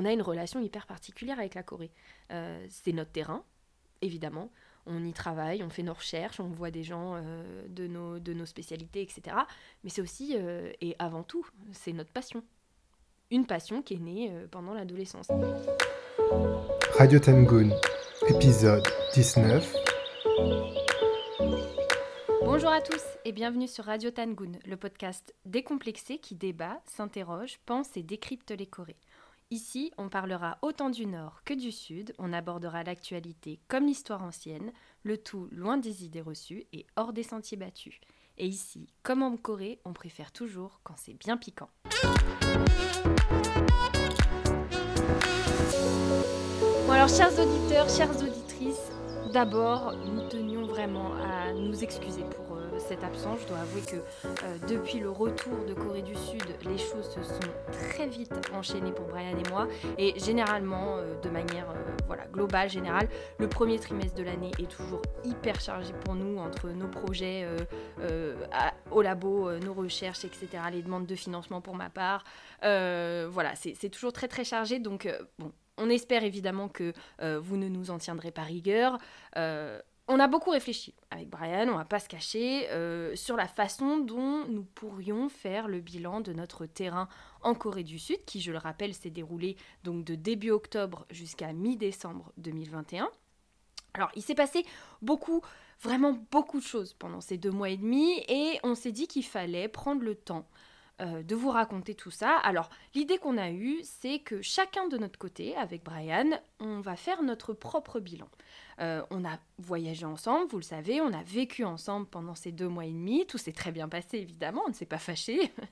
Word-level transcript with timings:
on 0.00 0.06
a 0.06 0.12
une 0.12 0.22
relation 0.22 0.60
hyper 0.60 0.86
particulière 0.86 1.38
avec 1.38 1.54
la 1.54 1.62
Corée. 1.62 1.92
c'est 2.68 2.92
notre 2.92 3.12
terrain, 3.12 3.44
évidemment. 4.00 4.50
On 4.86 5.04
y 5.04 5.12
travaille, 5.12 5.62
on 5.62 5.68
fait 5.68 5.82
nos 5.82 5.92
recherches, 5.92 6.40
on 6.40 6.48
voit 6.48 6.70
des 6.70 6.82
gens 6.82 7.22
de, 7.68 7.86
nos, 7.86 8.18
de 8.18 8.32
nos 8.32 8.46
spécialités, 8.46 9.02
etc. 9.02 9.36
Mais 9.84 9.90
c'est 9.90 10.00
aussi, 10.00 10.36
et 10.80 10.96
avant 10.98 11.22
tout, 11.22 11.46
c'est 11.72 11.92
notre 11.92 12.10
passion. 12.10 12.42
Une 13.30 13.46
passion 13.46 13.82
qui 13.82 13.94
est 13.94 13.98
née 13.98 14.32
pendant 14.50 14.72
l'adolescence. 14.72 15.28
Radio 16.96 17.18
Tangoon, 17.18 17.70
épisode 18.28 18.86
19. 19.14 19.74
Bonjour 22.42 22.70
à 22.70 22.80
tous 22.80 23.02
et 23.26 23.32
bienvenue 23.32 23.68
sur 23.68 23.84
Radio 23.84 24.10
Tangoon, 24.10 24.52
le 24.64 24.76
podcast 24.76 25.34
décomplexé 25.44 26.18
qui 26.18 26.34
débat, 26.34 26.80
s'interroge, 26.86 27.60
pense 27.66 27.96
et 27.96 28.02
décrypte 28.02 28.50
les 28.50 28.66
Corées. 28.66 28.96
Ici, 29.52 29.90
on 29.98 30.08
parlera 30.08 30.58
autant 30.62 30.90
du 30.90 31.06
Nord 31.06 31.42
que 31.44 31.54
du 31.54 31.72
Sud, 31.72 32.14
on 32.18 32.32
abordera 32.32 32.84
l'actualité 32.84 33.58
comme 33.66 33.84
l'histoire 33.84 34.22
ancienne, 34.22 34.70
le 35.02 35.18
tout 35.18 35.48
loin 35.50 35.76
des 35.76 36.04
idées 36.04 36.20
reçues 36.20 36.66
et 36.72 36.86
hors 36.94 37.12
des 37.12 37.24
sentiers 37.24 37.56
battus. 37.56 37.98
Et 38.38 38.46
ici, 38.46 38.86
comme 39.02 39.24
en 39.24 39.36
Corée, 39.36 39.80
on 39.84 39.92
préfère 39.92 40.30
toujours 40.30 40.78
quand 40.84 40.94
c'est 40.96 41.14
bien 41.14 41.36
piquant. 41.36 41.68
Bon 46.86 46.92
alors, 46.92 47.08
chers 47.08 47.36
auditeurs, 47.36 47.88
chères 47.88 48.16
auditrices, 48.22 48.92
d'abord, 49.32 49.96
nous 49.96 50.28
tenions 50.28 50.64
vraiment 50.64 51.14
à 51.14 51.52
nous 51.54 51.82
excuser 51.82 52.22
pour 52.22 52.39
cette 52.90 53.04
absence. 53.04 53.38
Je 53.42 53.46
dois 53.46 53.58
avouer 53.58 53.82
que 53.82 53.96
euh, 53.96 54.58
depuis 54.68 54.98
le 54.98 55.10
retour 55.10 55.64
de 55.64 55.74
Corée 55.74 56.02
du 56.02 56.16
Sud, 56.16 56.42
les 56.64 56.76
choses 56.76 57.08
se 57.08 57.22
sont 57.22 57.52
très 57.70 58.08
vite 58.08 58.32
enchaînées 58.52 58.90
pour 58.90 59.06
Brian 59.06 59.38
et 59.38 59.48
moi. 59.48 59.68
Et 59.96 60.18
généralement, 60.18 60.96
euh, 60.96 61.14
de 61.20 61.28
manière 61.28 61.70
euh, 61.70 61.74
voilà, 62.08 62.26
globale, 62.26 62.68
générale, 62.68 63.08
le 63.38 63.48
premier 63.48 63.78
trimestre 63.78 64.16
de 64.16 64.24
l'année 64.24 64.50
est 64.58 64.68
toujours 64.68 65.02
hyper 65.22 65.60
chargé 65.60 65.92
pour 66.04 66.16
nous 66.16 66.38
entre 66.38 66.68
nos 66.70 66.88
projets 66.88 67.46
au 68.90 69.02
labo, 69.02 69.52
nos 69.58 69.72
recherches, 69.72 70.24
etc., 70.24 70.48
les 70.72 70.82
demandes 70.82 71.06
de 71.06 71.14
financement 71.14 71.60
pour 71.60 71.76
ma 71.76 71.90
part. 71.90 72.24
voilà, 72.60 73.54
c'est 73.54 73.88
toujours 73.88 74.12
très 74.12 74.26
très 74.26 74.42
chargé. 74.42 74.80
Donc, 74.80 75.08
bon, 75.38 75.52
on 75.78 75.88
espère 75.88 76.24
évidemment 76.24 76.68
que 76.68 76.92
vous 77.20 77.56
ne 77.56 77.68
nous 77.68 77.90
en 77.90 77.98
tiendrez 77.98 78.32
pas 78.32 78.42
rigueur. 78.42 78.98
On 80.12 80.18
a 80.18 80.26
beaucoup 80.26 80.50
réfléchi 80.50 80.92
avec 81.12 81.30
Brian, 81.30 81.68
on 81.68 81.76
va 81.76 81.84
pas 81.84 82.00
se 82.00 82.08
cacher, 82.08 82.68
euh, 82.70 83.14
sur 83.14 83.36
la 83.36 83.46
façon 83.46 83.98
dont 83.98 84.44
nous 84.48 84.64
pourrions 84.64 85.28
faire 85.28 85.68
le 85.68 85.78
bilan 85.78 86.20
de 86.20 86.32
notre 86.32 86.66
terrain 86.66 87.08
en 87.42 87.54
Corée 87.54 87.84
du 87.84 88.00
Sud, 88.00 88.24
qui, 88.24 88.40
je 88.40 88.50
le 88.50 88.58
rappelle, 88.58 88.92
s'est 88.92 89.10
déroulé 89.10 89.56
donc 89.84 90.04
de 90.04 90.16
début 90.16 90.50
octobre 90.50 91.06
jusqu'à 91.12 91.52
mi-décembre 91.52 92.32
2021. 92.38 93.08
Alors, 93.94 94.10
il 94.16 94.22
s'est 94.22 94.34
passé 94.34 94.66
beaucoup, 95.00 95.42
vraiment 95.80 96.18
beaucoup 96.32 96.58
de 96.58 96.66
choses 96.66 96.92
pendant 96.92 97.20
ces 97.20 97.38
deux 97.38 97.52
mois 97.52 97.70
et 97.70 97.76
demi, 97.76 98.24
et 98.26 98.58
on 98.64 98.74
s'est 98.74 98.90
dit 98.90 99.06
qu'il 99.06 99.24
fallait 99.24 99.68
prendre 99.68 100.02
le 100.02 100.16
temps 100.16 100.48
euh, 101.00 101.22
de 101.22 101.34
vous 101.34 101.50
raconter 101.50 101.94
tout 101.94 102.10
ça. 102.10 102.36
Alors, 102.38 102.68
l'idée 102.94 103.16
qu'on 103.16 103.38
a 103.38 103.50
eue, 103.50 103.80
c'est 103.82 104.18
que 104.18 104.42
chacun 104.42 104.86
de 104.88 104.98
notre 104.98 105.18
côté, 105.18 105.56
avec 105.56 105.82
Brian, 105.82 106.30
on 106.58 106.80
va 106.80 106.94
faire 106.94 107.22
notre 107.22 107.54
propre 107.54 108.00
bilan. 108.00 108.28
Euh, 108.80 109.02
on 109.10 109.24
a 109.24 109.38
voyagé 109.58 110.04
ensemble, 110.04 110.50
vous 110.50 110.58
le 110.58 110.62
savez, 110.62 111.00
on 111.00 111.12
a 111.12 111.22
vécu 111.22 111.64
ensemble 111.64 112.06
pendant 112.06 112.34
ces 112.34 112.52
deux 112.52 112.68
mois 112.68 112.84
et 112.84 112.92
demi. 112.92 113.26
Tout 113.26 113.38
s'est 113.38 113.52
très 113.52 113.72
bien 113.72 113.88
passé, 113.88 114.18
évidemment, 114.18 114.62
on 114.66 114.70
ne 114.70 114.74
s'est 114.74 114.86
pas 114.86 114.98
fâché. 114.98 115.52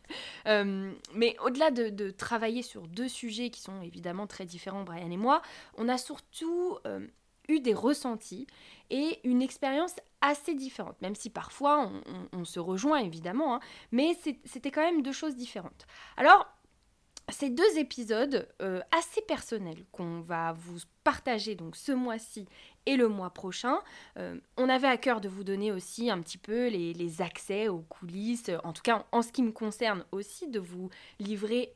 Euh, 0.47 0.93
mais 1.15 1.37
au-delà 1.45 1.71
de, 1.71 2.11
travailler 2.11 2.63
sur 2.63 2.87
deux 2.87 3.09
sujets 3.09 3.51
qui 3.51 3.61
sont 3.61 3.83
évidemment 3.83 4.27
très 4.27 4.47
différents, 4.47 4.83
Brian 4.83 5.11
et 5.11 5.17
moi, 5.19 5.43
on 5.77 5.89
a 5.89 5.99
surtout 5.99 6.79
eu 7.49 7.61
des 7.61 7.75
ressentis 7.75 8.47
et 8.91 9.21
une 9.25 9.43
expérience 9.43 9.97
assez 10.21 10.55
différente, 10.55 11.01
même 11.01 11.15
si 11.15 11.31
parfois 11.31 11.91
on, 12.33 12.45
se 12.45 12.59
rejoint 12.59 12.99
évidemment, 12.99 13.57
hein. 13.57 13.61
mais 13.93 14.17
c'était 14.45 14.71
quand 14.71 14.83
même 14.83 15.03
deux 15.03 15.13
choses 15.13 15.37
différentes. 15.37 15.87
Alors, 16.17 16.47
ces 17.31 17.51
deux 17.51 17.79
épisodes 17.79 18.49
assez 18.91 19.21
personnels 19.21 19.85
qu'on 19.93 20.21
va 20.21 20.53
vous 20.53 20.79
partager 21.05 21.55
donc 21.55 21.77
ce 21.77 21.93
mois-ci 21.93 22.47
et 22.89 22.97
le 22.97 23.09
mois 23.09 23.31
prochain. 23.31 23.79
Euh, 24.17 24.39
on 24.57 24.69
avait 24.69 24.89
à 24.89 24.97
cœur 24.97 25.21
de 25.21 25.29
vous 25.29 25.45
donner 25.45 25.73
aussi 25.73 26.11
un 26.11 26.21
petit 26.21 26.39
peu 26.39 26.69
les, 26.69 27.23
accès 27.23 27.69
aux 27.69 27.81
coulisses, 27.81 28.51
en 28.65 28.73
tout 28.73 28.83
cas 28.83 29.05
en 29.13 29.21
ce 29.21 29.31
qui 29.31 29.43
me 29.43 29.53
concerne 29.53 30.05
aussi, 30.11 30.49
de 30.49 30.59
vous 30.59 30.89
livrer 31.19 31.75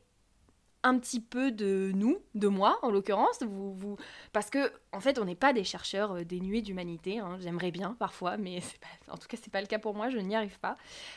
un 0.82 0.98
petit 0.98 1.20
peu 1.20 1.50
de 1.52 1.92
nous, 1.94 2.18
de 2.34 2.48
moi 2.48 2.78
en 2.82 2.90
l'occurrence, 2.90 3.42
vous, 3.42 3.74
vous, 3.74 3.96
parce 4.32 4.50
que 4.50 4.72
en 4.92 5.00
fait 5.00 5.18
on 5.18 5.24
n'est 5.24 5.34
pas 5.34 5.52
des 5.52 5.64
chercheurs 5.64 6.12
euh, 6.12 6.24
dénués 6.24 6.62
d'humanité, 6.62 7.18
hein. 7.18 7.38
j'aimerais 7.40 7.70
bien 7.70 7.96
parfois, 7.98 8.36
mais 8.36 8.60
en 9.10 9.16
tout 9.16 9.28
cas 9.28 9.36
c'est 9.42 9.52
pas 9.52 9.60
le 9.60 9.66
cas 9.66 9.78
pour 9.78 9.94
moi, 9.94 10.10
je 10.10 10.18
n'y 10.18 10.34
arrive 10.34 10.58
pas. 10.58 10.76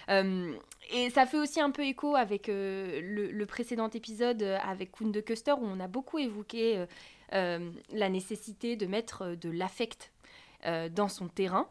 Euh, 0.09 0.53
et 0.91 1.09
ça 1.09 1.25
fait 1.25 1.37
aussi 1.37 1.59
un 1.59 1.71
peu 1.71 1.83
écho 1.83 2.15
avec 2.15 2.47
le, 2.47 3.45
précédent 3.45 3.89
épisode 3.89 4.41
avec 4.41 4.91
Kuhn 4.91 5.11
de 5.11 5.21
Custer 5.21 5.53
où 5.53 5.65
on 5.65 5.79
a 5.79 5.87
beaucoup 5.87 6.19
évoqué 6.19 6.85
euh, 7.33 7.71
la 7.91 8.09
nécessité 8.09 8.75
de 8.75 8.85
mettre 8.85 9.23
euh, 9.23 9.35
de 9.35 9.49
l'affect 9.49 10.11
euh, 10.65 10.89
dans 10.89 11.09
son 11.09 11.27
terrain. 11.27 11.67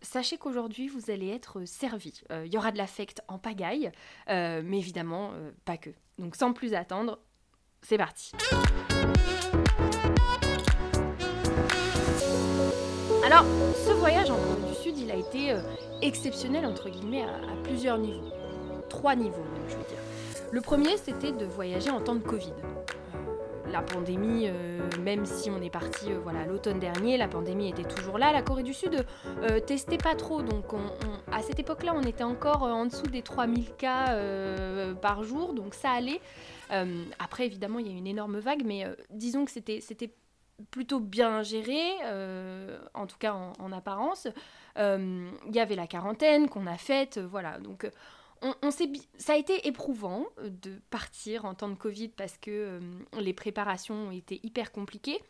sachez 0.00 0.38
qu'aujourd'hui, 0.38 0.88
vous 0.88 1.10
allez 1.10 1.28
être 1.28 1.64
servi. 1.64 2.22
Il 2.30 2.52
y 2.52 2.56
aura 2.56 2.72
de 2.72 2.78
l'affect 2.78 3.20
en 3.28 3.38
pagaille, 3.38 3.92
mais 4.28 4.78
évidemment, 4.78 5.32
pas 5.64 5.76
que. 5.76 5.90
Donc 6.20 6.36
sans 6.36 6.52
plus 6.52 6.74
attendre, 6.74 7.18
c'est 7.80 7.96
parti. 7.96 8.32
Alors, 13.24 13.46
ce 13.86 13.92
voyage 13.92 14.30
en 14.30 14.36
Corée 14.36 14.68
du 14.68 14.74
Sud, 14.74 14.98
il 14.98 15.10
a 15.10 15.14
été 15.14 15.56
exceptionnel, 16.02 16.66
entre 16.66 16.90
guillemets, 16.90 17.22
à, 17.22 17.36
à, 17.36 17.56
plusieurs 17.64 17.96
niveaux. 17.96 18.28
Trois 18.90 19.16
niveaux, 19.16 19.44
même, 19.54 19.68
je 19.68 19.76
veux 19.76 19.84
dire. 19.84 19.98
Le 20.52 20.60
premier, 20.60 20.98
c'était 20.98 21.32
de 21.32 21.46
voyager 21.46 21.88
en 21.88 22.02
temps 22.02 22.16
de 22.16 22.22
Covid 22.22 22.52
la 23.70 23.82
pandémie, 23.82 24.46
euh, 24.48 24.78
même 25.00 25.24
si 25.24 25.50
on 25.50 25.60
est 25.62 25.70
parti 25.70 26.10
euh, 26.10 26.18
voilà 26.22 26.44
l'automne 26.44 26.78
dernier, 26.78 27.16
la 27.16 27.28
pandémie 27.28 27.68
était 27.68 27.84
toujours 27.84 28.18
là. 28.18 28.32
La 28.32 28.42
Corée 28.42 28.62
du 28.62 28.74
Sud 28.74 29.06
euh, 29.42 29.60
testait 29.60 29.98
pas 29.98 30.14
trop, 30.14 30.42
donc 30.42 30.64
à 31.32 31.42
cette 31.42 31.58
époque-là, 31.58 31.92
on 31.94 32.02
était 32.02 32.24
encore 32.24 32.62
en 32.62 32.86
dessous 32.86 33.06
des 33.06 33.22
3000 33.22 33.74
cas 33.74 34.16
par 35.00 35.22
jour, 35.22 35.54
donc 35.54 35.74
ça 35.74 35.90
allait. 35.90 36.20
après, 37.18 37.46
évidemment, 37.46 37.78
il 37.78 37.86
y 37.86 37.94
a 37.94 37.96
une 37.96 38.06
énorme 38.06 38.38
vague, 38.38 38.62
mais 38.64 38.84
disons 39.10 39.44
que 39.44 39.50
c'était 39.50 39.80
c'était 39.80 40.12
plutôt 40.70 41.00
bien 41.00 41.42
géré, 41.42 41.82
en 42.94 43.06
tout 43.06 43.18
cas 43.18 43.32
en, 43.32 43.52
en 43.58 43.72
apparence. 43.72 44.28
Il 44.76 45.52
y 45.52 45.60
avait 45.60 45.76
la 45.76 45.86
quarantaine 45.86 46.48
qu'on 46.48 46.66
a 46.66 46.76
faite, 46.76 47.18
voilà. 47.18 47.58
Donc 47.58 47.90
on, 48.42 48.70
ça 48.70 49.32
a 49.32 49.36
été 49.36 49.66
éprouvant 49.66 50.26
euh, 50.38 50.50
de 50.50 50.80
partir 50.90 51.44
en 51.44 51.54
temps 51.54 51.68
de 51.68 51.74
Covid 51.74 52.08
parce 52.08 52.36
que 52.38 52.50
euh, 52.50 52.80
les 53.20 53.32
préparations 53.32 54.10
été 54.10 54.40
hyper 54.42 54.72
compliquées. 54.72 55.20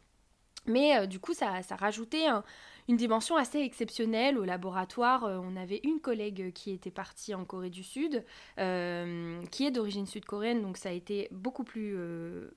Mais 0.66 0.98
euh, 0.98 1.06
du 1.06 1.18
coup, 1.20 1.34
ça, 1.34 1.62
ça 1.62 1.76
rajoutait 1.76 2.26
un, 2.26 2.44
une 2.90 2.96
dimension 2.96 3.36
assez 3.36 3.60
exceptionnelle 3.60 4.36
au 4.36 4.44
laboratoire. 4.44 5.24
Euh, 5.24 5.38
on 5.40 5.54
avait 5.56 5.80
une 5.84 6.00
collègue 6.00 6.52
qui 6.52 6.72
était 6.72 6.90
partie 6.90 7.36
en 7.36 7.44
Corée 7.44 7.70
du 7.70 7.84
Sud, 7.84 8.24
euh, 8.58 9.40
qui 9.52 9.64
est 9.64 9.70
d'origine 9.70 10.06
sud-coréenne, 10.06 10.60
donc 10.60 10.76
ça 10.76 10.88
a 10.88 10.92
été 10.92 11.28
beaucoup 11.30 11.62
plus, 11.62 11.94
euh, 11.96 12.50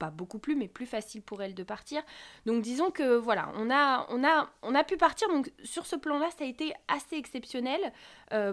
pas 0.00 0.10
beaucoup 0.10 0.40
plus, 0.40 0.56
mais 0.56 0.66
plus 0.66 0.86
facile 0.86 1.22
pour 1.22 1.40
elle 1.40 1.54
de 1.54 1.62
partir. 1.62 2.02
Donc 2.46 2.62
disons 2.62 2.90
que 2.90 3.14
voilà, 3.14 3.52
on 3.54 3.70
a, 3.70 4.08
on 4.10 4.24
a, 4.24 4.50
on 4.62 4.74
a 4.74 4.82
pu 4.82 4.96
partir. 4.96 5.28
Donc 5.28 5.52
sur 5.62 5.86
ce 5.86 5.94
plan-là, 5.94 6.30
ça 6.36 6.42
a 6.42 6.48
été 6.48 6.72
assez 6.88 7.14
exceptionnel. 7.14 7.92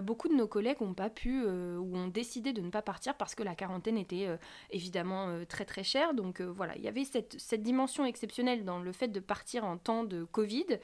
beaucoup 0.02 0.28
de 0.28 0.34
nos 0.34 0.46
collègues 0.46 0.80
n'ont 0.80 0.94
pas 0.94 1.10
pu 1.10 1.44
ou 1.44 1.96
ont 1.96 2.06
décidé 2.06 2.52
de 2.52 2.60
ne 2.60 2.70
pas 2.70 2.82
partir 2.82 3.16
parce 3.16 3.34
que 3.34 3.42
la 3.42 3.56
quarantaine 3.56 3.98
était 3.98 4.28
évidemment 4.70 5.44
très 5.48 5.64
très 5.64 5.82
chère. 5.82 6.14
Donc 6.14 6.40
voilà, 6.40 6.76
il 6.76 6.82
y 6.82 6.88
avait 6.88 7.04
cette, 7.04 7.40
cette 7.40 7.62
dimension 7.62 8.04
exceptionnelle 8.04 8.64
dans 8.64 8.78
le 8.78 8.92
fait 8.92 9.08
de 9.08 9.20
partir 9.20 9.64
en 9.64 9.78
temps 9.78 10.04
de 10.04 10.22
Covid. 10.24 10.78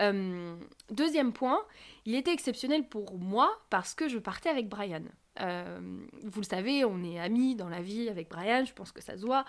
Euh, 0.00 0.56
deuxième 0.90 1.32
point, 1.32 1.60
il 2.06 2.14
était 2.14 2.32
exceptionnel 2.32 2.88
pour 2.88 3.18
moi 3.18 3.50
parce 3.68 3.94
que 3.94 4.08
je 4.08 4.18
partais 4.18 4.48
avec 4.48 4.68
Brian. 4.68 5.02
Euh, 5.40 5.78
vous 6.24 6.40
le 6.40 6.46
savez, 6.46 6.84
on 6.84 7.02
est 7.02 7.18
amis 7.18 7.54
dans 7.54 7.68
la 7.68 7.82
vie 7.82 8.08
avec 8.08 8.28
Brian, 8.28 8.64
je 8.64 8.72
pense 8.72 8.92
que 8.92 9.02
ça 9.02 9.16
se 9.16 9.24
voit, 9.24 9.44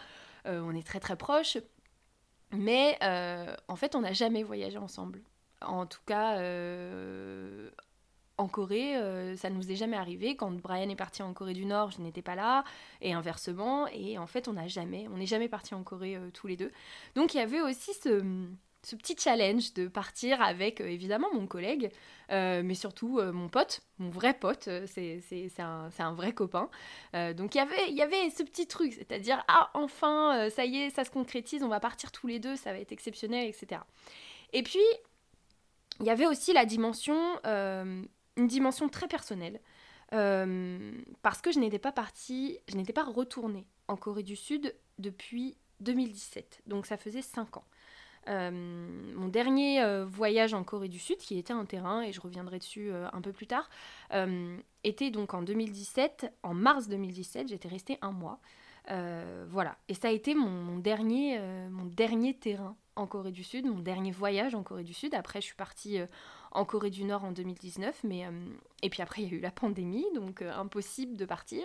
euh, 0.45 0.61
on 0.61 0.75
est 0.75 0.85
très 0.85 0.99
très 0.99 1.15
proches, 1.15 1.57
mais 2.51 2.97
en 3.67 3.75
fait 3.75 3.95
on 3.95 4.01
n'a 4.01 4.13
jamais 4.13 4.43
voyagé 4.43 4.77
ensemble. 4.77 5.21
En 5.61 5.85
tout 5.85 6.01
cas, 6.05 6.37
en 8.37 8.47
Corée, 8.47 8.93
ça 9.37 9.49
ne 9.49 9.55
nous 9.55 9.71
est 9.71 9.75
jamais 9.75 9.97
arrivé. 9.97 10.35
Quand 10.35 10.51
Brian 10.51 10.89
est 10.89 10.95
parti 10.95 11.23
en 11.23 11.33
Corée 11.33 11.53
du 11.53 11.65
Nord, 11.65 11.91
je 11.91 12.01
n'étais 12.01 12.21
pas 12.21 12.35
là, 12.35 12.63
et 13.01 13.13
inversement, 13.13 13.87
et 13.87 14.17
en 14.17 14.27
fait 14.27 14.47
on 14.47 14.53
n'a 14.53 14.67
jamais, 14.67 15.07
on 15.13 15.17
n'est 15.17 15.25
jamais 15.25 15.49
parti 15.49 15.73
en 15.73 15.83
Corée 15.83 16.17
tous 16.33 16.47
les 16.47 16.57
deux. 16.57 16.71
Donc 17.15 17.33
il 17.33 17.37
y 17.37 17.41
avait 17.41 17.61
aussi 17.61 17.93
ce 17.93 18.23
ce 18.83 18.95
petit 18.95 19.15
challenge 19.17 19.73
de 19.73 19.87
partir 19.87 20.41
avec 20.41 20.81
évidemment 20.81 21.27
mon 21.33 21.47
collègue, 21.47 21.91
mais 22.29 22.73
surtout 22.73 23.21
mon 23.21 23.49
pote, 23.49 23.81
mon 23.99 24.09
vrai 24.09 24.33
pote, 24.33 24.69
c'est 24.87 25.51
un, 25.59 25.89
un, 25.99 26.13
vrai 26.13 26.33
copain. 26.33 26.69
donc 27.13 27.55
y 27.55 27.61
il 27.89 27.95
y 27.95 28.01
avait 28.01 28.29
ce 28.29 28.41
petit 28.43 28.67
truc, 28.67 28.93
c'est-à-dire, 28.93 29.43
ah 29.47 29.69
enfin, 29.73 30.49
ça 30.49 30.65
y 30.65 30.77
est, 30.77 30.89
ça 30.89 31.03
se 31.03 31.11
concrétise, 31.11 31.61
on 31.61 31.67
va 31.67 31.79
partir 31.79 32.11
tous 32.11 32.27
les 32.27 32.39
deux, 32.39 32.55
ça 32.55 32.71
va 32.71 32.79
être 32.79 32.91
exceptionnel, 32.91 33.47
etc. 33.47 33.81
Et 34.53 34.63
puis, 34.63 34.79
il 35.99 36.05
y 36.05 36.09
avait 36.09 36.25
aussi 36.25 36.53
la 36.53 36.65
dimension, 36.65 37.39
une 37.45 38.07
dimension 38.47 38.89
très 38.89 39.07
personnelle. 39.07 39.59
Euh, 40.13 40.91
parce 41.21 41.41
que 41.41 41.51
je 41.51 41.59
n'étais 41.59 41.79
pas 41.79 41.91
partie, 41.91 42.59
je 42.67 42.75
n'étais 42.75 42.93
pas 42.93 43.03
retournée 43.03 43.65
en 43.87 43.95
Corée 43.95 44.23
du 44.23 44.35
Sud 44.35 44.75
depuis 44.99 45.55
2017. 45.79 46.63
Donc 46.67 46.85
ça 46.85 46.97
faisait 46.97 47.21
5 47.21 47.57
ans. 47.57 47.63
Euh, 48.27 48.51
mon 49.15 49.27
dernier 49.27 49.81
euh, 49.81 50.05
voyage 50.05 50.53
en 50.53 50.63
Corée 50.63 50.87
du 50.87 50.99
Sud, 50.99 51.17
qui 51.17 51.37
était 51.37 51.53
un 51.53 51.65
terrain, 51.65 52.01
et 52.01 52.11
je 52.11 52.21
reviendrai 52.21 52.59
dessus 52.59 52.91
un 52.91 53.21
peu 53.21 53.31
plus 53.31 53.47
tard, 53.47 53.69
était 54.83 55.11
donc 55.11 55.33
en 55.33 55.41
2017, 55.41 56.31
en 56.43 56.53
mars 56.53 56.87
2017, 56.87 57.49
j'étais 57.49 57.67
restée 57.67 57.97
un 58.01 58.11
mois. 58.11 58.39
Voilà, 58.87 59.77
et 59.87 59.93
ça 59.93 60.09
a 60.09 60.11
été 60.11 60.35
mon, 60.35 60.77
dernier, 60.77 61.39
mon 61.69 61.85
dernier 61.85 62.33
terrain 62.35 62.75
en 62.95 63.07
Corée 63.07 63.31
du 63.31 63.43
Sud, 63.43 63.65
mon 63.65 63.79
dernier 63.79 64.11
voyage 64.11 64.53
en 64.53 64.63
Corée 64.63 64.83
du 64.83 64.93
Sud. 64.93 65.13
Après, 65.15 65.39
je 65.39 65.45
suis 65.45 65.55
partie 65.55 65.99
en 66.51 66.65
Corée 66.65 66.89
du 66.89 67.03
Nord 67.05 67.23
en 67.23 67.31
2019, 67.31 68.03
mais 68.03 68.25
euh, 68.25 68.31
et 68.81 68.89
puis 68.89 69.01
après 69.01 69.21
il 69.21 69.29
y 69.29 69.35
a 69.35 69.37
eu 69.37 69.41
la 69.41 69.51
pandémie, 69.51 70.05
donc 70.13 70.41
euh, 70.41 70.53
impossible 70.53 71.15
de 71.17 71.25
partir. 71.25 71.63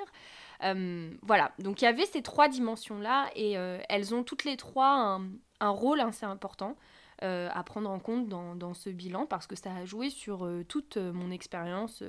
Euh, 0.62 1.10
voilà, 1.22 1.52
donc 1.58 1.82
il 1.82 1.84
y 1.84 1.88
avait 1.88 2.06
ces 2.06 2.22
trois 2.22 2.48
dimensions-là 2.48 3.28
et 3.34 3.52
elles 3.88 4.14
ont 4.14 4.22
toutes 4.22 4.44
les 4.44 4.56
trois 4.56 5.20
un, 5.60 5.68
rôle 5.68 6.00
assez 6.00 6.24
important 6.24 6.76
à 7.20 7.62
prendre 7.64 7.90
en 7.90 7.98
compte 7.98 8.28
dans, 8.28 8.74
ce 8.74 8.90
bilan 8.90 9.26
parce 9.26 9.46
que 9.46 9.56
ça 9.56 9.74
a 9.74 9.84
joué 9.84 10.10
sur 10.10 10.48
toute 10.68 10.96
mon 10.96 11.30
expérience 11.30 12.02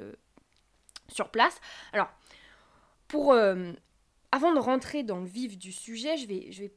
sur 1.08 1.30
place. 1.30 1.60
Alors, 1.94 2.10
pour 3.08 3.34
avant 4.32 4.54
de 4.54 4.60
rentrer 4.60 5.04
dans 5.04 5.20
le 5.20 5.26
vif 5.26 5.58
du 5.58 5.72
sujet, 5.72 6.18
je 6.18 6.28
vais, 6.28 6.74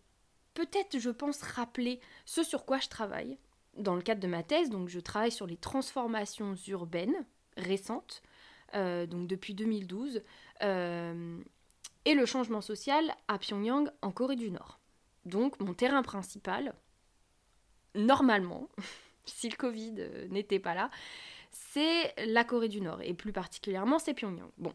peut-être, 0.54 0.98
je 0.98 1.10
pense, 1.10 1.42
rappeler 1.42 2.00
ce 2.24 2.42
sur 2.42 2.64
quoi 2.64 2.78
je 2.78 2.88
travaille 2.88 3.38
dans 3.76 3.94
le 3.94 4.02
cadre 4.02 4.20
de 4.20 4.26
ma 4.26 4.42
thèse, 4.42 4.70
donc 4.70 4.88
je 4.88 5.00
travaille 5.00 5.32
sur 5.32 5.46
les 5.46 5.56
transformations 5.56 6.54
urbaines 6.68 7.24
récentes, 7.56 8.22
euh, 8.74 9.06
donc 9.06 9.26
depuis 9.26 9.54
2012, 9.54 10.22
euh, 10.62 11.40
et 12.04 12.14
le 12.14 12.26
changement 12.26 12.60
social 12.60 13.14
à 13.28 13.38
Pyongyang 13.38 13.90
en 14.02 14.10
Corée 14.10 14.36
du 14.36 14.50
Nord. 14.50 14.80
Donc 15.24 15.60
mon 15.60 15.74
terrain 15.74 16.02
principal, 16.02 16.74
normalement, 17.94 18.68
si 19.24 19.48
le 19.48 19.56
Covid 19.56 19.94
euh, 19.98 20.28
n'était 20.28 20.58
pas 20.58 20.74
là, 20.74 20.90
c'est 21.52 22.14
la 22.26 22.44
Corée 22.44 22.68
du 22.68 22.80
Nord, 22.80 23.02
et 23.02 23.14
plus 23.14 23.32
particulièrement 23.32 23.98
c'est 23.98 24.14
Pyongyang. 24.14 24.50
Bon, 24.58 24.74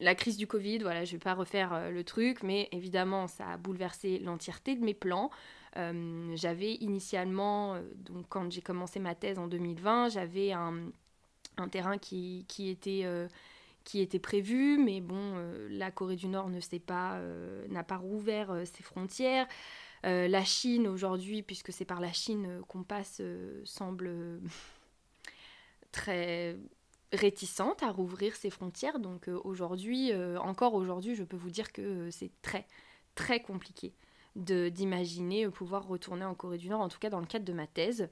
la 0.00 0.14
crise 0.14 0.36
du 0.36 0.46
Covid, 0.46 0.78
voilà, 0.78 1.04
je 1.04 1.12
ne 1.12 1.18
vais 1.18 1.24
pas 1.24 1.34
refaire 1.34 1.90
le 1.90 2.04
truc, 2.04 2.42
mais 2.42 2.68
évidemment 2.72 3.26
ça 3.26 3.52
a 3.52 3.56
bouleversé 3.56 4.18
l'entièreté 4.18 4.74
de 4.74 4.84
mes 4.84 4.94
plans. 4.94 5.30
Euh, 5.76 6.32
j'avais 6.36 6.74
initialement, 6.74 7.74
euh, 7.74 7.82
donc 7.96 8.26
quand 8.28 8.50
j'ai 8.50 8.62
commencé 8.62 8.98
ma 8.98 9.14
thèse 9.14 9.38
en 9.38 9.46
2020, 9.46 10.08
j'avais 10.08 10.52
un, 10.52 10.90
terrain 11.70 11.98
qui, 11.98 12.46
était 12.58 13.02
euh, 13.04 13.28
qui 13.84 14.00
était 14.00 14.18
prévu, 14.18 14.78
mais 14.78 15.00
bon, 15.00 15.34
la 15.70 15.90
Corée 15.90 16.16
du 16.16 16.28
Nord 16.28 16.48
ne 16.48 16.60
pas, 16.78 17.20
n'a 17.68 17.82
pas 17.82 17.96
rouvert 17.96 18.54
ses 18.64 18.82
frontières. 18.82 19.46
la 20.02 20.44
Chine 20.44 20.86
aujourd'hui, 20.86 21.42
puisque 21.42 21.72
c'est 21.72 21.84
par 21.84 22.00
la 22.00 22.12
Chine 22.12 22.62
qu'on 22.68 22.82
passe, 22.82 23.22
semble 23.64 24.40
très 25.92 26.56
réticente 27.12 27.82
à 27.82 27.90
rouvrir 27.90 28.34
ses 28.34 28.50
frontières. 28.50 28.98
Donc 28.98 29.28
aujourd'hui, 29.44 30.12
encore 30.38 30.74
aujourd'hui, 30.74 31.14
je 31.14 31.24
peux 31.24 31.36
vous 31.36 31.50
dire 31.50 31.72
que 31.72 32.10
c'est 32.10 32.30
très 32.42 32.66
très 33.14 33.40
compliqué 33.40 33.94
d'imaginer 34.36 35.48
pouvoir 35.48 35.86
retourner 35.86 36.24
en 36.24 36.34
Corée 36.34 36.58
du 36.58 36.68
Nord, 36.68 36.82
en 36.82 36.88
tout 36.88 36.98
cas 36.98 37.08
dans 37.08 37.20
le 37.20 37.26
cadre 37.26 37.44
de 37.44 37.52
ma 37.52 37.66
thèse. 37.66 38.08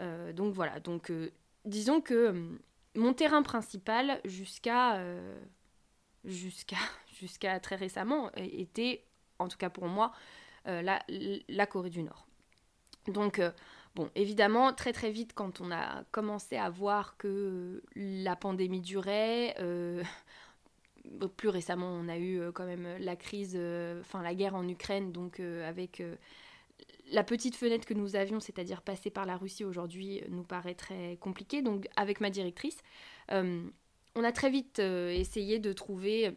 Euh, 0.00 0.32
donc 0.32 0.54
voilà, 0.54 0.80
donc 0.80 1.10
euh, 1.10 1.32
disons 1.64 2.00
que 2.00 2.14
euh, 2.14 2.58
mon 2.96 3.12
terrain 3.12 3.42
principal 3.42 4.20
jusqu'à 4.24 5.04
jusqu'à 6.24 6.78
jusqu'à 7.20 7.60
très 7.60 7.76
récemment 7.76 8.30
était, 8.36 9.04
en 9.38 9.48
tout 9.48 9.58
cas 9.58 9.70
pour 9.70 9.86
moi, 9.86 10.12
la, 10.64 11.66
Corée 11.66 11.90
du 11.90 12.02
Nord. 12.02 12.26
Donc 13.08 13.40
bon, 13.94 14.10
évidemment, 14.14 14.72
très 14.72 14.92
très 14.92 15.10
vite 15.10 15.32
quand 15.34 15.60
on 15.60 15.70
a 15.70 16.04
commencé 16.10 16.56
à 16.56 16.70
voir 16.70 17.16
que 17.16 17.82
la 17.94 18.36
pandémie 18.36 18.80
durait, 18.80 19.56
plus 21.36 21.48
récemment, 21.48 21.88
on 21.88 22.08
a 22.08 22.16
eu 22.16 22.40
euh, 22.40 22.52
quand 22.52 22.66
même 22.66 22.88
la 22.98 23.16
crise, 23.16 23.54
euh, 23.56 24.00
enfin 24.00 24.22
la 24.22 24.34
guerre 24.34 24.54
en 24.54 24.66
Ukraine, 24.68 25.12
donc 25.12 25.40
euh, 25.40 25.68
avec 25.68 26.02
la 27.12 27.22
petite 27.22 27.56
fenêtre 27.56 27.86
que 27.86 27.94
nous 27.94 28.16
avions, 28.16 28.40
c'est-à-dire 28.40 28.82
passer 28.82 29.10
par 29.10 29.26
la 29.26 29.36
Russie 29.36 29.64
aujourd'hui, 29.64 30.22
nous 30.28 30.42
paraît 30.42 30.74
très 30.74 31.16
compliqué. 31.20 31.62
Donc 31.62 31.86
avec 31.96 32.20
ma 32.20 32.30
directrice, 32.30 32.78
on 33.30 34.22
a 34.24 34.32
très 34.32 34.50
vite 34.50 34.78
essayé 34.78 35.58
de 35.58 35.72
trouver 35.72 36.36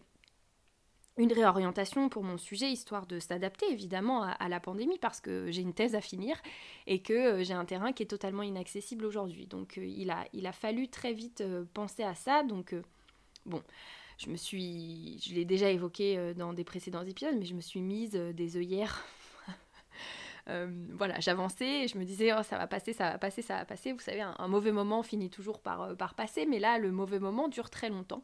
une 1.18 1.34
réorientation 1.34 2.10
pour 2.10 2.24
mon 2.24 2.38
sujet, 2.38 2.72
histoire 2.72 3.08
de 3.08 3.20
s'adapter 3.20 3.66
évidemment 3.72 4.24
à, 4.24 4.50
la 4.50 4.60
pandémie, 4.60 5.00
parce 5.00 5.20
que 5.20 5.52
j'ai 5.52 5.62
une 5.62 5.74
thèse 5.74 5.96
à 5.96 6.02
finir 6.02 6.42
et 6.86 7.02
que 7.02 7.44
j'ai 7.44 7.54
un 7.54 7.66
terrain 7.66 7.92
qui 7.92 8.04
est 8.04 8.08
totalement 8.08 8.44
inaccessible 8.44 9.06
aujourd'hui. 9.06 9.48
Donc 9.48 9.78
il, 9.78 10.12
a, 10.12 10.26
il 10.34 10.46
a 10.46 10.52
fallu 10.52 10.88
très 10.88 11.14
vite 11.14 11.44
penser 11.74 12.04
à 12.04 12.16
ça. 12.16 12.44
Donc 12.44 12.76
bon, 13.46 13.62
je 14.18 14.30
me 14.30 14.36
suis, 14.36 15.20
je 15.24 15.34
l'ai 15.36 15.46
déjà 15.46 15.70
évoqué 15.70 16.18
euh, 16.18 16.34
dans 16.34 16.54
des 16.54 16.64
précédents 16.64 17.04
épisodes, 17.04 17.36
mais 17.38 17.46
je 17.46 17.54
me 17.54 17.62
suis 17.62 17.82
mise 17.82 18.16
euh, 18.16 18.34
des 18.34 18.58
œillères. 18.58 19.06
Euh, 20.50 20.68
voilà, 20.94 21.20
j'avançais 21.20 21.84
et 21.84 21.88
je 21.88 21.98
me 21.98 22.06
disais, 22.06 22.32
oh, 22.34 22.44
ça 22.44 22.58
va 22.58 22.68
passer, 22.68 22.94
ça 22.94 23.12
va 23.12 23.18
passer, 23.18 23.42
ça 23.42 23.58
va 23.58 23.66
passer. 23.66 23.92
Vous 23.92 24.00
savez, 24.00 24.22
un, 24.22 24.48
mauvais 24.48 24.72
moment 24.72 25.04
finit 25.04 25.30
toujours 25.30 25.60
par, 25.60 25.96
par 25.98 26.16
passer, 26.16 26.46
mais 26.46 26.60
là, 26.60 26.78
le 26.78 26.92
mauvais 26.92 27.20
moment 27.20 27.48
dure 27.48 27.70
très 27.70 27.90
longtemps. 27.90 28.22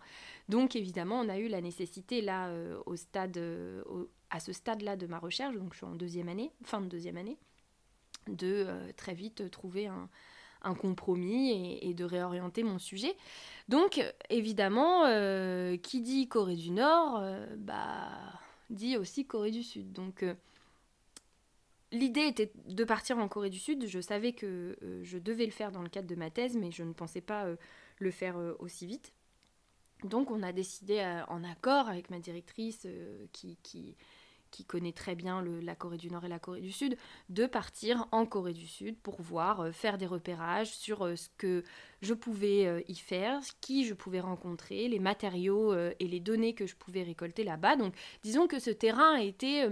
Donc, 0.50 0.76
évidemment, 0.76 1.20
on 1.20 1.30
a 1.30 1.38
eu 1.38 1.48
la 1.48 1.62
nécessité, 1.62 2.22
là, 2.22 2.50
au 2.86 2.96
stade, 2.96 3.40
à 4.30 4.40
ce 4.40 4.54
stade-là 4.54 4.96
de 4.96 5.06
ma 5.06 5.20
recherche, 5.20 5.56
donc 5.56 5.74
je 5.74 5.78
suis 5.78 5.86
en 5.86 5.96
deuxième 5.96 6.30
année, 6.30 6.52
fin 6.64 6.82
de 6.82 6.88
deuxième 6.88 7.18
année, 7.18 7.38
de 8.28 8.68
très 8.96 9.14
vite 9.14 9.52
trouver 9.52 9.88
un, 9.88 10.10
compromis 10.76 11.78
et, 11.82 11.94
de 11.94 12.06
réorienter 12.06 12.64
mon 12.64 12.80
sujet. 12.80 13.16
Donc, 13.68 14.02
évidemment, 14.30 15.06
euh, 15.06 15.78
qui 15.78 16.02
dit 16.02 16.28
Corée 16.28 16.56
du 16.56 16.72
Nord, 16.72 17.20
euh, 17.22 17.46
bah, 17.58 18.10
dit 18.70 18.98
aussi 18.98 19.26
Corée 19.26 19.52
du 19.52 19.64
Sud. 19.64 19.92
Donc, 19.92 20.24
euh, 20.24 20.34
l'idée 21.94 22.28
était 22.28 22.52
de 22.68 22.84
partir 22.84 23.18
en 23.18 23.30
Corée 23.30 23.50
du 23.50 23.60
Sud. 23.60 23.88
Je 23.88 24.02
savais 24.02 24.34
que 24.34 24.78
je 25.04 25.18
devais 25.18 25.46
le 25.46 25.52
faire 25.52 25.72
dans 25.72 25.82
le 25.82 25.90
cadre 25.90 26.08
de 26.08 26.16
ma 26.16 26.30
thèse, 26.30 26.58
mais 26.58 26.72
je 26.72 26.84
ne 26.84 26.92
pensais 26.92 27.22
pas 27.22 27.48
le 28.00 28.12
faire 28.12 28.36
aussi 28.60 28.86
vite. 28.86 29.14
Donc, 30.04 30.32
on 30.32 30.44
a 30.44 30.52
décidé, 30.52 31.02
en 31.30 31.44
accord 31.44 31.88
avec 31.88 32.10
ma 32.10 32.20
directrice, 32.20 32.86
qui, 33.32 34.66
connaît 34.68 34.92
très 34.92 35.16
bien 35.16 35.44
la 35.44 35.76
Corée 35.76 35.98
du 35.98 36.10
Nord 36.10 36.26
et 36.26 36.28
la 36.28 36.40
Corée 36.40 36.62
du 36.62 36.72
Sud, 36.72 36.96
de 37.30 37.46
partir 37.46 38.08
en 38.12 38.26
Corée 38.26 38.54
du 38.54 38.68
Sud 38.68 38.96
pour 38.98 39.22
voir, 39.22 39.62
euh, 39.62 39.72
faire 39.72 39.98
des 39.98 40.06
repérages 40.06 40.70
sur 40.70 41.06
euh, 41.06 41.16
ce 41.16 41.30
que 41.38 41.64
je 42.02 42.14
pouvais 42.14 42.68
euh, 42.68 42.82
y 42.88 42.96
faire, 42.96 43.42
qui 43.62 43.86
je 43.86 43.94
pouvais 43.94 44.20
rencontrer, 44.20 44.88
les 44.88 45.00
matériaux 45.00 45.74
et 45.74 46.08
les 46.08 46.20
données 46.20 46.54
que 46.54 46.68
je 46.68 46.76
pouvais 46.76 47.04
récolter 47.04 47.44
là-bas. 47.44 47.76
Donc 47.78 47.96
disons 48.22 48.48
que 48.48 48.60
ce 48.60 48.70
terrain 48.70 49.16
a 49.16 49.22
été 49.22 49.68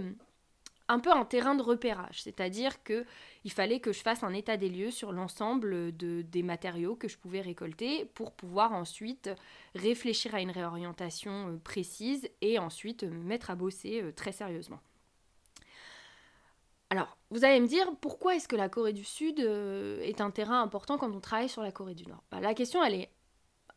un 0.91 0.99
peu 0.99 1.11
un 1.11 1.25
terrain 1.25 1.55
de 1.55 1.61
repérage, 1.61 2.21
c'est-à-dire 2.21 2.83
que 2.83 3.05
il 3.43 3.51
fallait 3.51 3.79
que 3.79 3.93
je 3.93 4.01
fasse 4.01 4.23
un 4.23 4.33
état 4.33 4.57
des 4.57 4.69
lieux 4.69 4.91
sur 4.91 5.11
l'ensemble 5.13 5.95
de, 5.95 6.21
des 6.21 6.43
matériaux 6.43 6.95
que 6.95 7.07
je 7.07 7.17
pouvais 7.17 7.41
récolter 7.41 8.05
pour 8.13 8.33
pouvoir 8.33 8.73
ensuite 8.73 9.29
réfléchir 9.73 10.35
à 10.35 10.41
une 10.41 10.51
réorientation 10.51 11.49
euh, 11.49 11.57
précise 11.63 12.29
et 12.41 12.59
ensuite 12.59 13.03
me 13.03 13.23
mettre 13.23 13.49
à 13.49 13.55
bosser 13.55 14.01
euh, 14.01 14.11
très 14.11 14.31
sérieusement. 14.31 14.79
Alors, 16.89 17.17
vous 17.29 17.45
allez 17.45 17.61
me 17.61 17.67
dire, 17.67 17.89
pourquoi 18.01 18.35
est-ce 18.35 18.49
que 18.49 18.57
la 18.57 18.67
Corée 18.67 18.91
du 18.91 19.05
Sud 19.05 19.39
euh, 19.39 20.01
est 20.01 20.19
un 20.19 20.29
terrain 20.29 20.61
important 20.61 20.97
quand 20.97 21.11
on 21.15 21.21
travaille 21.21 21.47
sur 21.47 21.61
la 21.61 21.71
Corée 21.71 21.95
du 21.95 22.05
Nord? 22.05 22.21
Bah, 22.31 22.41
La 22.41 22.53
question, 22.53 22.83
elle 22.83 22.95
est 22.95 23.09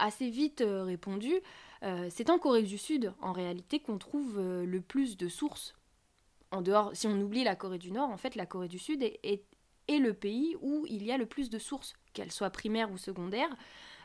assez 0.01 0.29
vite 0.29 0.65
répondue. 0.67 1.41
c'est 2.11 2.29
en 2.29 2.41
Corée 2.41 2.65
du 2.65 2.79
Sud, 2.79 3.13
en 3.21 3.31
réalité, 3.31 3.79
qu'on 3.79 3.97
trouve 3.97 4.41
le 4.41 4.81
plus 4.81 5.17
de 5.17 5.29
sources 5.29 5.77
en 6.55 6.63
dehors, 6.63 6.91
si 6.95 7.07
on 7.07 7.21
oublie 7.21 7.45
la 7.45 7.57
Corée 7.57 7.79
du 7.79 7.91
Nord, 7.91 8.11
en 8.11 8.17
fait, 8.17 8.35
la 8.35 8.47
Corée 8.47 8.69
du 8.69 8.79
Sud 8.79 9.03
est, 9.03 9.45
le 9.89 10.13
pays 10.13 10.57
où 10.61 10.87
il 10.89 11.05
y 11.05 11.13
a 11.13 11.19
le 11.19 11.27
plus 11.27 11.51
de 11.51 11.59
sources, 11.59 11.95
qu'elles 12.13 12.33
soient 12.33 12.51
primaires 12.51 12.91
ou 12.91 12.97
secondaires. 12.97 13.55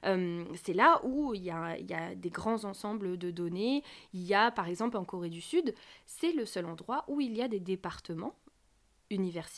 Euh, 0.05 0.45
c'est 0.63 0.73
là 0.73 1.01
où 1.03 1.33
il 1.33 1.43
y, 1.43 1.51
a, 1.51 2.15
des 2.15 2.29
grands 2.29 2.63
ensembles 2.65 3.17
de 3.17 3.31
données. 3.31 3.83
Il 4.13 4.23
y 4.23 4.33
a, 4.33 4.51
par 4.51 4.67
exemple, 4.67 4.97
en 4.97 5.05
Corée 5.05 5.29
du 5.29 5.41
Sud, 5.41 5.73
c'est 6.05 6.33
le 6.33 6.45
seul 6.45 6.65
endroit 6.65 7.05
où 7.07 7.21
il 7.21 7.35
y 7.35 7.41
a 7.41 7.47
des 7.47 7.59
départements 7.59 8.35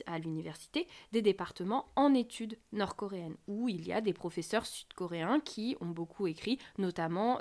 à 0.05 0.17
l'université 0.17 0.88
des 1.12 1.21
départements 1.21 1.89
en 1.98 2.13
études 2.13 2.57
nord-coréennes, 2.71 3.36
où 3.48 3.67
il 3.67 3.86
y 3.86 3.91
a 3.91 4.00
des 4.00 4.13
professeurs 4.13 4.65
sud-coréens 4.65 5.41
qui 5.41 5.75
ont 5.81 5.89
beaucoup 5.89 6.27
écrit, 6.27 6.57
notamment 6.77 7.39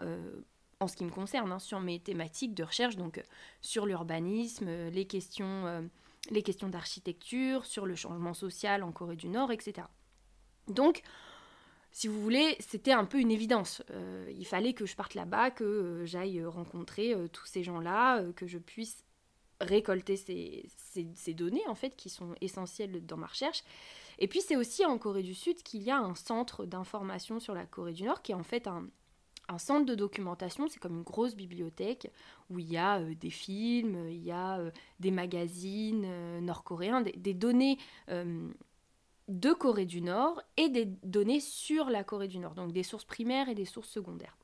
en 0.81 0.89
ce 0.89 0.97
qui 0.97 1.05
me 1.05 1.11
concerne, 1.11 1.53
hein, 1.53 1.59
sur 1.59 1.81
mes 1.81 2.01
thématiques 2.01 2.55
de 2.55 2.65
recherche, 2.65 2.97
donc 2.97 3.23
sur 3.61 3.87
l'urbanisme, 3.87 4.89
les 4.89 5.07
questions, 5.07 5.91
les 6.31 6.43
questions 6.43 6.69
d'architecture, 6.69 7.67
sur 7.67 7.87
le 7.87 7.95
changement 7.95 8.35
social 8.35 8.83
en 8.83 8.91
Corée 8.91 9.17
du 9.17 9.29
Nord, 9.29 9.53
etc. 9.53 9.87
Donc, 10.69 11.03
si 11.93 12.09
vous 12.09 12.21
voulez, 12.21 12.57
c'était 12.61 12.93
un 12.93 13.05
peu 13.05 13.19
une 13.19 13.31
évidence. 13.31 13.83
Euh, 13.91 14.31
il 14.37 14.47
fallait 14.47 14.75
que 14.75 14.87
je 14.87 14.95
parte 14.95 15.15
là-bas, 15.15 15.51
que 15.51 15.65
euh, 15.65 16.07
j'aille 16.07 16.45
rencontrer 16.45 17.15
euh, 17.15 17.29
tous 17.29 17.47
ces 17.47 17.63
gens-là, 17.63 18.23
que 18.37 18.47
je 18.47 18.59
puisse 18.59 19.05
récolter 19.61 20.17
ces, 20.17 21.35
données, 21.35 21.67
en 21.67 21.75
fait, 21.75 21.97
qui 21.97 22.09
sont 22.09 22.35
essentielles 22.41 23.05
dans 23.05 23.17
ma 23.17 23.27
recherche. 23.27 23.63
Et 24.19 24.29
puis, 24.29 24.41
c'est 24.41 24.57
aussi 24.57 24.85
en 24.87 24.99
Corée 24.99 25.23
du 25.23 25.35
Sud 25.35 25.63
qu'il 25.63 25.83
y 25.83 25.91
a 25.91 25.99
un 25.99 26.15
centre 26.15 26.65
d'information 26.65 27.41
sur 27.41 27.55
la 27.55 27.67
Corée 27.67 27.93
du 27.93 28.05
Nord, 28.05 28.23
qui 28.23 28.33
est 28.33 28.37
en 28.37 28.45
fait 28.45 28.67
un, 28.69 28.89
centre 29.59 29.87
de 29.87 29.95
documentation, 29.95 30.69
c'est 30.69 30.79
comme 30.79 30.97
une 30.97 31.03
grosse 31.03 31.35
bibliothèque 31.35 32.11
où 32.49 32.59
il 32.59 32.71
y 32.71 32.77
a 32.77 33.01
des 33.01 33.31
films, 33.31 34.09
il 34.09 34.23
y 34.23 34.31
a 34.31 34.61
des 34.99 35.11
magazines 35.11 36.41
nord-coréens, 36.41 37.01
des, 37.01 37.35
données 37.35 37.79
de 39.31 39.53
Corée 39.53 39.87
du 39.87 40.03
Nord 40.03 40.43
et 40.57 40.69
des 40.69 40.87
données 40.87 41.41
sur 41.41 41.89
la 41.89 42.05
Corée 42.05 42.29
du 42.29 42.39
Nord, 42.39 42.55
donc 42.55 42.73
des 42.73 42.83
sources 42.83 43.05
primaires 43.05 43.49
et 43.49 43.55
des 43.55 43.65
sources 43.65 43.89
secondaires. 43.89 44.37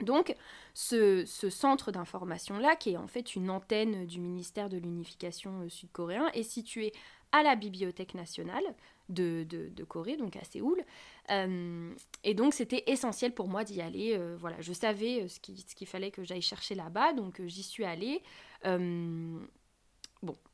Donc 0.00 0.34
ce, 0.74 1.24
centre 1.24 1.90
d'information-là, 1.90 2.76
qui 2.76 2.90
est 2.90 2.96
en 2.96 3.08
fait 3.08 3.34
une 3.34 3.50
antenne 3.50 4.06
du 4.06 4.20
ministère 4.20 4.68
de 4.68 4.76
l'unification 4.76 5.62
euh, 5.62 5.68
sud-coréen, 5.68 6.28
est 6.34 6.42
situé 6.42 6.92
à 7.32 7.42
la 7.42 7.56
Bibliothèque 7.56 8.14
nationale 8.14 8.64
de, 9.08 9.84
Corée, 9.84 10.16
donc 10.16 10.36
à 10.36 10.44
Séoul. 10.44 10.82
Euh, 11.30 11.92
et 12.24 12.34
donc 12.34 12.54
c'était 12.54 12.84
essentiel 12.86 13.32
pour 13.32 13.48
moi 13.48 13.64
d'y 13.64 13.80
aller. 13.80 14.14
Euh, 14.16 14.36
voilà, 14.38 14.60
je 14.60 14.72
savais 14.72 15.26
ce 15.28 15.40
qu'il 15.40 15.86
fallait 15.86 16.10
que 16.10 16.24
j'aille 16.24 16.42
chercher 16.42 16.74
là-bas, 16.74 17.12
donc 17.12 17.40
j'y 17.46 17.62
suis 17.62 17.84
allée. 17.84 18.22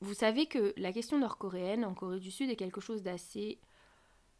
Vous 0.00 0.14
savez 0.14 0.46
que 0.46 0.74
la 0.76 0.92
question 0.92 1.18
nord-coréenne 1.18 1.84
en 1.84 1.94
Corée 1.94 2.20
du 2.20 2.30
Sud 2.30 2.50
est 2.50 2.56
quelque 2.56 2.80
chose 2.80 3.02
d'assez 3.02 3.58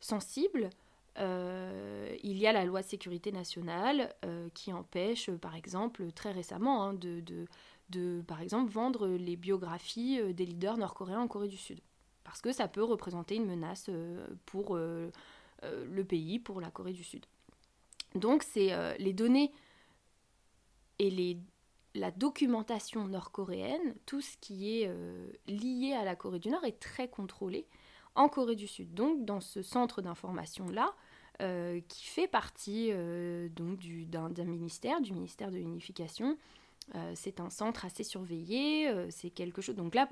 sensible. 0.01 0.71
Euh, 1.19 2.17
il 2.23 2.39
y 2.39 2.47
a 2.47 2.53
la 2.53 2.65
loi 2.65 2.83
de 2.83 2.87
sécurité 2.87 3.33
nationale 3.33 4.15
euh, 4.25 4.49
qui 4.55 4.73
empêche, 4.73 5.31
par 5.31 5.55
exemple, 5.55 6.11
très 6.13 6.33
récemment, 6.33 6.85
hein, 6.85 6.95
de, 6.95 7.23
de, 7.91 8.23
par 8.27 8.41
exemple, 8.41 8.73
vendre 8.73 9.07
les 9.09 9.37
biographies 9.37 10.19
euh, 10.21 10.33
des 10.33 10.47
leaders 10.47 10.79
nord-coréens 10.79 11.21
en 11.21 11.29
Corée 11.29 11.49
du 11.49 11.57
Sud. 11.57 11.81
Parce 12.25 12.41
que 12.41 12.53
ça 12.53 12.69
peut 12.69 12.85
représenter 12.85 13.37
une 13.37 13.47
menace 13.47 13.91
pour 14.47 14.77
le 14.77 16.05
pays, 16.05 16.39
pour 16.39 16.61
la 16.61 16.71
Corée 16.71 16.93
du 16.93 17.05
Sud. 17.05 17.27
Donc, 18.15 18.43
c'est 18.43 18.99
les 18.99 19.13
données 19.13 19.53
et 20.99 21.11
les 21.11 21.39
la 21.95 22.11
documentation 22.11 23.07
nord-coréenne, 23.07 23.95
tout 24.07 24.21
ce 24.21 24.37
qui 24.39 24.81
est 24.81 24.89
euh, 24.89 25.31
lié 25.47 25.93
à 25.93 26.05
la 26.05 26.17
Corée 26.17 26.39
du 26.39 26.49
Nord 26.49 26.65
est 26.65 26.81
très 26.81 27.09
contrôlé 27.09 27.67
en 28.15 28.29
Corée 28.29 28.57
du 28.57 28.67
Sud. 28.67 28.95
Donc 28.95 29.25
dans 29.25 29.41
ce 29.41 29.63
centre 29.63 30.03
d'information-là, 30.03 30.95
euh, 31.41 31.81
qui 31.89 32.05
fait 32.05 32.29
partie 32.29 32.89
euh, 32.93 33.49
d'un 33.51 34.45
ministère, 34.45 35.01
du 35.01 35.13
ministère 35.13 35.51
de 35.51 35.57
l'unification, 35.57 36.37
c'est 37.15 37.41
un 37.41 37.49
centre 37.49 37.87
assez 37.87 38.05
surveillé, 38.05 38.93
c'est 39.09 39.31
quelque 39.31 39.63
chose... 39.63 39.77
Donc 39.77 39.95
là, 39.95 40.07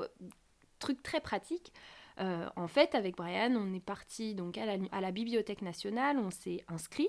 truc 0.79 1.02
très 1.02 1.21
pratique, 1.21 1.73
en 2.21 2.69
fait, 2.69 2.95
avec 2.95 3.17
Brian, 3.17 3.55
on 3.57 3.73
est 3.73 3.85
parti 3.85 4.35
donc 4.35 4.59
à 4.59 4.67
la, 4.67 4.77
à 4.93 5.00
la 5.00 5.11
Bibliothèque 5.11 5.62
nationale, 5.62 6.19
on 6.19 6.31
s'est 6.31 6.65
inscrit, 6.69 7.09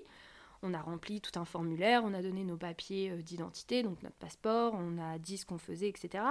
on 0.63 0.74
a 0.74 0.82
rempli 0.82 1.22
tout 1.22 1.39
un 1.39 1.46
formulaire, 1.46 2.03
on 2.03 2.13
a 2.13 2.22
donné 2.22 2.44
nos 2.44 2.58
papiers 2.58 3.12
euh, 3.12 3.22
d'identité, 3.22 3.84
donc 3.84 4.01
notre 4.03 4.15
passeport, 4.18 4.74
on 4.75 4.98
a 5.00 5.18
dit 5.18 5.38
ce 5.38 5.46
qu'on 5.46 5.58
faisait, 5.58 5.89
etc. 5.89 6.24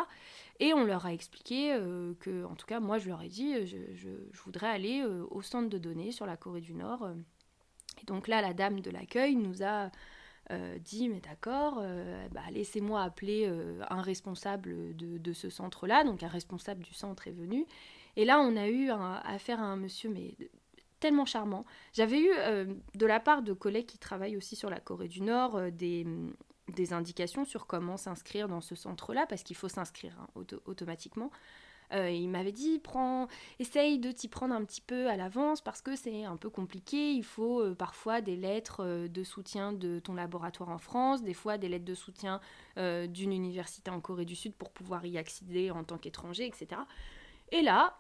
Et 0.61 0.73
on 0.73 0.85
leur 0.85 1.07
a 1.07 1.13
expliqué 1.13 1.73
euh, 1.73 2.15
que, 2.21 2.45
en 2.45 2.55
tout 2.55 2.67
cas, 2.67 2.81
moi, 2.81 2.99
je 2.99 3.09
leur 3.09 3.23
ai 3.23 3.29
dit, 3.29 3.55
euh, 3.55 3.67
je, 3.67 4.09
voudrais 4.45 4.69
aller 4.69 5.05
au 5.05 5.43
centre 5.43 5.69
de 5.69 5.79
données 5.79 6.13
sur 6.13 6.27
la 6.27 6.37
Corée 6.37 6.61
du 6.61 6.75
Nord. 6.75 7.09
Et 8.01 8.07
donc 8.07 8.27
là, 8.27 8.41
la 8.41 8.55
dame 8.55 8.81
de 8.81 8.91
l'accueil 8.91 9.37
nous 9.37 9.63
a 9.63 9.91
dit, 10.81 11.09
mais 11.09 11.21
d'accord, 11.21 11.83
bah, 12.33 12.41
laissez-moi 12.51 13.03
appeler 13.03 13.47
un 13.91 14.01
responsable 14.01 14.97
de, 14.97 15.33
ce 15.33 15.51
centre-là. 15.51 16.05
Donc 16.05 16.23
un 16.23 16.29
responsable 16.29 16.83
du 16.83 16.95
centre 16.95 17.29
est 17.29 17.33
venu. 17.33 17.67
Et 18.17 18.25
là, 18.25 18.41
on 18.41 18.57
a 18.57 18.69
eu 18.69 18.91
affaire 18.91 19.61
à 19.61 19.65
un 19.65 19.77
monsieur, 19.77 20.11
mais 20.11 20.35
tellement 21.01 21.25
charmant. 21.25 21.65
J'avais 21.93 22.21
eu 22.21 22.31
euh, 22.37 22.67
de 22.95 23.07
la 23.07 23.19
part 23.19 23.43
de 23.43 23.53
collègues 23.53 23.87
qui 23.87 23.99
travaillent 23.99 24.37
aussi 24.37 24.55
sur 24.55 24.71
la 24.71 24.79
Corée 24.79 25.09
du 25.09 25.23
Nord 25.23 25.57
euh, 25.57 25.71
des, 25.71 26.07
indications 26.93 27.45
sur 27.45 27.67
comment 27.67 27.97
s'inscrire 27.97 28.47
dans 28.47 28.61
ce 28.61 28.77
centre-là, 28.77 29.27
parce 29.27 29.43
qu'il 29.43 29.57
faut 29.57 29.69
s'inscrire 29.69 30.17
hein, 30.21 30.45
automatiquement. 30.67 31.31
Euh, 31.93 32.09
il 32.09 32.29
m'avait 32.29 32.53
dit, 32.53 32.79
prends, 32.79 33.27
essaye 33.59 33.99
de 33.99 34.13
t'y 34.13 34.29
prendre 34.29 34.55
un 34.55 34.65
petit 34.65 34.81
peu 34.81 35.09
à 35.09 35.17
l'avance 35.17 35.61
parce 35.61 35.83
que 35.83 35.97
c'est 35.97 36.25
un 36.25 36.37
peu 36.37 36.49
compliqué. 36.49 37.13
Il 37.13 37.25
faut 37.25 37.75
parfois 37.75 38.21
des 38.21 38.37
lettres 38.37 39.09
de 39.09 39.25
soutien 39.25 39.73
de 39.73 39.99
ton 39.99 40.15
laboratoire 40.15 40.69
en 40.69 40.79
France, 40.79 41.25
des 41.25 41.35
fois 41.35 41.59
des 41.59 41.69
lettres 41.69 41.85
de 41.85 41.97
soutien 41.97 42.41
d'une 42.77 43.33
université 43.33 43.91
en 43.91 44.01
Corée 44.01 44.25
du 44.25 44.37
Sud 44.37 44.55
pour 44.55 44.71
pouvoir 44.71 45.05
y 45.05 45.19
accéder 45.19 45.73
en 45.73 45.83
tant 45.83 45.99
qu'étranger, 45.99 46.47
etc. 46.47 46.83
Et 47.53 47.63
là, 47.63 47.99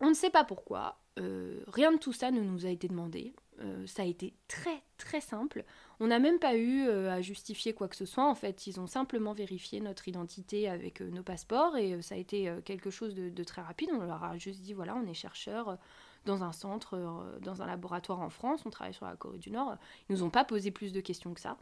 on 0.00 0.08
ne 0.08 0.14
sait 0.14 0.30
pas 0.30 0.44
pourquoi, 0.44 0.98
euh, 1.18 1.62
rien 1.68 1.92
de 1.92 1.96
tout 1.96 2.12
ça 2.12 2.30
ne 2.30 2.40
nous 2.40 2.66
a 2.66 2.68
été 2.68 2.88
demandé. 2.88 3.34
Euh, 3.60 3.86
ça 3.86 4.02
a 4.02 4.04
été 4.04 4.34
très 4.48 4.82
très 4.98 5.22
simple. 5.22 5.64
On 5.98 6.08
n'a 6.08 6.18
même 6.18 6.38
pas 6.38 6.56
eu 6.56 6.86
euh, 6.86 7.10
à 7.10 7.22
justifier 7.22 7.72
quoi 7.72 7.88
que 7.88 7.96
ce 7.96 8.04
soit. 8.04 8.28
En 8.28 8.34
fait, 8.34 8.66
ils 8.66 8.78
ont 8.80 8.86
simplement 8.86 9.32
vérifié 9.32 9.80
notre 9.80 10.08
identité 10.08 10.68
avec 10.68 11.00
nos 11.00 11.22
passeports 11.22 11.76
et 11.76 12.02
ça 12.02 12.16
a 12.16 12.18
été 12.18 12.52
quelque 12.64 12.90
chose 12.90 13.14
de, 13.14 13.44
très 13.44 13.62
rapide. 13.62 13.88
On 13.94 14.04
leur 14.04 14.22
a 14.24 14.36
juste 14.36 14.60
dit 14.60 14.74
voilà, 14.74 14.94
on 14.94 15.06
est 15.06 15.14
chercheur 15.14 15.78
dans 16.26 16.42
un 16.42 16.52
centre, 16.52 17.38
dans 17.40 17.62
un 17.62 17.66
laboratoire 17.66 18.20
en 18.20 18.30
France, 18.30 18.62
on 18.66 18.70
travaille 18.70 18.94
sur 18.94 19.06
la 19.06 19.16
Corée 19.16 19.38
du 19.38 19.50
Nord. 19.50 19.76
Ils 20.08 20.16
nous 20.16 20.22
ont 20.22 20.30
pas 20.30 20.44
posé 20.44 20.70
plus 20.70 20.92
de 20.92 21.00
questions 21.00 21.32
que 21.32 21.40
ça. 21.40 21.56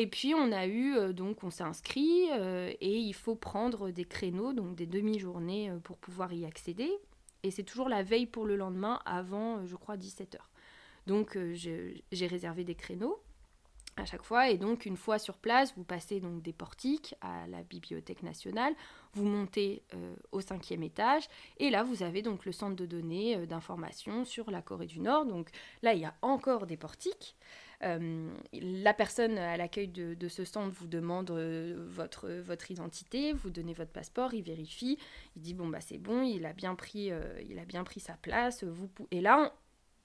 Et 0.00 0.06
puis 0.06 0.32
on 0.32 0.52
a 0.52 0.68
eu, 0.68 1.12
donc 1.12 1.42
on 1.42 1.50
s'est 1.50 1.64
inscrit 1.64 2.28
et 2.80 2.98
il 2.98 3.12
faut 3.14 3.34
prendre 3.34 3.90
des 3.90 4.04
créneaux, 4.04 4.52
donc 4.52 4.76
des 4.76 4.86
demi-journées 4.86 5.72
pour 5.82 5.98
pouvoir 5.98 6.32
y 6.32 6.46
accéder. 6.46 6.90
Et 7.42 7.50
c'est 7.50 7.62
toujours 7.62 7.88
la 7.88 8.02
veille 8.02 8.26
pour 8.26 8.46
le 8.46 8.56
lendemain 8.56 9.00
avant, 9.04 9.58
euh, 9.58 9.66
je 9.66 9.76
crois, 9.76 9.96
17h. 9.96 10.38
Donc 11.06 11.36
euh, 11.36 11.54
j'ai 11.54 12.26
réservé 12.26 12.64
des 12.64 12.74
créneaux 12.74 13.22
à 13.96 14.04
chaque 14.04 14.22
fois. 14.22 14.48
Et 14.48 14.58
donc, 14.58 14.86
une 14.86 14.96
fois 14.96 15.18
sur 15.18 15.38
place, 15.38 15.74
vous 15.76 15.84
passez 15.84 16.20
donc 16.20 16.42
des 16.42 16.52
portiques 16.52 17.14
à 17.20 17.46
la 17.48 17.62
Bibliothèque 17.62 18.22
nationale, 18.22 18.74
vous 19.14 19.24
montez 19.24 19.82
euh, 19.94 20.14
au 20.30 20.40
cinquième 20.40 20.84
étage, 20.84 21.28
et 21.58 21.70
là, 21.70 21.82
vous 21.82 22.04
avez 22.04 22.22
donc 22.22 22.44
le 22.44 22.52
centre 22.52 22.76
de 22.76 22.86
données 22.86 23.46
d'information 23.46 24.24
sur 24.24 24.50
la 24.52 24.62
Corée 24.62 24.86
du 24.86 25.00
Nord. 25.00 25.26
Donc 25.26 25.50
là, 25.82 25.94
il 25.94 26.00
y 26.00 26.04
a 26.04 26.14
encore 26.22 26.66
des 26.66 26.76
portiques. 26.76 27.34
Euh, 27.84 28.28
la 28.52 28.92
personne 28.92 29.38
à 29.38 29.56
l'accueil 29.56 29.86
de, 29.88 30.28
ce 30.28 30.44
centre 30.44 30.74
vous 30.74 30.88
demande 30.88 31.30
euh, 31.30 31.76
votre, 31.88 32.28
votre 32.28 32.70
identité, 32.70 33.32
vous 33.32 33.50
donnez 33.50 33.72
votre 33.72 33.92
passeport, 33.92 34.34
il 34.34 34.42
vérifie, 34.42 34.98
il 35.36 35.42
dit 35.42 35.54
bon 35.54 35.68
bah 35.68 35.80
c'est 35.80 35.98
bon, 35.98 36.22
il 36.22 36.44
a 36.44 36.52
bien 36.52 36.74
pris, 36.74 37.12
euh, 37.12 37.40
sa 37.98 38.14
place, 38.14 38.64
vous 38.64 38.90
et 39.10 39.20
là 39.20 39.52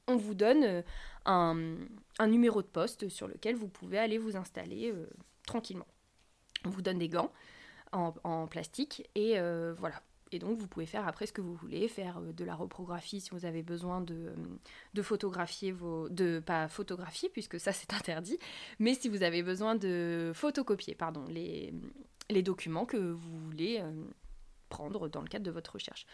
on, 0.07 0.17
vous 0.17 0.35
donne 0.35 0.83
un, 1.25 1.55
numéro 2.27 2.61
de 2.61 2.67
poste 2.67 3.09
sur 3.09 3.27
lequel 3.27 3.55
vous 3.55 3.69
pouvez 3.69 3.97
aller 3.97 4.17
vous 4.17 4.37
installer 4.37 4.93
tranquillement. 5.45 5.87
On 6.65 6.69
vous 6.69 6.81
donne 6.81 6.99
des 6.99 7.09
gants 7.09 7.31
en 7.91 8.47
plastique 8.47 9.09
et 9.15 9.39
voilà, 9.77 10.01
et 10.33 10.39
donc, 10.39 10.57
vous 10.57 10.67
pouvez 10.67 10.85
faire 10.85 11.07
après 11.07 11.25
ce 11.25 11.33
que 11.33 11.41
vous 11.41 11.53
voulez, 11.53 11.87
faire 11.87 12.17
euh, 12.17 12.33
de 12.33 12.43
la 12.43 12.55
reprographie 12.55 13.21
si 13.21 13.29
vous 13.29 13.45
avez 13.45 13.63
besoin 13.63 14.01
de, 14.01 14.13
euh, 14.13 14.35
de 14.93 15.01
photographier 15.01 15.71
vos... 15.71 16.09
de 16.09 16.39
pas 16.39 16.67
photographier, 16.67 17.29
puisque 17.29 17.59
ça 17.59 17.71
c'est 17.71 17.93
interdit, 17.93 18.39
mais 18.79 18.93
si 18.93 19.09
vous 19.09 19.23
avez 19.23 19.43
besoin 19.43 19.75
de 19.75 20.31
photocopier, 20.33 20.95
pardon, 20.95 21.25
les, 21.29 21.73
les 22.29 22.41
documents 22.41 22.85
que 22.85 22.97
vous 22.97 23.37
voulez 23.39 23.79
euh, 23.81 23.91
prendre 24.69 25.07
dans 25.07 25.21
le 25.21 25.27
cadre 25.27 25.45
de 25.45 25.51
votre 25.51 25.73
recherche. 25.73 26.05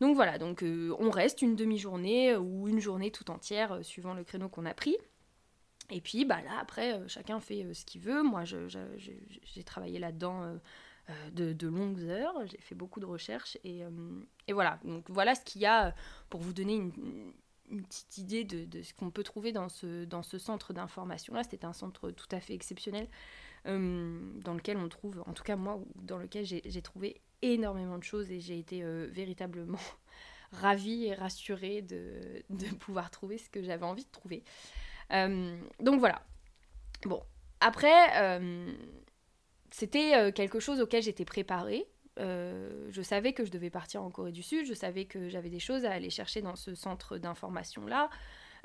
Donc 0.00 0.14
voilà, 0.14 0.38
donc 0.38 0.64
on 0.64 1.10
reste 1.10 1.42
une 1.42 1.56
demi-journée 1.56 2.36
ou 2.36 2.68
une 2.68 2.78
journée 2.80 3.10
tout 3.10 3.30
entière, 3.30 3.84
suivant 3.84 4.14
le 4.14 4.22
créneau 4.22 4.48
qu'on 4.48 4.64
a 4.64 4.74
pris. 4.74 4.96
Et 5.90 6.00
puis 6.00 6.24
bah 6.24 6.40
là, 6.42 6.52
après, 6.60 7.00
chacun 7.08 7.40
fait 7.40 7.74
ce 7.74 7.84
qu'il 7.84 8.00
veut. 8.00 8.22
Moi, 8.22 8.44
j'ai 8.44 9.64
travaillé 9.64 9.98
là-dedans 9.98 10.58
euh, 11.10 11.52
de, 11.54 11.68
longues 11.68 12.02
heures. 12.02 12.34
J'ai 12.46 12.58
fait 12.58 12.74
beaucoup 12.74 13.00
de 13.00 13.06
recherches 13.06 13.56
et, 13.64 13.82
euh, 13.82 13.90
voilà. 14.50 14.78
Donc 14.84 15.08
voilà 15.08 15.34
ce 15.34 15.42
qu'il 15.42 15.62
y 15.62 15.66
a 15.66 15.94
pour 16.28 16.40
vous 16.40 16.52
donner 16.52 16.74
une, 16.74 16.92
petite 17.82 18.18
idée 18.18 18.44
de, 18.44 18.82
ce 18.82 18.92
qu'on 18.94 19.10
peut 19.10 19.22
trouver 19.22 19.52
dans 19.52 19.68
ce, 19.68 20.04
dans 20.04 20.22
ce 20.22 20.38
centre 20.38 20.72
d'information-là. 20.72 21.44
C'était 21.44 21.64
un 21.64 21.72
centre 21.72 22.10
tout 22.10 22.28
à 22.30 22.40
fait 22.40 22.54
exceptionnel. 22.54 23.08
dans 23.64 24.54
lequel 24.54 24.76
on 24.76 24.88
trouve, 24.88 25.22
en 25.26 25.32
tout 25.32 25.42
cas 25.42 25.56
moi, 25.56 25.78
dans 25.96 26.18
lequel 26.18 26.44
j'ai 26.44 26.82
trouvé 26.82 27.20
énormément 27.42 27.98
de 27.98 28.04
choses 28.04 28.30
et 28.30 28.40
j'ai 28.40 28.58
été 28.58 28.82
véritablement 29.08 29.78
ravie 30.52 31.06
et 31.06 31.14
rassurée 31.14 31.82
de, 31.82 32.42
pouvoir 32.80 33.10
trouver 33.10 33.38
ce 33.38 33.50
que 33.50 33.62
j'avais 33.62 33.84
envie 33.84 34.04
de 34.04 34.10
trouver. 34.10 34.44
donc 35.10 36.00
voilà. 36.00 36.22
Bon, 37.04 37.22
après, 37.60 38.40
c'était 39.70 40.32
quelque 40.32 40.60
chose 40.60 40.80
auquel 40.80 41.02
j'étais 41.02 41.24
préparée. 41.24 41.86
Euh, 42.18 42.88
je 42.90 43.02
savais 43.02 43.32
que 43.32 43.44
je 43.44 43.50
devais 43.50 43.70
partir 43.70 44.02
en 44.02 44.10
Corée 44.10 44.32
du 44.32 44.42
Sud, 44.42 44.66
je 44.66 44.74
savais 44.74 45.04
que 45.04 45.28
j'avais 45.28 45.50
des 45.50 45.60
choses 45.60 45.84
à 45.84 45.92
aller 45.92 46.10
chercher 46.10 46.42
dans 46.42 46.56
ce 46.56 46.74
centre 46.74 47.18
d'information-là. 47.18 48.10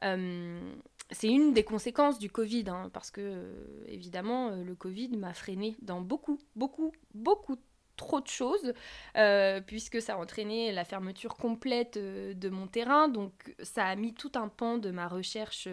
Euh, 0.03 0.74
c'est 1.12 1.29
une 1.29 1.53
des 1.53 1.63
conséquences 1.63 2.17
du 2.17 2.29
Covid, 2.29 2.65
hein, 2.67 2.89
parce 2.93 3.12
que 3.12 3.22
euh, 3.22 3.83
évidemment, 3.88 4.50
le 4.50 4.75
Covid 4.75 5.10
m'a 5.17 5.33
freiné 5.33 5.75
dans 5.81 6.01
beaucoup, 6.01 6.39
beaucoup, 6.55 6.91
beaucoup 7.13 7.57
trop 7.95 8.19
de 8.19 8.27
choses, 8.27 8.74
puisque 9.67 10.01
ça 10.01 10.15
a 10.15 10.17
entraîné 10.17 10.72
la 10.72 10.83
fermeture 10.83 11.36
complète 11.36 12.00
de 12.00 12.50
mon 12.50 12.65
terrain, 12.65 13.07
donc 13.07 13.55
ça 13.62 13.86
a 13.86 13.95
mis 13.95 14.15
tout 14.15 14.31
un 14.33 14.48
pan 14.48 14.79
de 14.79 14.89
ma 14.89 15.07
recherche 15.07 15.67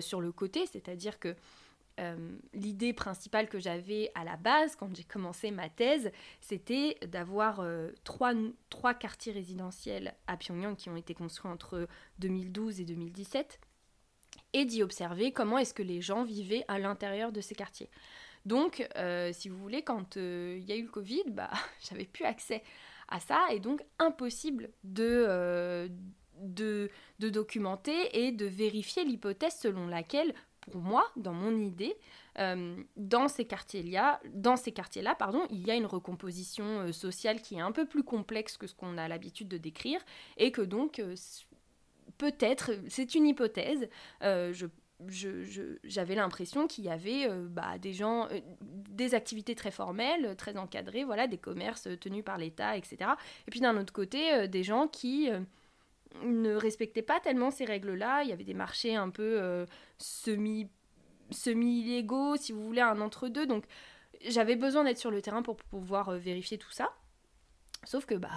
sur 0.00 0.20
le 0.20 0.32
côté, 0.32 0.66
c'est-à-dire 0.66 1.20
que 1.20 1.36
euh, 2.00 2.16
l'idée 2.52 2.92
principale 2.92 3.48
que 3.48 3.60
j'avais 3.60 4.10
à 4.16 4.24
la 4.24 4.36
base 4.36 4.74
quand 4.74 4.94
j'ai 4.96 5.04
commencé 5.04 5.52
ma 5.52 5.68
thèse, 5.68 6.10
c'était 6.40 6.98
d'avoir 7.06 7.60
euh, 7.60 7.90
trois, 8.02 8.32
trois, 8.68 8.94
quartiers 8.94 9.32
résidentiels 9.32 10.14
à 10.26 10.36
Pyongyang 10.36 10.74
qui 10.74 10.90
ont 10.90 10.96
été 10.96 11.14
construits 11.14 11.50
entre 11.50 11.86
2012 12.18 12.80
et 12.80 12.84
2017 12.84 13.60
et 14.54 14.64
d'y 14.64 14.82
observer 14.82 15.30
comment 15.30 15.58
est-ce 15.58 15.74
que 15.74 15.84
les 15.84 16.00
gens 16.00 16.24
vivaient 16.24 16.64
à 16.66 16.80
l'intérieur 16.80 17.30
de 17.30 17.40
ces 17.40 17.54
quartiers. 17.54 17.90
Donc, 18.44 18.86
euh, 18.96 19.30
si 19.32 19.48
vous 19.48 19.56
voulez, 19.56 19.82
quand 19.82 20.16
il 20.16 20.64
y 20.64 20.72
a 20.72 20.76
eu 20.76 20.82
le 20.82 20.90
Covid, 20.90 21.24
bah, 21.28 21.50
j'avais 21.88 22.06
plus 22.06 22.24
accès 22.24 22.64
à 23.08 23.20
ça 23.20 23.46
et 23.52 23.60
donc 23.60 23.82
impossible 24.00 24.70
de, 24.82 25.88
de, 26.40 26.90
de 27.20 27.28
documenter 27.28 28.24
et 28.24 28.32
de 28.32 28.46
vérifier 28.46 29.04
l'hypothèse 29.04 29.56
selon 29.60 29.86
laquelle 29.86 30.34
pour 30.70 30.82
moi, 30.82 31.10
dans 31.16 31.32
mon 31.32 31.56
idée, 31.58 31.96
euh, 32.38 32.76
dans 32.96 33.28
ces 33.28 33.44
quartiers-là, 33.44 34.20
dans 34.32 34.56
ces 34.56 34.72
quartiers-là, 34.72 35.14
pardon, 35.14 35.46
il 35.50 35.66
y 35.66 35.70
a 35.70 35.74
une 35.74 35.86
recomposition 35.86 36.64
euh, 36.64 36.92
sociale 36.92 37.40
qui 37.40 37.56
est 37.56 37.60
un 37.60 37.72
peu 37.72 37.86
plus 37.86 38.02
complexe 38.02 38.56
que 38.56 38.66
ce 38.66 38.74
qu'on 38.74 38.98
a 38.98 39.08
l'habitude 39.08 39.48
de 39.48 39.58
décrire, 39.58 40.00
et 40.36 40.52
que 40.52 40.62
donc 40.62 40.98
euh, 40.98 41.14
peut-être, 42.18 42.72
c'est 42.88 43.14
une 43.14 43.26
hypothèse, 43.26 43.88
j'avais 45.84 46.14
l'impression 46.14 46.66
qu'il 46.66 46.84
y 46.84 46.88
avait 46.88 47.28
bah, 47.48 47.78
des 47.78 47.92
gens, 47.92 48.28
des 48.62 49.14
activités 49.14 49.54
très 49.54 49.70
formelles, 49.70 50.34
très 50.36 50.56
encadrées, 50.56 51.04
voilà, 51.04 51.26
des 51.26 51.36
commerces 51.36 51.88
tenus 52.00 52.24
par 52.24 52.38
l'État, 52.38 52.76
etc. 52.76 53.10
Et 53.46 53.50
puis 53.50 53.60
d'un 53.60 53.76
autre 53.76 53.92
côté, 53.92 54.48
des 54.48 54.62
gens 54.62 54.86
qui 54.86 55.28
ne 56.22 56.54
respectaient 56.54 57.02
pas 57.02 57.20
tellement 57.20 57.50
ces 57.50 57.64
règles-là. 57.64 58.22
Il 58.22 58.30
y 58.30 58.32
avait 58.32 58.44
des 58.44 58.54
marchés 58.54 58.94
un 58.94 59.10
peu 59.10 59.40
euh, 59.40 59.66
semi 59.98 60.68
semi-illégaux, 61.30 62.36
si 62.36 62.52
vous 62.52 62.64
voulez, 62.64 62.82
un 62.82 63.00
entre-deux. 63.00 63.46
Donc 63.46 63.64
j'avais 64.26 64.56
besoin 64.56 64.84
d'être 64.84 64.98
sur 64.98 65.10
le 65.10 65.22
terrain 65.22 65.42
pour 65.42 65.56
pouvoir 65.56 66.10
euh, 66.10 66.18
vérifier 66.18 66.58
tout 66.58 66.70
ça. 66.70 66.92
Sauf 67.84 68.06
que 68.06 68.14
bah, 68.14 68.28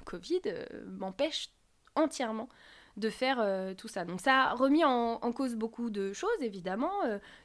le 0.00 0.04
Covid 0.04 0.42
euh, 0.46 0.66
m'empêche 0.86 1.50
entièrement 1.94 2.48
de 2.96 3.08
faire 3.08 3.74
tout 3.78 3.88
ça. 3.88 4.04
Donc 4.04 4.20
ça 4.20 4.50
a 4.50 4.54
remis 4.54 4.84
en, 4.84 5.18
cause 5.32 5.54
beaucoup 5.54 5.88
de 5.88 6.12
choses, 6.12 6.42
évidemment. 6.42 6.92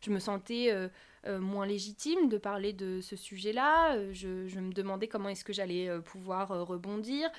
je 0.01 0.11
me 0.11 0.19
sentais 0.19 0.89
moins 1.25 1.65
légitime 1.65 2.27
de 2.27 2.37
parler 2.37 2.73
de 2.73 2.99
ce 2.99 3.15
sujet-là. 3.15 4.11
Je, 4.11 4.47
je, 4.47 4.59
me 4.59 4.73
demandais 4.73 5.07
comment 5.07 5.29
est-ce 5.29 5.45
que 5.45 5.53
j'allais 5.53 5.89
pouvoir 6.01 6.49
rebondir. 6.49 7.29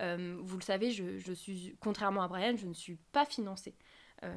Euh, 0.00 0.36
vous 0.40 0.56
le 0.56 0.62
savez, 0.62 0.90
je, 0.90 1.32
suis, 1.32 1.76
contrairement 1.80 2.22
à 2.22 2.28
Brian, 2.28 2.56
je 2.56 2.66
ne 2.66 2.74
suis 2.74 2.96
pas 3.12 3.24
financée. 3.24 3.74
Euh, 4.24 4.34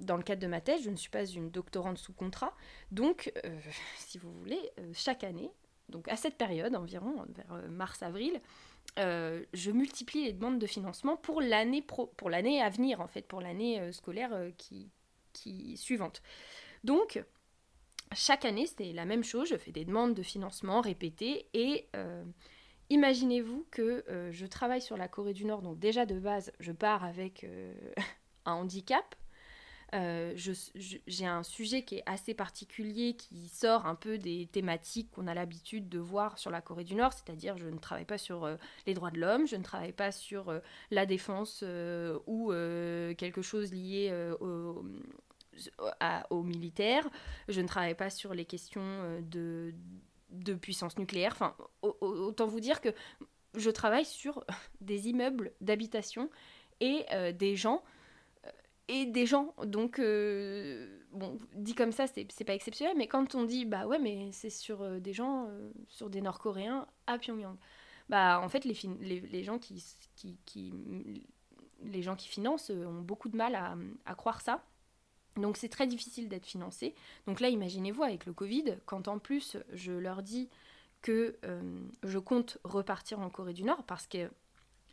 dans 0.00 0.16
le 0.16 0.22
cadre 0.22 0.40
de 0.40 0.46
ma 0.46 0.60
thèse, 0.60 0.82
je 0.82 0.90
ne 0.90 0.96
suis 0.96 1.10
pas 1.10 1.24
une 1.24 1.50
doctorante 1.50 1.98
sous 1.98 2.12
contrat. 2.12 2.54
Donc, 2.90 3.32
euh, 3.44 3.60
si 3.98 4.18
vous 4.18 4.32
voulez, 4.32 4.60
chaque 4.94 5.24
année, 5.24 5.50
donc 5.88 6.08
à 6.08 6.16
cette 6.16 6.36
période 6.36 6.74
environ, 6.74 7.26
vers 7.28 7.68
mars-avril, 7.68 8.40
je 8.96 9.70
multiplie 9.70 10.24
les 10.24 10.32
demandes 10.32 10.58
de 10.58 10.66
financement 10.66 11.16
pour 11.16 11.40
l'année 11.40 11.82
à 12.62 12.68
venir 12.68 13.00
en 13.00 13.08
fait, 13.08 13.22
pour 13.22 13.40
l'année 13.40 13.92
scolaire 13.92 14.30
qui, 14.56 14.88
qui 15.32 15.76
suivante. 15.76 16.22
Donc 16.84 17.22
chaque 18.14 18.44
année, 18.44 18.66
c'est 18.66 18.92
la 18.92 19.04
même 19.04 19.24
chose. 19.24 19.48
Je 19.48 19.56
fais 19.56 19.72
des 19.72 19.84
demandes 19.84 20.14
de 20.14 20.22
financement 20.22 20.80
répétées 20.80 21.46
et 21.54 21.88
Imaginez-vous 22.90 23.66
que 23.70 24.04
euh, 24.08 24.32
je 24.32 24.46
travaille 24.46 24.82
sur 24.82 24.96
la 24.96 25.06
Corée 25.06 25.32
du 25.32 25.44
Nord, 25.44 25.62
donc 25.62 25.78
déjà 25.78 26.06
de 26.06 26.18
base, 26.18 26.52
je 26.58 26.72
pars 26.72 27.04
avec 27.04 27.44
euh, 27.44 27.72
un 28.44 28.54
handicap. 28.54 29.14
Euh, 29.94 30.34
j'ai 30.36 31.26
un 31.26 31.42
sujet 31.42 31.84
qui 31.84 31.96
est 31.96 32.02
assez 32.06 32.32
particulier, 32.34 33.14
qui 33.14 33.48
sort 33.48 33.86
un 33.86 33.96
peu 33.96 34.18
des 34.18 34.48
thématiques 34.52 35.10
qu'on 35.10 35.26
a 35.26 35.34
l'habitude 35.34 35.88
de 35.88 35.98
voir 35.98 36.38
sur 36.38 36.50
la 36.50 36.60
Corée 36.60 36.84
du 36.84 36.94
Nord, 36.94 37.12
c'est-à-dire 37.12 37.58
je 37.58 37.66
ne 37.66 37.78
travaille 37.78 38.04
pas 38.04 38.18
sur 38.18 38.48
les 38.86 38.94
droits 38.94 39.10
de 39.10 39.18
l'homme, 39.18 39.48
je 39.48 39.56
ne 39.56 39.64
travaille 39.64 39.92
pas 39.92 40.12
sur 40.12 40.52
la 40.92 41.06
défense 41.06 41.64
ou 42.28 42.52
quelque 43.18 43.42
chose 43.42 43.72
lié 43.72 44.12
au, 44.38 44.84
aux 46.30 46.42
militaires, 46.44 47.08
je 47.48 47.60
ne 47.60 47.66
travaille 47.66 47.96
pas 47.96 48.10
sur 48.10 48.32
les 48.32 48.44
questions 48.44 49.20
de 49.22 49.74
de 50.30 50.54
puissance 50.54 50.98
nucléaire. 50.98 51.32
Enfin, 51.32 51.54
autant 51.82 52.46
vous 52.46 52.60
dire 52.60 52.80
que 52.80 52.90
je 53.54 53.70
travaille 53.70 54.04
sur 54.04 54.44
des 54.80 55.08
immeubles 55.08 55.52
d'habitation 55.60 56.30
et 56.80 57.04
euh, 57.12 57.32
des 57.32 57.56
gens. 57.56 57.82
Euh, 58.46 58.50
et 58.88 59.06
des 59.06 59.26
gens. 59.26 59.54
Donc, 59.64 59.98
euh, 59.98 61.00
bon, 61.12 61.38
dit 61.54 61.74
comme 61.74 61.92
ça, 61.92 62.06
c'est 62.06 62.44
pas 62.44 62.54
exceptionnel, 62.54 62.96
mais 62.96 63.06
quand 63.06 63.34
on 63.34 63.44
dit, 63.44 63.64
bah 63.64 63.86
ouais, 63.86 63.98
mais 63.98 64.30
c'est 64.32 64.50
sur 64.50 65.00
des 65.00 65.12
gens, 65.12 65.48
sur 65.88 66.10
des 66.10 66.20
Nord-Coréens 66.20 66.86
à 67.06 67.18
Pyongyang, 67.18 67.56
bah 68.08 68.40
en 68.42 68.48
fait, 68.48 68.64
les, 68.64 68.74
gens 69.44 69.58
qui 69.58 69.88
financent 72.28 72.70
ont 72.70 73.00
beaucoup 73.00 73.28
de 73.28 73.36
mal 73.36 73.54
à 74.04 74.14
croire 74.14 74.40
ça. 74.40 74.64
Donc 75.36 75.56
c'est 75.56 75.68
très 75.68 75.86
difficile 75.86 76.28
d'être 76.28 76.46
financé. 76.46 76.94
Donc 77.26 77.40
là, 77.40 77.48
imaginez-vous 77.48 78.02
avec 78.02 78.26
le 78.26 78.32
Covid, 78.32 78.76
quand 78.86 79.08
en 79.08 79.18
plus 79.18 79.56
je 79.72 79.92
leur 79.92 80.22
dis 80.22 80.48
que 81.02 81.36
euh, 81.44 81.82
je 82.02 82.18
compte 82.18 82.58
repartir 82.64 83.20
en 83.20 83.30
Corée 83.30 83.52
du 83.52 83.64
Nord, 83.64 83.84
parce 83.84 84.06
que 84.06 84.30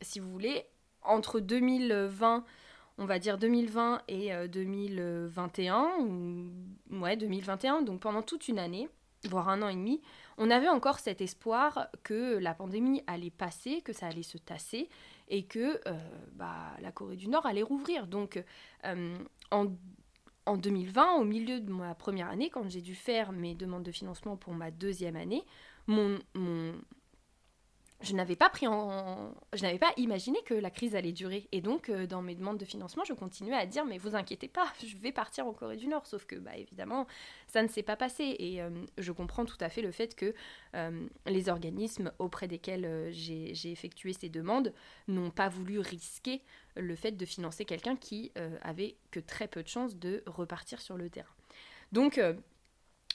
si 0.02 0.20
vous 0.20 0.30
voulez, 0.30 0.66
entre 1.02 1.40
2020, 1.40 2.46
on 3.00 3.06
va 3.06 3.20
dire 3.20 3.38
2020 3.38 4.04
et 4.08 4.32
2021, 4.48 5.76
euh, 5.76 6.04
ou, 6.04 7.00
ouais, 7.00 7.18
2021, 7.18 7.82
donc 7.82 8.02
pendant 8.02 8.22
toute 8.22 8.48
une 8.48 8.60
année, 8.60 8.90
voire 9.26 9.50
un 9.50 9.62
an 9.62 9.70
et 9.70 9.76
demi, 9.76 10.02
on 10.38 10.50
avait 10.50 10.70
encore 10.70 11.00
cet 11.00 11.22
espoir 11.22 11.88
que 12.04 12.38
la 12.38 12.54
pandémie 12.54 13.04
allait 13.08 13.32
passer, 13.32 13.82
que 13.82 13.92
ça 13.92 14.08
allait 14.08 14.24
se 14.24 14.38
tasser 14.38 14.90
et 15.28 15.44
que 15.44 15.82
euh, 15.88 15.94
bah, 16.34 16.74
la 16.82 16.92
Corée 16.92 17.18
du 17.18 17.28
Nord 17.28 17.46
allait 17.46 17.64
rouvrir. 17.64 18.08
Donc 18.08 18.42
en 19.52 19.68
en 20.48 20.58
2020, 20.58 21.16
au 21.16 21.24
milieu 21.24 21.60
de 21.60 21.72
ma 21.72 21.94
première 21.94 22.30
année, 22.30 22.50
quand 22.50 22.68
j'ai 22.70 22.82
dû 22.82 22.96
faire 22.96 23.32
mes 23.32 23.54
demandes 23.54 23.84
de 23.84 23.92
financement 23.92 24.38
pour 24.38 24.54
ma 24.54 24.72
deuxième 24.72 25.16
année, 25.16 25.44
mon, 25.88 26.18
mon, 26.34 26.74
je 28.02 28.14
n'avais 28.14 28.36
pas 28.36 28.50
pris 28.50 28.68
je 28.68 29.62
n'avais 29.64 29.80
pas 29.80 29.92
imaginé 29.98 30.38
que 30.46 30.54
la 30.54 30.70
crise 30.70 30.96
allait 30.96 31.12
durer. 31.12 31.48
Et 31.52 31.62
donc, 31.62 31.90
euh, 31.90 32.06
dans 32.06 32.22
mes 32.22 32.36
demandes 32.36 32.58
de 32.58 32.66
financement, 32.66 33.04
je 33.04 33.14
continuais 33.14 33.56
à 33.56 33.66
dire 33.66 33.86
mais 33.86 33.98
vous 33.98 34.16
inquiétez 34.16 34.48
pas, 34.48 34.72
je 34.86 34.98
vais 34.98 35.12
partir 35.12 35.48
en 35.48 35.54
Corée 35.54 35.78
du 35.78 35.88
Nord. 35.88 36.06
Sauf 36.06 36.26
que, 36.26 36.36
bah 36.36 36.56
évidemment, 36.56 37.08
ça 37.48 37.64
ne 37.64 37.68
s'est 37.68 37.84
pas 37.84 37.96
passé. 37.96 38.36
Et 38.40 38.62
euh, 38.62 38.70
je 38.98 39.12
comprends 39.12 39.46
tout 39.46 39.58
à 39.60 39.70
fait 39.70 39.82
le 39.82 39.92
fait 39.92 40.16
que 40.16 40.34
euh, 40.76 41.08
les 41.26 41.50
organismes 41.50 42.12
auprès 42.20 42.48
desquels 42.48 43.10
j'ai 43.12 43.72
effectué 43.72 44.14
ces 44.14 44.30
demandes 44.30 44.74
n'ont 45.08 45.32
pas 45.32 45.50
voulu 45.50 45.80
risquer 45.80 46.42
le 46.76 46.96
fait 46.96 47.12
de 47.12 47.26
financer 47.26 47.66
quelqu'un 47.66 47.96
qui 47.96 48.32
avait 48.62 48.96
que 49.12 49.20
très 49.20 49.48
peu 49.48 49.64
de 49.64 49.68
chances 49.68 49.96
de 49.96 50.24
repartir 50.28 50.82
sur 50.82 50.98
le 50.98 51.10
terrain. 51.10 51.34
Donc 51.92 52.20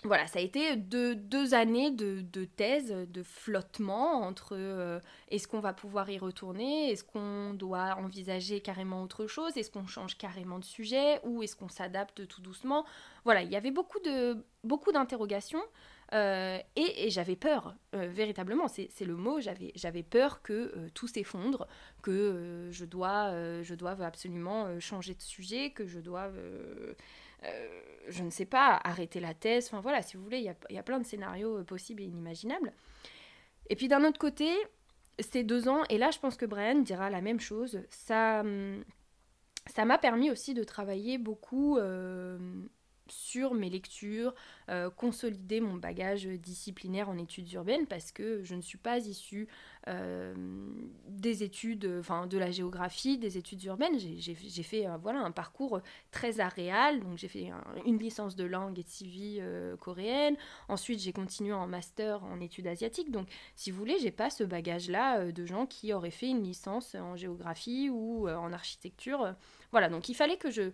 voilà, 0.04 0.26
ça 0.26 0.40
a 0.40 0.42
été 0.42 0.74
deux, 0.76 1.54
années 1.54 1.92
de, 1.92 2.44
thèse, 2.44 2.92
de 2.92 3.22
flottement 3.22 4.22
entre 4.22 4.56
euh, 4.56 4.98
est-ce 5.28 5.46
qu'on 5.46 5.60
va 5.60 5.72
pouvoir 5.72 6.10
y 6.10 6.18
retourner, 6.18 6.90
est-ce 6.90 7.04
qu'on 7.04 7.54
doit 7.54 7.96
envisager 7.98 8.60
carrément 8.60 9.02
autre 9.02 9.28
chose, 9.28 9.56
est-ce 9.56 9.70
qu'on 9.70 9.86
change 9.86 10.18
carrément 10.18 10.58
de 10.58 10.64
sujet? 10.64 11.20
Ou 11.22 11.44
est-ce 11.44 11.54
qu'on 11.54 11.68
s'adapte 11.68 12.26
tout 12.26 12.40
doucement? 12.40 12.84
Voilà, 13.24 13.42
il 13.42 13.50
y 13.50 13.56
avait 13.56 13.70
beaucoup 13.70 14.00
de 14.00 14.44
beaucoup 14.64 14.90
d'interrogations 14.90 15.62
euh, 16.14 16.58
et, 16.76 17.08
j'avais 17.08 17.36
peur, 17.36 17.74
euh, 17.94 18.06
véritablement, 18.08 18.68
c'est 18.68 18.90
le 19.00 19.16
mot, 19.16 19.40
j'avais 19.40 20.02
peur 20.02 20.42
que 20.42 20.88
tout 20.94 21.06
s'effondre, 21.06 21.68
que 22.02 22.68
je, 22.70 22.84
dois, 22.84 23.62
je 23.62 23.74
doive 23.74 24.02
absolument 24.02 24.78
changer 24.80 25.14
de 25.14 25.22
sujet, 25.22 25.70
que 25.70 25.86
je 25.86 26.00
doive 27.42 27.83
je 28.09 28.22
ne 28.22 28.31
sais 28.31 28.44
pas, 28.44 28.81
arrêter 28.83 29.20
la 29.20 29.35
thèse. 29.35 29.66
Enfin 29.66 29.81
voilà, 29.81 30.02
si 30.02 30.16
vous 30.16 30.24
voulez, 30.24 30.38
il 30.38 30.74
y 30.74 30.78
a, 30.78 30.83
plein 30.83 30.98
de 30.98 31.07
scénarios 31.07 31.62
possibles 31.64 32.02
et 32.02 32.07
inimaginables. 32.07 32.72
Et 33.70 33.76
puis 33.76 33.88
d'un 33.88 34.05
autre 34.05 34.18
côté, 34.18 34.50
ces 35.18 35.44
deux 35.44 35.68
ans, 35.68 35.83
et 35.88 35.98
là 35.98 36.11
je 36.11 36.18
pense 36.18 36.37
que 36.37 36.46
Brian 36.46 36.81
dira 36.81 37.11
la 37.11 37.20
même 37.20 37.40
chose, 37.40 37.81
ça 37.88 38.40
hum, 38.40 38.85
ça 39.68 39.85
m'a 39.85 39.98
permis 39.98 40.31
aussi 40.31 40.55
de 40.55 40.64
travailler 40.64 41.18
beaucoup 41.18 41.78
sur 43.12 43.55
mes 43.55 43.68
lectures, 43.68 44.35
euh, 44.68 44.90
consolider 44.90 45.61
mon 45.61 45.75
bagage 45.75 46.27
disciplinaire 46.27 47.09
en 47.09 47.18
études 47.18 47.53
urbaines 47.53 47.87
parce 47.87 48.11
que 48.11 48.42
je 48.42 48.55
ne 48.55 48.62
suis 48.62 48.79
pas 48.79 48.98
issue 48.98 49.48
euh, 49.88 50.35
des 51.09 51.42
études, 51.42 51.96
enfin 52.01 52.27
de 52.27 52.38
la 52.38 52.51
géographie, 52.51 53.18
des 53.18 53.37
études 53.37 53.62
urbaines. 53.64 53.98
J'ai 53.98 54.35
fait 54.35 54.87
euh, 54.87 54.96
voilà, 54.96 55.20
un 55.20 55.31
parcours 55.31 55.81
très 56.11 56.40
aréal, 56.40 57.01
donc 57.01 57.18
j'ai 57.18 57.29
fait 57.29 57.51
une 57.85 57.98
licence 57.98 58.35
de 58.35 58.44
langue 58.44 58.79
et 58.79 58.83
de 58.83 58.88
civi 58.88 59.40
coréenne. 59.81 60.37
Ensuite, 60.68 61.01
j'ai 61.01 61.12
continué 61.12 61.53
en 61.53 61.66
master 61.66 62.25
en 62.25 62.40
études 62.40 62.66
asiatiques. 62.66 63.11
Donc, 63.11 63.29
si 63.57 63.70
vous 63.70 63.79
voulez, 63.79 63.98
j'ai 63.98 64.11
pas 64.11 64.31
ce 64.31 64.44
bagage-là 64.44 65.33
de 65.33 65.46
gens 65.46 65.66
qui 65.66 65.92
auraient 65.92 66.11
fait 66.11 66.29
une 66.29 66.42
licence 66.42 66.94
en 66.94 67.16
géographie 67.16 67.90
ou 67.90 68.29
en 68.29 68.53
architecture. 68.53 69.35
Voilà, 69.70 69.88
donc 69.88 70.09
il 70.09 70.14
fallait 70.14 70.37
que 70.37 70.51
je 70.51 70.72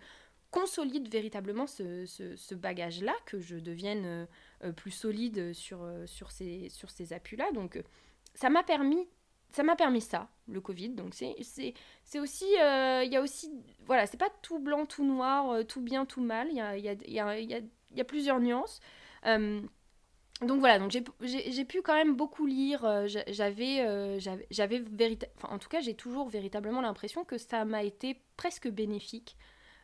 consolide 0.50 1.11
véritablement 1.11 1.66
ce, 1.66 2.54
bagage-là, 2.54 3.14
que 3.26 3.40
je 3.40 3.56
devienne 3.56 4.04
euh, 4.04 4.26
euh, 4.64 4.72
plus 4.72 4.90
solide 4.90 5.52
sur, 5.52 5.82
euh, 5.82 6.06
sur 6.06 6.30
ces, 6.30 7.12
appuis-là. 7.12 7.52
Donc 7.52 7.82
ça 8.34 8.50
m'a 8.50 8.62
permis 8.62 9.08
ça 9.50 9.62
m'a 9.62 9.76
permis 9.76 10.02
ça, 10.02 10.28
le 10.46 10.61
Covid. 10.61 10.90
Donc 10.90 11.14
c'est, 11.14 11.34
aussi, 12.18 12.44
il 12.44 13.08
y 13.11 13.16
a 13.16 13.22
aussi, 13.22 13.50
voilà, 13.87 14.04
c'est 14.06 14.18
pas 14.18 14.28
tout 14.42 14.58
blanc, 14.58 14.84
tout 14.84 15.06
noir, 15.06 15.64
tout 15.66 15.80
bien, 15.80 16.04
tout 16.04 16.20
mal. 16.20 16.48
Il 16.50 16.56
y 16.56 18.00
a, 18.00 18.04
plusieurs 18.04 18.40
nuances. 18.40 18.80
donc 19.24 20.61
voilà, 20.61 20.78
donc 20.78 20.90
j'ai, 20.90 21.64
pu 21.64 21.80
quand 21.80 21.94
même 21.94 22.14
beaucoup 22.14 22.44
lire. 22.44 22.82
j'avais, 23.06 24.20
j'avais, 24.20 24.46
j'avais 24.50 24.84
en 25.44 25.58
tout 25.58 25.70
cas, 25.70 25.80
j'ai 25.80 25.94
toujours 25.94 26.28
véritablement 26.28 26.82
l'impression 26.82 27.24
que 27.24 27.38
ça 27.38 27.64
m'a 27.64 27.82
été 27.82 28.20
presque 28.37 28.68
bénéfique 28.68 29.34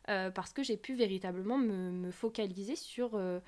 euh, 0.09 0.31
parce 0.31 0.53
que 0.53 0.63
j'ai 0.63 0.77
pu 0.77 0.95
véritablement 0.95 1.57
me, 1.57 2.11
focaliser 2.11 2.77
sur 2.77 3.15
euh, 3.15 3.41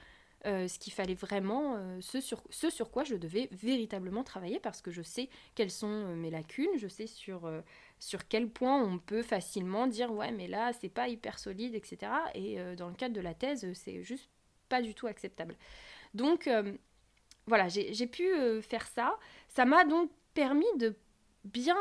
euh, 0.47 0.69
ce 0.69 0.79
qu'il 0.79 0.93
fallait 0.93 1.15
vraiment, 1.15 1.79
ce, 2.01 2.21
sur, 2.21 2.43
ce 2.51 2.71
sur 2.71 2.91
quoi 2.91 3.05
je 3.05 3.15
devais 3.15 3.49
véritablement 3.53 4.23
travailler, 4.23 4.59
parce 4.61 4.81
que 4.81 4.91
je 4.91 5.03
sais 5.03 5.29
quelles 5.55 5.71
sont 5.71 6.15
mes 6.17 6.31
lacunes, 6.31 6.79
je 6.79 6.89
sais 6.89 7.07
sur, 7.07 7.51
sur 7.99 8.27
quel 8.29 8.49
point 8.49 8.83
on 8.83 8.99
peut 8.99 9.23
facilement 9.23 9.87
dire 9.87 10.13
ouais 10.13 10.31
mais 10.33 10.47
là 10.47 10.73
c'est 10.73 10.89
pas 10.89 11.09
hyper 11.09 11.39
solide, 11.39 11.75
etc. 11.75 12.13
Et 12.35 12.59
dans 12.77 12.89
le 12.89 12.95
cadre 12.95 13.15
de 13.15 13.21
la 13.21 13.35
thèse, 13.35 13.71
c'est 13.75 14.03
juste 14.03 14.31
pas 14.69 14.83
du 14.83 14.95
tout 14.95 15.07
acceptable. 15.07 15.57
Donc 16.15 16.49
voilà, 17.47 17.69
j'ai 17.69 18.07
pu 18.07 18.27
faire 18.63 18.87
ça. 18.87 19.19
Ça 19.49 19.65
m'a 19.65 19.85
donc 19.85 20.11
permis 20.35 20.65
de 20.79 20.95
bien 21.45 21.77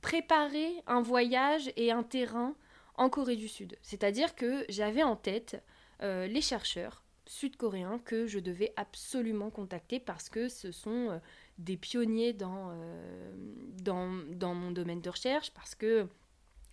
préparer 0.00 0.82
un 0.86 1.02
voyage 1.02 1.70
et 1.76 1.92
un 1.92 2.02
terrain 2.02 2.54
en 2.98 3.08
Corée 3.08 3.36
du 3.36 3.48
Sud. 3.48 3.78
C'est-à-dire 3.80 4.34
que 4.34 4.64
j'avais 4.68 5.02
en 5.02 5.16
tête 5.16 5.62
euh, 6.02 6.26
les 6.26 6.40
chercheurs 6.42 7.02
sud-coréens 7.26 8.00
que 8.04 8.26
je 8.26 8.38
devais 8.38 8.72
absolument 8.76 9.50
contacter 9.50 10.00
parce 10.00 10.28
que 10.30 10.48
ce 10.48 10.72
sont 10.72 11.10
euh, 11.10 11.18
des 11.58 11.76
pionniers 11.76 12.36
euh, 12.40 13.32
dans, 13.82 14.10
dans, 14.34 14.54
mon 14.54 14.70
domaine 14.70 15.00
de 15.00 15.10
recherche, 15.10 15.50
parce 15.52 15.74
que 15.74 16.08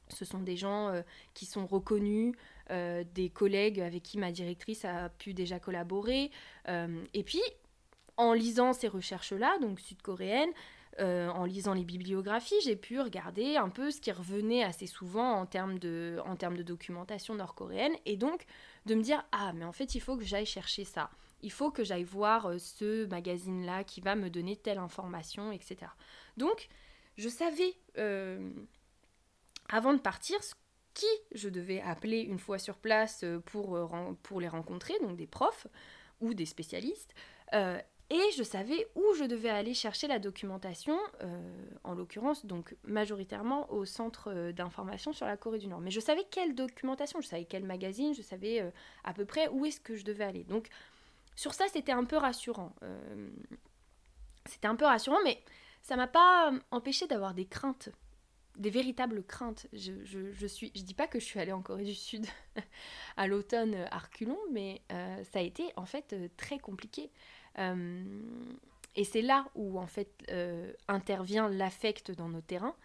ce 0.09 0.23
sont 0.23 0.39
des 0.39 0.55
gens 0.55 1.01
qui 1.33 1.47
sont 1.47 1.65
reconnus, 1.65 2.35
des 2.69 3.31
collègues 3.33 3.81
avec 3.81 4.03
qui 4.03 4.19
ma 4.19 4.31
directrice 4.31 4.85
a 4.85 5.09
pu 5.09 5.33
déjà 5.33 5.59
collaborer. 5.59 6.29
et 6.67 7.23
puis, 7.23 7.41
en 8.15 8.33
lisant 8.33 8.73
ces 8.73 8.87
recherches-là, 8.87 9.57
donc 9.61 9.79
sud-coréennes, 9.79 10.51
euh, 10.99 11.27
en 11.27 11.43
lisant 11.43 11.73
les 11.73 11.83
bibliographies, 11.83 12.55
j'ai 12.63 12.77
pu 12.77 13.01
regarder 13.01 13.57
un 13.57 13.67
peu 13.69 13.91
ce 13.91 13.99
qui 13.99 14.13
revenait 14.13 14.63
assez 14.63 14.87
souvent 14.87 15.33
en 15.33 15.45
termes 15.45 15.77
de, 15.77 16.21
documentation 16.63 17.35
nord-coréenne, 17.35 17.95
et 18.05 18.15
donc 18.15 18.45
de 18.85 18.95
me 18.95 19.01
dire, 19.01 19.25
ah, 19.33 19.51
mais 19.53 19.65
en 19.65 19.73
fait, 19.73 19.95
il 19.95 19.99
faut 19.99 20.15
que 20.15 20.23
j'aille 20.23 20.45
chercher 20.45 20.85
ça. 20.85 21.09
Il 21.41 21.51
faut 21.51 21.69
que 21.69 21.83
j'aille 21.83 22.05
voir 22.05 22.45
euh, 22.45 22.59
ce 22.59 23.05
magazine-là 23.07 23.83
qui 23.83 23.99
va 23.99 24.15
me 24.15 24.29
donner 24.29 24.55
telle 24.55 24.77
information, 24.77 25.51
etc. 25.51 25.91
Donc, 26.37 26.69
je 27.17 27.27
savais, 27.27 27.73
euh, 27.97 28.49
avant 29.67 29.93
de 29.93 29.99
partir, 29.99 30.37
qui 30.93 31.05
je 31.33 31.49
devais 31.49 31.81
appeler 31.81 32.21
une 32.21 32.39
fois 32.39 32.57
sur 32.57 32.77
place 32.77 33.25
pour 33.43 34.39
les 34.39 34.47
rencontrer, 34.47 34.93
donc 35.01 35.17
des 35.17 35.27
profs 35.27 35.67
ou 36.21 36.33
des 36.33 36.45
spécialistes, 36.45 37.13
et 38.11 38.21
je 38.37 38.43
savais 38.43 38.87
où 38.93 39.03
je 39.17 39.23
devais 39.23 39.49
aller 39.49 39.73
chercher 39.73 40.07
la 40.07 40.19
documentation, 40.19 40.97
euh, 41.23 41.51
en 41.83 41.95
l'occurrence 41.95 42.45
donc 42.45 42.75
majoritairement 42.83 43.71
au 43.71 43.85
centre 43.85 44.31
euh, 44.31 44.51
d'information 44.51 45.11
sur 45.11 45.25
la 45.25 45.37
Corée 45.37 45.57
du 45.57 45.67
Nord. 45.67 45.81
Mais 45.81 45.89
je 45.89 45.99
savais 45.99 46.23
quelle 46.29 46.53
documentation, 46.53 47.19
je 47.19 47.27
savais 47.27 47.45
quel 47.45 47.63
magazine, 47.63 48.13
je 48.13 48.21
savais 48.21 48.61
euh, 48.61 48.69
à 49.03 49.13
peu 49.13 49.25
près 49.25 49.47
où 49.47 49.65
est-ce 49.65 49.79
que 49.79 49.95
je 49.95 50.05
devais 50.05 50.23
aller. 50.23 50.43
Donc 50.43 50.67
sur 51.35 51.55
ça 51.55 51.65
c'était 51.73 51.91
un 51.91 52.05
peu 52.05 52.17
rassurant. 52.17 52.75
c'était 54.45 54.67
un 54.67 54.75
peu 54.75 54.85
rassurant, 54.85 55.19
mais 55.23 55.43
ça 55.81 55.95
m'a 55.95 56.07
pas 56.07 56.53
empêché 56.69 57.07
d'avoir 57.07 57.33
des 57.33 57.45
craintes, 57.45 57.89
des 58.55 58.69
véritables 58.69 59.23
craintes. 59.23 59.65
Je, 59.73 59.93
je, 60.05 60.47
suis, 60.47 60.71
je 60.75 60.83
dis 60.83 60.93
pas 60.93 61.07
que 61.07 61.19
je 61.19 61.25
suis 61.25 61.39
allée 61.39 61.51
en 61.51 61.63
Corée 61.63 61.83
du 61.83 61.95
Sud 61.95 62.27
à 63.17 63.25
l'automne 63.25 63.73
à 63.73 63.95
Arculon, 63.95 64.37
mais 64.51 64.83
ça 64.89 65.39
a 65.39 65.41
été 65.41 65.73
en 65.75 65.85
fait 65.85 66.15
très 66.37 66.59
compliqué. 66.59 67.11
Euh, 67.59 68.03
et 68.95 69.03
c'est 69.03 69.21
là 69.21 69.45
où 69.55 69.79
en 69.79 69.87
fait 69.87 70.09
euh, 70.31 70.71
intervient 70.87 71.49
l'affect 71.49 72.11
dans 72.11 72.29
nos 72.29 72.41
terrains. 72.41 72.75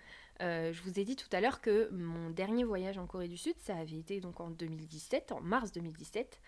Euh, 0.41 0.73
je 0.73 0.83
vous 0.83 0.99
ai 0.99 1.05
dit 1.05 1.17
tout 1.17 1.29
à 1.33 1.41
l'heure 1.41 1.61
que 1.61 1.91
mon 1.91 2.31
dernier 2.31 2.65
voyage 2.65 2.99
en 2.99 3.07
Corée 3.07 3.29
du 3.29 3.37
Sud, 3.37 3.55
ça 3.59 3.77
avait 3.77 3.99
été 3.99 4.21
donc 4.21 4.41
en 4.41 4.51
2017, 4.51 5.33
en 5.33 5.41
mars 5.41 5.73
2017. 5.73 6.41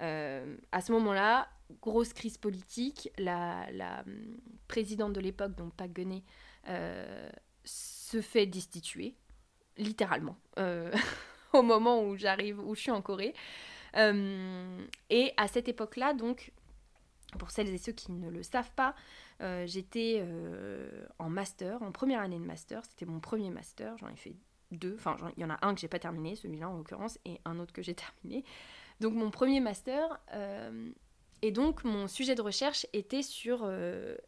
à 0.00 0.80
ce 0.80 0.92
moment-là, 0.92 1.48
grosse 1.80 2.12
crise 2.12 2.36
politique, 2.36 3.10
la, 3.18 4.04
présidente 4.68 5.14
de 5.14 5.20
l'époque, 5.20 5.54
donc 5.56 5.74
Park 5.74 5.90
geun 5.96 6.20
se 7.64 8.20
fait 8.20 8.46
destituer, 8.46 9.14
littéralement, 9.78 10.36
au 11.52 11.62
moment 11.62 12.04
où 12.04 12.16
j'arrive, 12.16 12.60
où 12.60 12.74
je 12.74 12.82
suis 12.82 12.90
en 12.90 13.00
Corée. 13.00 13.34
et 13.96 15.32
à 15.38 15.48
cette 15.48 15.68
époque-là, 15.68 16.12
donc, 16.12 16.52
pour 17.36 17.50
celles 17.50 17.68
et 17.68 17.78
ceux 17.78 17.92
qui 17.92 18.12
ne 18.12 18.30
le 18.30 18.42
savent 18.42 18.72
pas, 18.72 18.94
euh, 19.40 19.66
j'étais 19.66 20.18
euh, 20.20 21.06
en 21.18 21.28
master, 21.28 21.82
en 21.82 21.92
première 21.92 22.20
année 22.20 22.38
de 22.38 22.44
master. 22.44 22.84
C'était 22.84 23.06
mon 23.06 23.20
premier 23.20 23.50
master. 23.50 23.96
J'en 23.98 24.08
ai 24.08 24.16
fait 24.16 24.34
deux. 24.70 24.94
Enfin, 24.94 25.16
il 25.36 25.42
y 25.42 25.44
en 25.44 25.50
a 25.50 25.58
un 25.62 25.74
que 25.74 25.80
j'ai 25.80 25.88
pas 25.88 25.98
terminé, 25.98 26.36
celui-là 26.36 26.68
en 26.68 26.76
l'occurrence, 26.76 27.18
et 27.24 27.40
un 27.44 27.58
autre 27.58 27.72
que 27.72 27.82
j'ai 27.82 27.94
terminé. 28.24 28.44
Donc 29.00 29.14
mon 29.14 29.30
premier 29.30 29.60
master. 29.60 30.18
Euh, 30.32 30.90
et 31.40 31.52
donc 31.52 31.84
mon 31.84 32.08
sujet 32.08 32.34
de 32.34 32.42
recherche 32.42 32.84
était 32.92 33.22
sur 33.22 33.64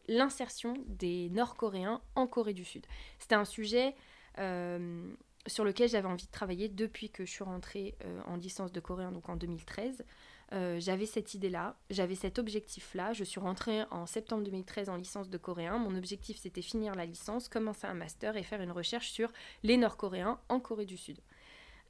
l'insertion 0.07 0.75
des 0.87 1.29
Nord-Coréens 1.31 1.99
en 2.15 2.25
Corée 2.25 2.53
du 2.53 2.63
Sud. 2.63 2.85
C'était 3.19 3.35
un 3.35 3.43
sujet 3.43 3.95
sur 4.37 5.65
lequel 5.65 5.89
j'avais 5.89 6.07
envie 6.07 6.27
de 6.27 6.31
travailler 6.31 6.69
depuis 6.69 7.09
que 7.09 7.25
je 7.25 7.31
suis 7.31 7.43
rentrée 7.43 7.97
en 8.27 8.37
licence 8.37 8.71
de 8.71 8.79
coréen, 8.79 9.11
donc 9.11 9.27
en 9.27 9.35
2013. 9.35 10.05
Euh, 10.53 10.79
j'avais 10.79 11.05
cette 11.05 11.33
idée-là, 11.33 11.77
j'avais 11.89 12.15
cet 12.15 12.37
objectif-là. 12.37 13.13
Je 13.13 13.23
suis 13.23 13.39
rentrée 13.39 13.83
en 13.89 14.05
septembre 14.05 14.43
2013 14.43 14.89
en 14.89 14.97
licence 14.97 15.29
de 15.29 15.37
coréen. 15.37 15.77
Mon 15.77 15.95
objectif, 15.95 16.37
c'était 16.37 16.61
finir 16.61 16.93
la 16.93 17.05
licence, 17.05 17.47
commencer 17.47 17.87
un 17.87 17.93
master 17.93 18.35
et 18.35 18.43
faire 18.43 18.61
une 18.61 18.71
recherche 18.71 19.11
sur 19.11 19.31
les 19.63 19.77
Nord-Coréens 19.77 20.39
en 20.49 20.59
Corée 20.59 20.85
du 20.85 20.97
Sud. 20.97 21.19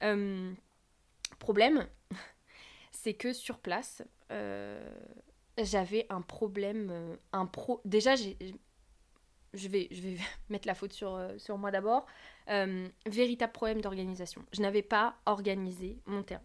Euh, 0.03 0.51
problème, 1.39 1.87
c'est 2.91 3.15
que 3.15 3.33
sur 3.33 3.57
place, 3.57 4.03
euh, 4.31 4.87
j'avais 5.57 6.05
un 6.09 6.21
problème, 6.21 7.17
un 7.33 7.47
pro. 7.47 7.81
Déjà, 7.83 8.15
je 8.15 9.67
vais, 9.67 9.87
je 9.89 10.01
vais 10.01 10.17
mettre 10.49 10.67
la 10.67 10.75
faute 10.75 10.93
sur, 10.93 11.19
sur 11.37 11.57
moi 11.57 11.71
d'abord, 11.71 12.05
véritable 13.07 13.53
problème 13.53 13.81
d'organisation. 13.81 14.45
Je 14.53 14.61
n'avais 14.61 14.83
pas 14.83 15.15
organisé 15.25 15.97
mon 16.05 16.21
terrain. 16.21 16.43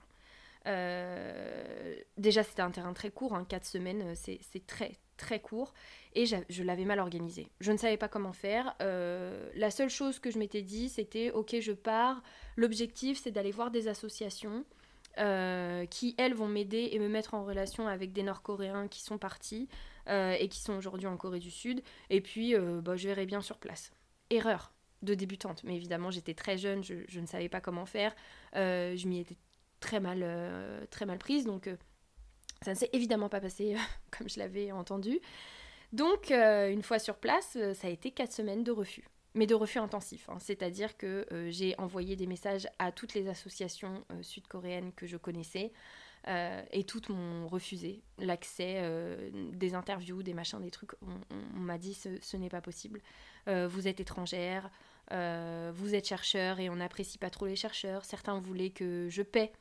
Euh, 0.67 1.95
déjà, 2.17 2.43
c'était 2.43 2.63
un 2.63 2.71
terrain 2.71 2.93
très 2.93 3.11
court, 3.11 3.35
hein, 3.35 3.45
4 3.49 3.65
semaines, 3.65 4.03
euh, 4.03 4.15
c'est 4.15 4.67
très 4.67 4.93
très 5.17 5.41
court, 5.41 5.73
et 6.15 6.27
je 6.27 6.63
l'avais 6.63 6.85
mal 6.85 6.99
organisé. 7.01 7.49
Je 7.61 7.73
ne 7.73 7.79
savais 7.79 7.97
pas 7.97 8.09
comment 8.09 8.35
faire. 8.35 8.75
Euh, 8.83 9.51
la 9.55 9.71
seule 9.71 9.89
chose 9.89 10.19
que 10.19 10.31
je 10.31 10.39
m'étais 10.39 10.61
dit, 10.61 10.91
c'était 10.91 11.31
ok, 11.31 11.57
je 11.61 11.73
pars. 11.73 12.23
L'objectif, 12.57 13.19
c'est 13.23 13.31
d'aller 13.31 13.51
voir 13.51 13.71
des 13.71 13.89
associations 13.89 14.65
qui, 15.89 16.15
elles, 16.19 16.35
vont 16.35 16.49
m'aider 16.49 16.91
et 16.93 16.99
me 16.99 17.09
mettre 17.09 17.33
en 17.33 17.43
relation 17.47 17.89
avec 17.89 18.13
des 18.13 18.23
Nord-Coréens 18.23 18.89
qui 18.89 19.01
sont 19.01 19.17
partis 19.17 19.67
et 20.07 20.47
qui 20.51 20.61
sont 20.61 20.75
aujourd'hui 20.75 21.07
en 21.07 21.17
Corée 21.17 21.39
du 21.39 21.51
Sud. 21.51 21.81
Et 22.11 22.21
puis, 22.21 22.55
bah, 22.83 22.97
je 22.97 23.09
verrai 23.09 23.25
bien 23.25 23.41
sur 23.41 23.57
place. 23.57 23.93
Erreur 24.29 24.75
de 25.01 25.15
débutante, 25.15 25.65
mais 25.65 25.75
évidemment, 25.75 26.11
j'étais 26.11 26.35
très 26.35 26.59
jeune, 26.59 26.85
je, 26.85 26.97
je, 27.09 27.21
ne 27.21 27.27
savais 27.27 27.49
pas 27.49 27.63
comment 27.63 27.87
faire. 27.87 28.15
je 28.53 29.09
m'y 29.09 29.21
étais 29.21 29.39
très 29.87 30.01
mal, 30.01 30.25
très 30.91 31.07
mal 31.07 31.19
prise. 31.19 31.45
Donc 31.45 31.71
ça 32.63 32.73
ne 32.73 32.77
s'est 32.77 32.91
évidemment 32.93 33.29
pas 33.29 33.41
passé 33.41 33.77
comme 34.17 34.29
je 34.29 34.39
l'avais 34.39 34.73
entendu. 34.73 35.21
Donc 35.93 36.31
une 36.31 36.83
fois 36.83 36.99
sur 36.99 37.17
place, 37.17 37.57
ça 37.75 37.87
a 37.87 37.91
été 37.91 38.11
quatre 38.11 38.33
semaines 38.33 38.65
de 38.65 38.73
refus 38.73 39.09
mais 39.39 39.47
de 39.47 39.55
refus 39.55 39.79
intensif. 39.79 40.31
Hein. 40.31 40.39
C'est-à-dire 40.39 40.97
que 40.97 41.27
j'ai 41.51 41.75
envoyé 41.77 42.17
des 42.17 42.27
messages 42.27 42.67
à 42.79 42.91
toutes 42.91 43.13
les 43.13 43.29
associations 43.29 44.03
sud-coréennes 44.23 44.93
que 44.95 45.07
je 45.07 45.19
connaissais 45.19 45.73
euh, 46.29 46.63
et 46.73 46.85
toutes 46.85 47.09
m'ont 47.09 47.47
refusé 47.47 48.03
l'accès, 48.19 48.77
euh, 48.79 49.31
des 49.53 49.75
interviews, 49.75 50.23
des 50.23 50.35
machins, 50.35 50.61
des 50.61 50.71
trucs. 50.71 50.91
On, 51.03 51.59
m'a 51.59 51.79
dit 51.79 51.95
ce, 51.95 52.37
n'est 52.37 52.49
pas 52.49 52.61
possible. 52.61 53.01
Euh, 53.49 53.69
vous 53.69 53.87
êtes 53.87 54.01
étrangère, 54.01 54.71
vous 55.11 55.95
êtes 55.95 56.09
chercheur 56.09 56.59
et 56.59 56.69
on 56.69 56.77
n'apprécie 56.77 57.19
pas 57.19 57.31
trop 57.31 57.47
les 57.47 57.57
chercheurs. 57.57 58.05
Certains 58.05 58.41
voulaient 58.41 58.71
que 58.71 59.09
je 59.09 59.23
paie 59.23 59.53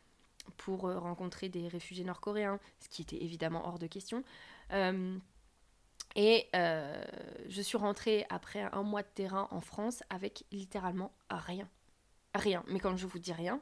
pour 0.58 0.82
rencontrer 0.82 1.50
des 1.50 1.68
réfugiés 1.68 2.04
nord-coréens, 2.04 2.60
ce 2.80 2.90
qui 2.90 3.02
était 3.02 3.22
évidemment 3.24 3.68
hors 3.68 3.80
de 3.80 3.88
question. 3.88 4.24
et 6.16 6.48
je 6.54 7.62
suis 7.62 7.78
rentrée 7.78 8.26
après 8.30 8.62
un 8.72 8.84
mois 8.84 9.04
de 9.04 9.08
terrain 9.14 9.48
en 9.52 9.62
France 9.62 10.04
avec 10.10 10.46
littéralement 10.52 11.12
rien. 11.30 11.70
Rien. 12.34 12.64
Mais 12.68 12.80
quand 12.80 12.98
je 12.98 13.08
vous 13.08 13.20
dis 13.20 13.34
rien, 13.34 13.62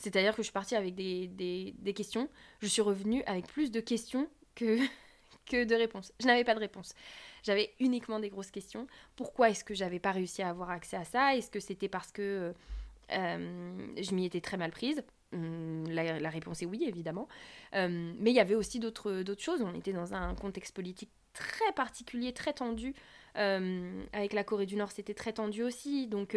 c'est-à-dire 0.00 0.32
que 0.32 0.38
je 0.38 0.44
suis 0.44 0.52
partie 0.52 0.74
avec 0.74 0.94
des, 0.94 1.28
des, 1.28 1.94
questions. 1.94 2.28
Je 2.60 2.66
suis 2.66 2.80
revenue 2.80 3.22
avec 3.26 3.46
plus 3.46 3.70
de 3.70 3.80
questions 3.80 4.28
que, 4.54 4.78
que 5.46 5.64
de 5.64 5.74
réponses. 5.74 6.12
Je 6.20 6.26
n'avais 6.26 6.42
pas 6.42 6.54
de 6.54 6.60
réponse. 6.60 6.94
J'avais 7.42 7.74
uniquement 7.80 8.18
des 8.18 8.30
grosses 8.30 8.50
questions. 8.50 8.86
Pourquoi 9.14 9.50
est-ce 9.50 9.62
que 9.62 9.74
j'avais 9.74 9.98
pas 10.00 10.12
réussi 10.12 10.40
à 10.42 10.48
avoir 10.48 10.70
accès 10.70 10.96
à 10.96 11.04
ça? 11.04 11.36
Est-ce 11.36 11.50
que 11.50 11.60
c'était 11.60 11.90
parce 11.90 12.12
que 12.12 12.54
euh, 13.12 13.86
je 14.00 14.14
m'y 14.14 14.24
étais 14.24 14.40
très 14.40 14.56
mal 14.56 14.70
prise? 14.70 15.04
Hum, 15.32 15.84
la, 15.88 16.30
réponse 16.30 16.62
est 16.62 16.66
oui, 16.66 16.84
évidemment. 16.86 17.28
Euh, 17.74 18.12
mais 18.18 18.30
il 18.30 18.36
y 18.36 18.40
avait 18.40 18.54
aussi 18.54 18.78
d'autres 18.78 19.24
choses. 19.38 19.62
On 19.62 19.74
était 19.74 19.92
dans 19.92 20.14
un 20.14 20.34
contexte 20.34 20.74
politique 20.74 21.10
très 21.32 21.72
particulier, 21.74 22.32
très 22.32 22.52
tendu. 22.52 22.94
Euh, 23.36 24.02
avec 24.12 24.32
la 24.32 24.44
Corée 24.44 24.66
du 24.66 24.76
Nord, 24.76 24.90
c'était 24.90 25.14
très 25.14 25.32
tendu 25.32 25.62
aussi. 25.62 26.06
Donc, 26.06 26.36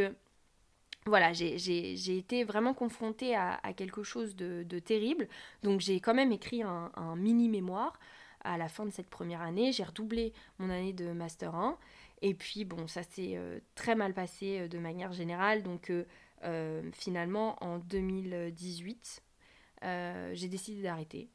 voilà, 1.06 1.34
j'ai 1.34 2.18
été 2.18 2.44
vraiment 2.44 2.74
confrontée 2.74 3.36
à, 3.36 3.60
quelque 3.76 4.04
chose 4.04 4.36
de, 4.36 4.80
terrible. 4.80 5.28
Donc 5.62 5.82
j'ai 5.82 6.00
quand 6.00 6.14
même 6.14 6.32
écrit 6.32 6.64
un, 6.64 6.92
mini-mémoire 7.18 8.00
à 8.42 8.58
la 8.58 8.70
fin 8.70 8.86
de 8.86 8.92
cette 8.92 9.10
première 9.10 9.42
année. 9.42 9.72
J'ai 9.72 9.84
redoublé 9.84 10.34
mon 10.60 10.70
année 10.70 10.94
de 10.94 11.12
Master 11.12 11.56
1. 11.56 11.78
Et 12.22 12.34
puis 12.34 12.64
bon, 12.64 12.88
ça 12.88 13.04
s'est 13.04 13.34
euh, 13.36 13.60
très 13.76 13.96
mal 13.96 14.14
passé 14.14 14.60
euh, 14.60 14.68
de 14.70 14.78
manière 14.78 15.12
générale. 15.12 15.62
Donc 15.62 15.90
euh, 15.90 16.06
finalement, 16.94 17.64
en 17.64 17.80
2018, 17.80 19.24
j'ai 19.82 20.48
décidé 20.48 20.82
d'arrêter. 20.84 21.30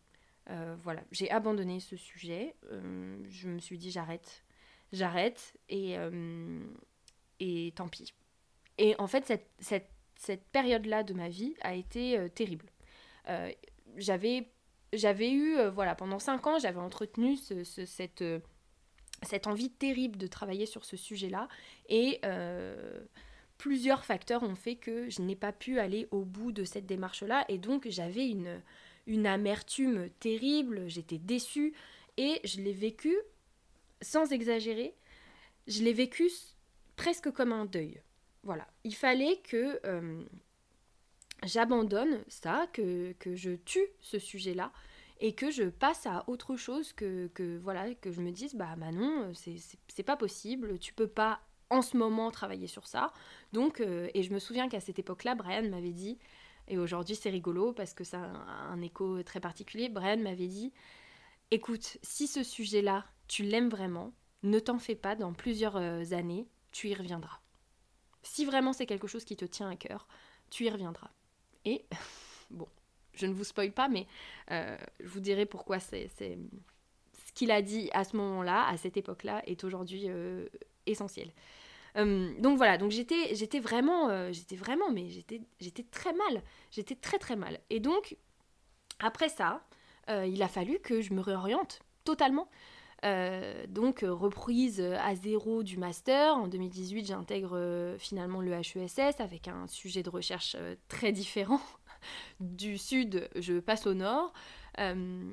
voilà, 0.83 1.03
j'ai 1.11 1.31
abandonné 1.31 1.81
ce 1.81 1.97
sujet. 1.97 2.55
je 2.71 3.49
me 3.49 3.59
suis 3.59 3.79
dit 3.79 3.91
j'arrête, 3.91 4.45
j'arrête 4.93 5.55
et, 5.69 5.97
et 7.41 7.73
tant 7.75 7.89
pis. 7.89 8.13
Et 8.79 8.95
en 8.99 9.07
fait, 9.07 9.27
cette, 9.27 9.51
cette, 9.59 9.91
cette 10.17 10.45
période-là 10.49 11.03
de 11.03 11.15
ma 11.15 11.29
vie 11.29 11.55
a 11.61 11.75
été 11.75 12.17
euh, 12.19 12.29
terrible. 12.29 12.67
Euh, 13.29 13.51
j'avais, 13.97 14.51
j'avais 14.93 15.31
eu, 15.31 15.57
euh, 15.57 15.71
voilà, 15.71 15.95
pendant 15.95 16.19
cinq 16.19 16.47
ans, 16.47 16.59
j'avais 16.59 16.81
entretenu 16.81 17.37
ce, 17.37 17.65
cette, 17.65 18.25
cette 19.23 19.47
envie 19.47 19.71
terrible 19.71 20.17
de 20.17 20.27
travailler 20.27 20.67
sur 20.67 20.85
ce 20.85 20.97
sujet-là. 20.97 21.49
Et 21.89 22.21
plusieurs 23.59 24.05
facteurs 24.05 24.43
ont 24.43 24.55
fait 24.55 24.77
que 24.77 25.11
je 25.11 25.21
n'ai 25.21 25.37
pas 25.37 25.53
pu 25.53 25.79
aller 25.79 26.09
au 26.11 26.25
bout 26.25 26.53
de 26.53 26.65
cette 26.65 26.87
démarche-là. 26.87 27.45
Et 27.49 27.59
donc, 27.59 27.87
j'avais 27.89 28.29
une, 28.29 28.63
une 29.07 29.27
amertume 29.27 30.09
terrible, 30.21 30.89
j'étais 30.89 31.19
déçue. 31.19 31.75
Et 32.17 32.41
je 32.45 32.61
l'ai 32.61 32.73
vécu, 32.73 33.17
sans 34.01 34.33
exagérer, 34.33 34.95
je 35.67 35.83
l'ai 35.83 35.93
vécu 35.93 36.31
presque 36.97 37.31
comme 37.31 37.53
un 37.53 37.65
deuil. 37.65 38.01
Voilà, 38.43 38.67
il 38.85 38.95
fallait 38.95 39.41
que 39.45 39.81
euh, 39.85 40.25
j'abandonne 41.45 42.25
ça, 42.29 42.67
que, 42.73 43.15
je 43.25 43.53
tue 43.53 43.87
ce 44.01 44.19
sujet-là 44.19 44.73
et 45.21 45.35
que 45.35 45.51
je 45.51 45.65
passe 45.65 46.07
à 46.07 46.25
autre 46.29 46.57
chose 46.57 46.93
que, 46.93 47.31
voilà 47.63 47.95
que 47.95 48.13
je 48.13 48.21
me 48.21 48.31
dise 48.31 48.55
bah 48.55 48.77
Manon 48.77 49.33
c'est 49.35 50.03
pas 50.05 50.17
possible 50.17 50.79
tu 50.79 50.95
peux 50.95 51.09
pas 51.09 51.41
en 51.71 51.83
ce 51.83 51.97
moment 51.97 52.31
travailler 52.31 52.67
sur 52.67 52.87
ça 52.87 53.13
donc 53.53 53.81
euh, 53.81 54.09
et 54.15 54.23
je 54.23 54.33
me 54.33 54.39
souviens 54.39 54.69
qu'à 54.69 54.81
cette 54.81 54.99
époque-là 54.99 55.35
Brian 55.35 55.69
m'avait 55.69 55.93
dit 55.93 56.19
et 56.69 56.79
aujourd'hui 56.79 57.17
c'est 57.17 57.31
rigolo 57.31 57.73
parce 57.73 57.95
que 57.95 58.05
ça 58.05 58.21
a 58.21 58.73
un 58.73 58.81
écho 58.81 59.23
très 59.23 59.41
particulier 59.41 59.89
Brian 59.89 60.19
m'avait 60.19 60.49
dit 60.49 60.73
écoute 61.51 61.99
si 62.03 62.27
ce 62.27 62.43
sujet-là 62.43 63.05
tu 63.27 63.43
l'aimes 63.43 63.69
vraiment 63.69 64.13
ne 64.43 64.59
t'en 64.59 64.79
fais 64.79 64.95
pas 64.95 65.15
dans 65.15 65.33
plusieurs 65.33 65.77
euh, 65.77 66.03
années 66.13 66.47
tu 66.73 66.89
y 66.89 66.95
reviendras 66.95 67.41
si 68.23 68.45
vraiment 68.45 68.73
c'est 68.73 68.87
quelque 68.87 69.07
chose 69.07 69.25
qui 69.25 69.37
te 69.37 69.45
tient 69.45 69.69
à 69.69 69.77
cœur, 69.77 70.07
tu 70.51 70.65
y 70.65 70.71
reviendras. 70.71 71.11
Et 71.65 71.85
bon, 72.51 72.69
je 73.15 73.27
ne 73.27 73.33
vous 73.33 73.45
spoil 73.45 73.73
pas, 73.73 73.89
mais 73.89 74.07
euh, 74.51 74.77
je 75.01 75.09
vous 75.09 75.21
dirai 75.21 75.47
pourquoi 75.47 75.81
c'est 75.81 76.09
ce 76.17 77.33
qu'il 77.35 77.51
a 77.51 77.63
dit 77.63 77.91
à 77.93 78.05
ce 78.05 78.17
moment-là, 78.17 78.67
à 78.67 78.77
cette 78.77 78.97
époque-là, 78.97 79.43
est 79.47 79.65
aujourd'hui 79.65 80.09
essentiel. 80.91 81.33
Hum, 81.97 82.35
donc 82.41 82.57
voilà, 82.59 82.79
donc 82.79 82.91
j'étais 82.91 83.35
j'étais 83.35 83.61
vraiment 83.61 84.09
euh, 84.09 84.31
j'étais 84.31 84.57
vraiment 84.57 84.91
mais 84.91 85.09
j'étais 85.09 85.41
j'étais 85.61 85.85
très 85.85 86.13
mal, 86.13 86.43
j'étais 86.71 86.95
très 86.95 87.19
très 87.19 87.37
mal. 87.37 87.61
Et 87.71 87.81
donc 87.81 88.17
après 89.01 89.29
ça, 89.29 89.63
il 90.09 90.43
a 90.43 90.49
fallu 90.49 90.79
que 90.79 91.03
je 91.03 91.13
me 91.13 91.21
réoriente 91.21 91.81
totalement. 92.05 92.49
Euh, 93.05 93.65
donc 93.69 94.03
euh, 94.03 94.13
reprise 94.13 94.81
à 94.81 95.15
zéro 95.15 95.63
du 95.63 95.77
master. 95.77 96.35
En 96.37 96.49
2018, 96.49 97.07
j'intègre 97.07 97.53
euh, 97.57 97.99
finalement 97.99 98.41
le 98.41 98.53
HESS 98.53 99.21
avec 99.21 99.49
un 99.49 99.67
sujet 99.67 100.03
de 100.03 100.11
recherche 100.11 100.57
très 100.89 101.13
différent. 101.13 101.61
du 102.41 102.79
sud, 102.79 103.29
je 103.37 103.61
passe 103.61 103.87
au 103.87 103.95
nord 103.95 104.33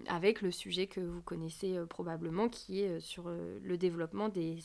avec 0.07 0.41
le 0.41 0.49
sujet 0.49 0.87
que 0.87 0.99
vous 0.99 1.21
connaissez 1.21 1.77
probablement 1.87 2.49
qui 2.49 2.81
est 2.81 2.99
sur 2.99 3.29
le 3.29 3.77
développement 3.77 4.27
des, 4.27 4.57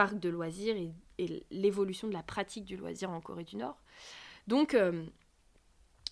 parcs 0.00 0.18
de 0.18 0.30
loisirs 0.30 0.76
et, 0.76 0.92
l'évolution 1.50 2.08
de 2.08 2.14
la 2.14 2.22
pratique 2.22 2.64
du 2.64 2.78
loisir 2.78 3.10
en 3.10 3.20
Corée 3.20 3.44
du 3.44 3.56
Nord. 3.56 3.76
Donc 4.46 4.74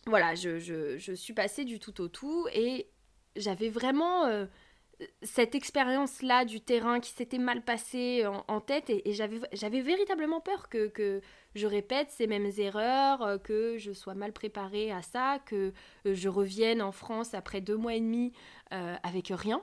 voilà, 0.04 0.34
je, 0.34 1.14
suis 1.14 1.32
passée 1.32 1.64
du 1.64 1.78
tout 1.78 2.02
au 2.02 2.08
tout 2.08 2.46
et 2.52 2.90
j'avais 3.34 3.70
vraiment 3.70 4.46
cette 5.22 5.54
expérience-là 5.54 6.44
du 6.44 6.60
terrain 6.60 7.00
qui 7.00 7.10
s'était 7.10 7.38
mal 7.38 7.62
passée 7.62 8.26
en, 8.26 8.60
tête 8.60 8.90
et, 8.90 9.12
j'avais 9.12 9.80
véritablement 9.80 10.40
peur 10.40 10.68
que, 10.68 11.20
je 11.54 11.66
répète 11.66 12.10
ces 12.10 12.26
mêmes 12.26 12.50
erreurs, 12.58 13.22
euh, 13.22 13.38
que 13.38 13.78
je 13.78 13.92
sois 13.92 14.14
mal 14.14 14.32
préparée 14.32 14.92
à 14.92 15.02
ça, 15.02 15.40
que 15.44 15.72
euh, 16.06 16.14
je 16.14 16.28
revienne 16.28 16.80
en 16.82 16.92
France 16.92 17.34
après 17.34 17.60
deux 17.60 17.76
mois 17.76 17.94
et 17.94 18.00
demi 18.00 18.32
euh, 18.72 18.94
avec 19.02 19.32
rien 19.34 19.60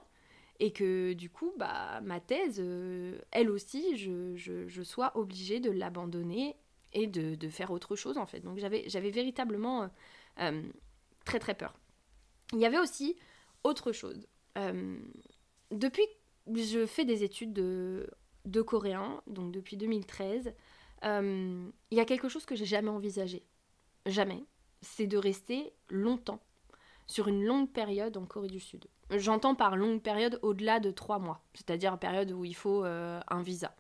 et 0.60 0.72
que 0.72 1.14
du 1.14 1.30
coup 1.30 1.54
bah, 1.58 2.02
ma 2.02 2.20
thèse, 2.20 2.64
elle 3.32 3.50
aussi, 3.50 3.98
je, 3.98 4.84
sois 4.84 5.18
obligée 5.18 5.60
de 5.60 5.72
l'abandonner 5.72 6.56
et 6.94 7.08
de, 7.08 7.50
faire 7.50 7.72
autre 7.72 7.96
chose 7.96 8.18
en 8.18 8.26
fait. 8.26 8.40
Donc 8.40 8.58
j'avais 8.58 9.10
véritablement 9.12 9.90
très 11.26 11.40
très 11.40 11.56
peur. 11.56 11.74
Il 12.54 12.60
y 12.60 12.66
avait 12.66 12.80
aussi 12.80 13.16
autre 13.64 13.92
chose. 13.92 14.28
Euh, 14.58 14.98
depuis 15.72 16.06
que 16.46 16.62
je 16.62 16.86
fais 16.86 17.06
des 17.06 17.24
études 17.24 17.54
de, 17.54 18.08
de 18.46 18.62
coréen, 18.62 19.22
donc 19.28 19.52
depuis 19.52 19.78
2013, 19.78 20.54
euh, 21.04 21.70
il 21.92 21.98
y 21.98 22.02
a 22.02 22.06
quelque 22.06 22.30
chose 22.30 22.46
que 22.46 22.56
j'ai 22.56 22.66
jamais 22.66 22.90
envisagé. 22.90 23.44
Jamais. 24.06 24.44
C'est 24.82 25.08
de 25.08 25.18
rester 25.18 25.74
longtemps, 25.90 26.40
sur 27.08 27.28
une 27.28 27.44
longue 27.44 27.72
période 27.72 28.16
en 28.18 28.26
Corée 28.26 28.48
du 28.48 28.60
Sud. 28.60 28.86
J'entends 29.12 29.56
par 29.56 29.76
longue 29.76 30.02
période 30.02 30.40
au-delà 30.42 30.80
de 30.80 30.92
trois 30.92 31.20
mois, 31.20 31.42
c'est-à-dire 31.54 31.98
période 32.00 32.32
où 32.32 32.44
il 32.44 32.56
faut 32.56 32.84
euh, 32.84 33.20
un 33.28 33.42
visa. 33.42 33.76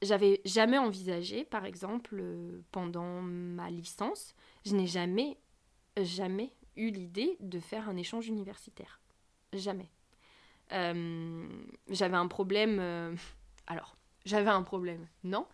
J'avais 0.00 0.40
jamais 0.46 0.78
envisagé, 0.78 1.44
par 1.44 1.66
exemple, 1.66 2.24
pendant 2.70 3.20
ma 3.20 3.68
licence, 3.68 4.34
je 4.64 4.74
n'ai 4.74 4.86
jamais, 4.86 5.36
jamais 5.98 6.50
eu 6.76 6.90
l'idée 6.90 7.36
de 7.40 7.60
faire 7.60 7.90
un 7.90 7.96
échange 7.96 8.28
universitaire. 8.28 9.00
Jamais. 9.52 9.90
Euh, 10.72 11.46
j'avais 11.90 12.16
un 12.16 12.28
problème. 12.28 12.78
Euh, 12.80 13.14
alors, 13.66 13.96
j'avais 14.24 14.50
un 14.50 14.62
problème, 14.62 15.06
non. 15.24 15.46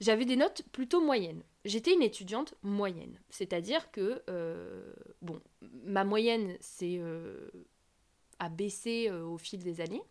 J'avais 0.00 0.24
des 0.24 0.36
notes 0.36 0.62
plutôt 0.72 1.00
moyennes. 1.00 1.42
J'étais 1.64 1.92
une 1.92 2.02
étudiante 2.02 2.54
moyenne. 2.62 3.18
C'est-à-dire 3.30 3.90
que, 3.90 4.22
euh, 4.28 4.92
bon, 5.22 5.40
ma 5.84 6.04
moyenne, 6.04 6.56
c'est 6.60 7.00
a 8.38 8.48
baissé 8.48 9.10
au 9.10 9.36
fil 9.36 9.62
des 9.62 9.80
années. 9.80 10.02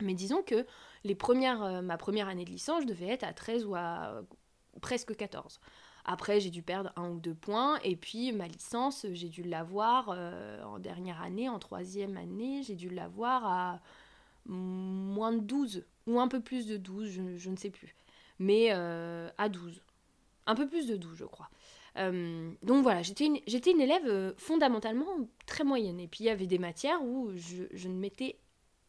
Mais 0.00 0.14
disons 0.14 0.42
que 0.42 0.66
les 1.04 1.14
premières, 1.14 1.82
ma 1.82 1.98
première 1.98 2.28
année 2.28 2.44
de 2.44 2.50
licence, 2.50 2.82
je 2.82 2.86
devais 2.88 3.08
être 3.08 3.24
à 3.24 3.34
13 3.34 3.66
ou 3.66 3.74
à 3.74 4.22
presque 4.80 5.14
14. 5.14 5.60
Après, 6.04 6.40
j'ai 6.40 6.50
dû 6.50 6.62
perdre 6.62 6.92
un 6.96 7.10
ou 7.10 7.20
deux 7.20 7.34
points. 7.34 7.78
Et 7.84 7.94
puis, 7.94 8.32
ma 8.32 8.48
licence, 8.48 9.06
j'ai 9.12 9.28
dû 9.28 9.42
l'avoir 9.42 10.08
en 10.66 10.78
dernière 10.78 11.20
année, 11.20 11.50
en 11.50 11.58
troisième 11.58 12.16
année, 12.16 12.62
j'ai 12.62 12.76
dû 12.76 12.88
l'avoir 12.88 13.44
à 13.44 13.80
moins 14.46 15.32
de 15.32 15.40
12 15.40 15.84
ou 16.06 16.20
un 16.20 16.28
peu 16.28 16.40
plus 16.40 16.66
de 16.66 16.76
12, 16.76 17.08
je, 17.36 17.50
ne 17.50 17.56
sais 17.56 17.70
plus. 17.70 17.94
Mais 18.38 18.70
à 18.70 19.48
12. 19.48 19.82
Un 20.46 20.54
peu 20.54 20.66
plus 20.66 20.86
de 20.86 20.96
12, 20.96 21.16
je 21.16 21.24
crois. 21.24 21.48
donc 21.96 22.82
voilà, 22.82 23.02
j'étais 23.02 23.26
une, 23.26 23.38
une, 23.46 23.80
élève 23.80 24.34
fondamentalement 24.36 25.28
très 25.46 25.64
moyenne. 25.64 26.00
Et 26.00 26.08
puis 26.08 26.24
il 26.24 26.26
y 26.26 26.30
avait 26.30 26.46
des 26.46 26.58
matières 26.58 27.02
où 27.02 27.30
je, 27.36 27.88
ne 27.88 27.94
mettais 27.94 28.36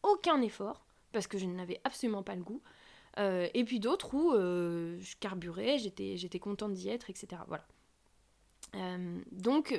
aucun 0.02 0.40
effort 0.42 0.84
parce 1.12 1.26
que 1.26 1.38
je 1.38 1.46
n'avais 1.46 1.80
absolument 1.84 2.22
pas 2.22 2.34
le 2.34 2.42
goût. 2.42 2.60
Euh, 3.18 3.48
et 3.54 3.64
puis 3.64 3.80
d'autres 3.80 4.14
où 4.14 4.32
euh, 4.32 4.98
je 5.00 5.16
carburais, 5.20 5.78
j'étais, 5.78 6.38
contente 6.38 6.72
d'y 6.72 6.88
être, 6.88 7.10
etc. 7.10 7.42
Voilà. 7.46 7.64
Euh, 8.74 9.20
donc, 9.30 9.78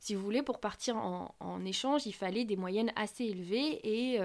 si 0.00 0.14
vous 0.14 0.22
voulez, 0.22 0.42
pour 0.42 0.58
partir 0.58 0.96
en, 0.96 1.64
échange, 1.64 2.06
il 2.06 2.14
fallait 2.14 2.44
des 2.44 2.56
moyennes 2.56 2.92
assez 2.96 3.24
élevées 3.24 3.80
et, 3.84 4.18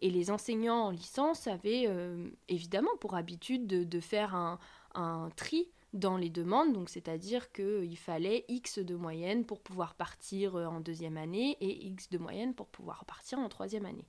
et 0.00 0.10
les 0.10 0.30
enseignants 0.30 0.86
en 0.86 0.90
licence 0.90 1.46
avaient 1.46 1.88
évidemment 2.48 2.96
pour 3.00 3.14
habitude 3.14 3.66
de, 3.66 4.00
faire 4.00 4.34
un, 4.34 5.30
tri 5.36 5.68
dans 5.92 6.16
les 6.16 6.30
demandes, 6.30 6.72
donc 6.72 6.88
c'est-à-dire 6.88 7.50
qu'il 7.52 7.98
fallait 7.98 8.44
X 8.48 8.78
de 8.78 8.94
moyenne 8.94 9.44
pour 9.44 9.60
pouvoir 9.60 9.94
partir 9.94 10.54
en 10.54 10.80
deuxième 10.80 11.16
année 11.16 11.56
et 11.60 11.86
X 11.86 12.10
de 12.10 12.18
moyenne 12.18 12.54
pour 12.54 12.68
pouvoir 12.68 13.04
partir 13.04 13.38
en 13.38 13.48
troisième 13.48 13.86
année. 13.86 14.06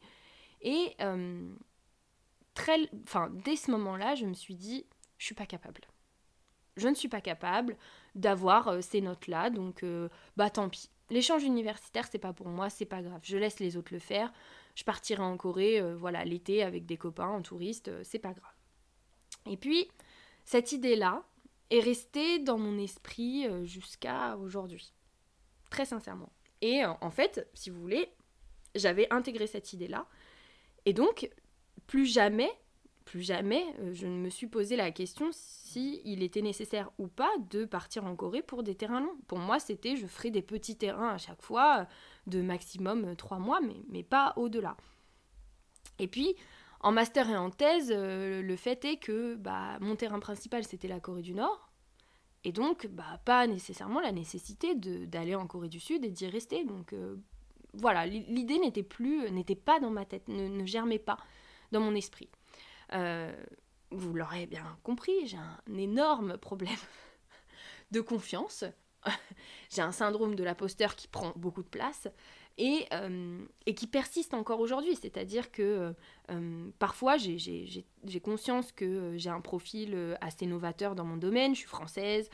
Et 0.62 0.96
euh, 1.02 1.50
très, 2.54 2.90
enfin, 3.04 3.32
dès 3.44 3.56
ce 3.56 3.72
moment-là, 3.72 4.16
je 4.16 4.26
me 4.26 4.34
suis 4.34 4.56
dit, 4.56 4.86
je 5.18 5.26
suis 5.26 5.36
pas 5.36 5.46
capable. 5.46 5.82
Je 6.78 6.88
ne 6.88 6.94
suis 6.94 7.10
pas 7.10 7.22
capable 7.22 7.78
d'avoir 8.16 8.68
euh, 8.68 8.82
ces 8.82 9.02
notes-là, 9.02 9.50
donc 9.50 9.84
euh, 9.84 10.10
bah 10.38 10.50
tant 10.50 10.70
pis. 10.70 10.90
L'échange 11.10 11.44
universitaire, 11.44 12.08
c'est 12.10 12.20
pas 12.20 12.32
pour 12.32 12.48
moi, 12.48 12.70
c'est 12.70 12.86
pas 12.86 13.02
grave. 13.02 13.20
Je 13.24 13.38
laisse 13.38 13.60
les 13.60 13.76
autres 13.76 13.94
le 13.94 14.00
faire. 14.00 14.32
Je 14.82 14.84
partirai 14.84 15.22
en 15.22 15.38
Corée, 15.38 15.80
voilà, 15.94 16.26
l'été 16.26 16.64
avec 16.64 16.88
des 16.88 16.98
copains 16.98 17.28
en 17.28 17.44
touriste, 17.44 17.92
c'est 18.04 18.18
pas 18.18 18.34
grave. 18.34 18.56
Et 19.46 19.56
puis, 19.56 19.88
cette 20.44 20.72
idée-là 20.72 21.24
est 21.70 21.82
restée 21.82 22.40
dans 22.40 22.58
mon 22.58 22.80
esprit 22.80 23.46
jusqu'à 23.64 24.36
aujourd'hui. 24.38 24.92
Très 25.70 25.86
sincèrement. 25.86 26.34
Et 26.62 26.84
en 26.84 27.12
fait, 27.12 27.48
si 27.54 27.70
vous 27.70 27.80
voulez, 27.80 28.12
j'avais 28.74 29.06
intégré 29.14 29.46
cette 29.46 29.72
idée-là 29.72 30.08
et 30.86 30.94
donc, 30.94 31.30
plus 31.86 32.08
jamais, 32.08 32.50
plus 33.12 33.24
jamais, 33.24 33.66
euh, 33.80 33.92
je 33.92 34.08
ne 34.08 34.16
me 34.16 34.30
suis 34.30 34.48
posé 34.48 34.78
la 34.78 34.90
question 34.90 35.28
si 35.34 36.02
il 36.06 36.24
était 36.24 36.42
nécessaire 36.42 36.90
ou 36.98 37.10
pas 37.10 37.30
de 37.50 37.66
partir 37.66 38.06
en 38.06 38.16
Corée 38.16 38.42
pour 38.42 38.64
des 38.64 38.74
terrains 38.74 39.02
longs. 39.02 39.18
Pour 39.28 39.38
moi, 39.38 39.60
c'était 39.60 39.98
je 39.98 40.08
ferai 40.08 40.32
des 40.32 40.42
petits 40.42 40.78
terrains 40.78 41.10
à 41.10 41.18
chaque 41.18 41.42
fois, 41.42 41.88
de 42.28 42.42
maximum 42.42 43.04
euh, 43.04 43.16
trois 43.16 43.38
mois, 43.38 43.60
mais, 43.90 44.04
pas 44.04 44.32
au-delà. 44.38 44.78
Et 46.00 46.08
puis, 46.08 46.38
en 46.80 46.94
master 46.94 47.30
et 47.30 47.36
en 47.36 47.50
thèse, 47.50 47.92
euh, 47.94 48.42
le 48.42 48.56
fait 48.56 48.86
est 48.86 48.96
que 48.96 49.36
bah, 49.36 49.78
mon 49.82 49.98
terrain 49.98 50.20
principal, 50.22 50.64
c'était 50.64 50.88
la 50.88 51.02
Corée 51.02 51.22
du 51.22 51.34
Nord. 51.34 51.70
Et 52.46 52.54
donc, 52.54 52.88
bah, 52.88 53.20
pas 53.26 53.46
nécessairement 53.46 54.00
la 54.00 54.14
nécessité 54.14 54.74
d'aller 54.74 55.36
en 55.36 55.48
Corée 55.48 55.68
du 55.68 55.82
Sud 55.82 56.06
et 56.06 56.12
d'y 56.12 56.28
rester. 56.28 56.64
Donc, 56.64 56.96
voilà, 57.74 58.06
l'idée 58.06 58.58
n'était 58.58 58.84
plus, 58.84 59.30
n'était 59.32 59.56
pas 59.56 59.82
dans 59.82 59.92
ma 59.92 60.06
tête, 60.06 60.30
ne, 60.30 60.66
germait 60.66 60.98
pas 60.98 61.18
dans 61.74 61.82
mon 61.82 61.94
esprit. 61.94 62.30
Euh, 62.94 63.32
vous 63.92 64.14
l'aurez 64.14 64.46
bien 64.46 64.78
compris, 64.84 65.28
j'ai 65.28 65.38
un 65.38 65.78
énorme 65.78 66.38
problème 66.38 66.78
de 67.92 68.02
confiance. 68.02 68.64
j'ai 69.72 69.82
un 69.82 69.92
syndrome 69.92 70.36
de 70.36 70.44
l'imposteur 70.44 70.96
qui 70.96 71.08
prend 71.08 71.34
beaucoup 71.36 71.64
de 71.64 71.68
place 71.68 72.08
et, 72.58 72.86
euh, 72.94 73.44
qui 73.76 73.88
persiste 73.88 74.34
encore 74.36 74.60
aujourd'hui. 74.60 74.96
C'est-à-dire 74.96 75.52
que 75.52 75.94
euh, 76.30 76.70
parfois 76.78 77.18
j'ai 77.18 77.86
conscience 78.24 78.72
que 78.72 79.18
j'ai 79.18 79.32
un 79.32 79.42
profil 79.42 80.18
assez 80.22 80.46
novateur 80.46 80.94
dans 80.94 81.04
mon 81.04 81.18
domaine, 81.18 81.56
je 81.56 81.60
suis 81.62 81.68
française, 81.68 82.30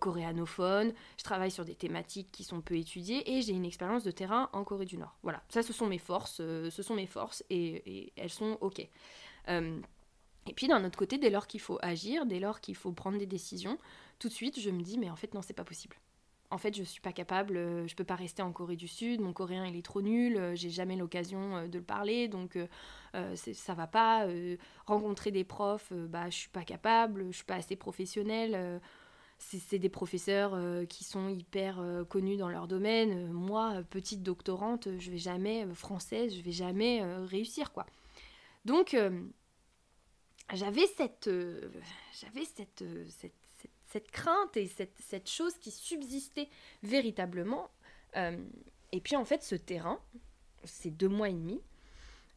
coréanophone, 0.00 0.92
je 1.16 1.24
travaille 1.24 1.50
sur 1.50 1.64
des 1.64 1.74
thématiques 1.74 2.30
qui 2.30 2.44
sont 2.44 2.60
peu 2.60 2.76
étudiées 2.76 3.32
et 3.32 3.40
j'ai 3.40 3.52
une 3.52 3.64
expérience 3.64 4.04
de 4.04 4.10
terrain 4.10 4.50
en 4.52 4.64
Corée 4.64 4.84
du 4.84 4.98
Nord. 4.98 5.16
Voilà, 5.22 5.42
ça 5.48 5.62
ce 5.62 5.72
sont 5.72 5.86
mes 5.86 5.98
forces, 5.98 6.36
ce 6.36 6.82
sont 6.82 6.94
mes 6.94 7.06
forces 7.06 7.42
et, 7.48 8.12
elles 8.16 8.30
sont 8.30 8.58
ok. 8.60 8.86
Euh, 9.48 9.80
et 10.48 10.52
puis 10.54 10.68
d'un 10.68 10.84
autre 10.84 10.98
côté, 10.98 11.18
dès 11.18 11.30
lors 11.30 11.46
qu'il 11.46 11.60
faut 11.60 11.78
agir, 11.82 12.26
dès 12.26 12.40
lors 12.40 12.60
qu'il 12.60 12.74
faut 12.74 12.92
prendre 12.92 13.18
des 13.18 13.26
décisions, 13.26 13.78
tout 14.18 14.28
de 14.28 14.32
suite 14.32 14.58
je 14.58 14.70
me 14.70 14.82
dis 14.82 14.98
mais 14.98 15.10
en 15.10 15.16
fait 15.16 15.34
non 15.34 15.42
c'est 15.42 15.54
pas 15.54 15.64
possible. 15.64 15.96
En 16.50 16.58
fait, 16.58 16.76
je 16.76 16.82
suis 16.82 17.00
pas 17.00 17.12
capable, 17.12 17.54
je 17.88 17.94
peux 17.94 18.04
pas 18.04 18.14
rester 18.14 18.42
en 18.42 18.52
Corée 18.52 18.76
du 18.76 18.86
Sud, 18.86 19.22
mon 19.22 19.32
coréen 19.32 19.64
il 19.64 19.74
est 19.74 19.82
trop 19.82 20.02
nul, 20.02 20.38
j'ai 20.52 20.68
jamais 20.68 20.96
l'occasion 20.96 21.66
de 21.66 21.78
le 21.78 21.84
parler, 21.84 22.28
donc 22.28 22.58
ça 23.14 23.74
va 23.74 23.86
pas. 23.86 24.26
rencontrer 24.84 25.30
des 25.30 25.44
profs, 25.44 25.94
bah 25.94 26.28
je 26.28 26.36
suis 26.36 26.50
pas 26.50 26.64
capable, 26.64 27.24
je 27.30 27.36
suis 27.36 27.46
pas 27.46 27.54
assez 27.54 27.74
professionnelle 27.74 28.80
c'est 29.42 29.78
des 29.78 29.88
professeurs 29.88 30.52
euh, 30.54 30.84
qui 30.84 31.04
sont 31.04 31.28
hyper 31.28 31.80
euh, 31.80 32.04
connus 32.04 32.36
dans 32.36 32.48
leur 32.48 32.68
domaine. 32.68 33.30
moi, 33.32 33.82
petite 33.90 34.22
doctorante, 34.22 34.88
je 34.98 35.10
vais 35.10 35.18
jamais, 35.18 35.64
euh, 35.64 35.74
française, 35.74 36.34
je 36.34 36.42
vais 36.42 36.52
jamais 36.52 37.02
réussir, 37.24 37.72
quoi. 37.72 37.86
Donc, 38.64 38.96
j'avais 40.52 40.86
cette, 40.96 41.30
j'avais 42.20 42.44
cette, 42.44 44.10
crainte 44.10 44.56
et 44.56 44.66
cette, 44.66 45.28
chose 45.28 45.56
qui 45.58 45.70
subsistait 45.70 46.48
véritablement. 46.82 47.70
et 48.14 49.00
puis, 49.02 49.16
en 49.16 49.24
fait, 49.24 49.42
ce 49.42 49.54
terrain, 49.54 50.00
ces 50.64 50.90
deux 50.90 51.08
mois 51.08 51.28
et 51.28 51.34
demi, 51.34 51.60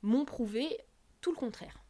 m'ont 0.01 0.25
prouvé 0.25 0.77
tout 1.21 1.31
le 1.31 1.37
contraire. 1.37 1.85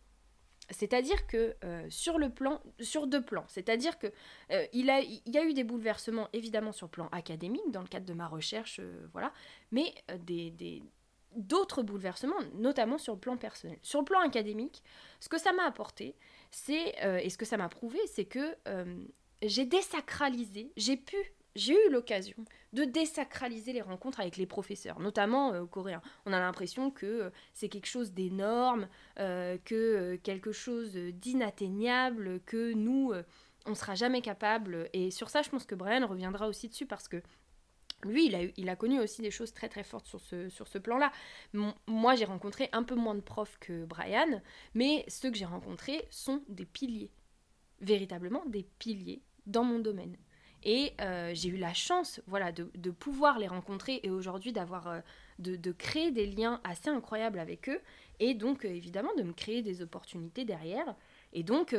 C'est-à-dire 0.71 1.27
que 1.27 1.55
euh, 1.63 1.85
sur 1.89 2.17
le 2.17 2.29
plan, 2.29 2.59
sur 2.79 3.05
deux 3.05 3.21
plans, 3.21 3.45
c'est-à-dire 3.47 3.99
que 3.99 4.07
euh, 4.51 4.65
il, 4.73 4.85
y 4.85 5.37
a 5.37 5.45
eu 5.45 5.53
des 5.53 5.63
bouleversements 5.63 6.27
évidemment 6.33 6.71
sur 6.71 6.87
le 6.87 6.91
plan 6.91 7.07
académique 7.11 7.69
dans 7.69 7.81
le 7.81 7.87
cadre 7.87 8.05
de 8.05 8.13
ma 8.13 8.27
recherche, 8.27 8.79
euh, 8.79 9.07
voilà, 9.13 9.31
mais 9.71 9.93
des, 10.19 10.81
d'autres 11.35 11.83
bouleversements, 11.83 12.35
notamment 12.53 12.97
sur 12.97 13.13
le 13.13 13.19
plan 13.19 13.37
personnel. 13.37 13.77
Sur 13.81 13.99
le 13.99 14.05
plan 14.05 14.19
académique, 14.19 14.83
ce 15.19 15.29
que 15.29 15.37
ça 15.37 15.53
m'a 15.53 15.63
apporté, 15.63 16.15
c'est 16.51 16.95
et 17.23 17.29
ce 17.29 17.37
que 17.37 17.45
ça 17.45 17.57
m'a 17.57 17.69
prouvé, 17.69 17.99
c'est 18.07 18.25
que 18.25 18.55
j'ai 19.41 19.65
désacralisé, 19.65 20.71
j'ai 20.77 20.97
pu 20.97 21.17
j'ai 21.55 21.73
eu 21.73 21.89
l'occasion 21.89 22.35
de 22.73 22.83
désacraliser 22.83 23.71
les 23.71 23.81
rencontres 23.81 24.19
avec 24.19 24.35
les 24.37 24.45
professeurs, 24.45 24.99
notamment 24.99 25.53
euh, 25.53 25.65
coréens. 25.65 26.01
On 26.25 26.33
a 26.33 26.39
l'impression 26.39 26.91
que 26.91 27.05
euh, 27.05 27.29
c'est 27.53 27.69
quelque 27.69 27.87
chose 27.87 28.11
d'énorme, 28.11 28.89
euh, 29.19 29.57
que 29.63 30.17
quelque 30.17 30.51
chose 30.51 30.93
d'inatteignable, 30.93 32.41
que 32.45 32.73
nous, 32.73 33.13
on 33.65 33.75
sera 33.75 33.95
jamais 33.95 34.21
capable. 34.21 34.89
Et 34.93 35.11
sur 35.11 35.29
ça, 35.29 35.41
je 35.41 35.49
pense 35.49 35.65
que 35.65 35.75
Brian 35.75 36.05
reviendra 36.05 36.47
aussi 36.47 36.67
dessus 36.67 36.85
parce 36.85 37.07
que 37.07 37.21
lui, 38.05 38.53
il 38.57 38.69
a, 38.69 38.75
connu 38.75 38.99
aussi 38.99 39.21
des 39.21 39.31
choses 39.31 39.53
très 39.53 39.69
très 39.69 39.83
fortes 39.83 40.07
sur 40.07 40.19
ce, 40.19 40.77
plan-là. 40.77 41.11
Moi, 41.87 42.15
j'ai 42.15 42.25
rencontré 42.25 42.69
un 42.71 42.83
peu 42.83 42.95
moins 42.95 43.15
de 43.15 43.21
profs 43.21 43.57
que 43.59 43.85
Brian, 43.85 44.41
mais 44.73 45.05
ceux 45.07 45.31
que 45.31 45.37
j'ai 45.37 45.45
rencontrés 45.45 46.07
sont 46.09 46.41
des 46.47 46.65
piliers, 46.65 47.11
véritablement 47.81 48.43
des 48.45 48.63
piliers 48.79 49.21
dans 49.45 49.63
mon 49.63 49.79
domaine. 49.79 50.17
Et 50.65 50.93
euh, 50.99 51.31
j'ai 51.35 51.49
eu 51.49 51.57
la 51.57 51.73
chance 51.73 52.21
voilà, 52.25 52.51
de, 52.51 52.91
pouvoir 52.91 53.37
les 53.37 53.47
rencontrer 53.47 53.99
et 54.01 54.09
aujourd'hui 54.09 54.51
d'avoir 54.51 54.87
euh, 54.87 54.99
de, 55.37 55.55
de, 55.55 55.71
créer 55.71 56.11
des 56.11 56.25
liens 56.25 56.59
assez 56.63 56.89
incroyables 56.89 57.37
avec 57.37 57.69
eux 57.69 57.79
et 58.19 58.33
donc 58.33 58.65
euh, 58.65 58.69
évidemment 58.69 59.13
de 59.15 59.21
me 59.21 59.33
créer 59.33 59.61
des 59.61 59.83
opportunités 59.83 60.43
derrière. 60.43 60.95
Et 61.33 61.43
donc, 61.43 61.75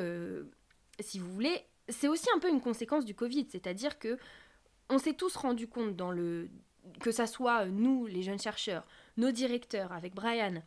si 1.00 1.18
vous 1.18 1.32
voulez, 1.32 1.62
c'est 1.88 2.08
aussi 2.08 2.28
un 2.34 2.38
peu 2.38 2.50
une 2.50 2.60
conséquence 2.60 3.04
du 3.04 3.14
Covid, 3.14 3.46
c'est-à-dire 3.50 3.98
que 3.98 4.18
on 4.90 4.98
s'est 4.98 5.14
tous 5.14 5.36
rendu 5.36 5.68
compte 5.68 5.96
dans 5.96 6.10
le 6.10 6.48
que 7.00 7.10
ça 7.10 7.26
soit 7.26 7.66
nous 7.66 8.06
les 8.06 8.22
jeunes 8.22 8.38
chercheurs, 8.38 8.86
nos 9.16 9.32
directeurs 9.32 9.92
avec 9.92 10.14
Brian, 10.14 10.62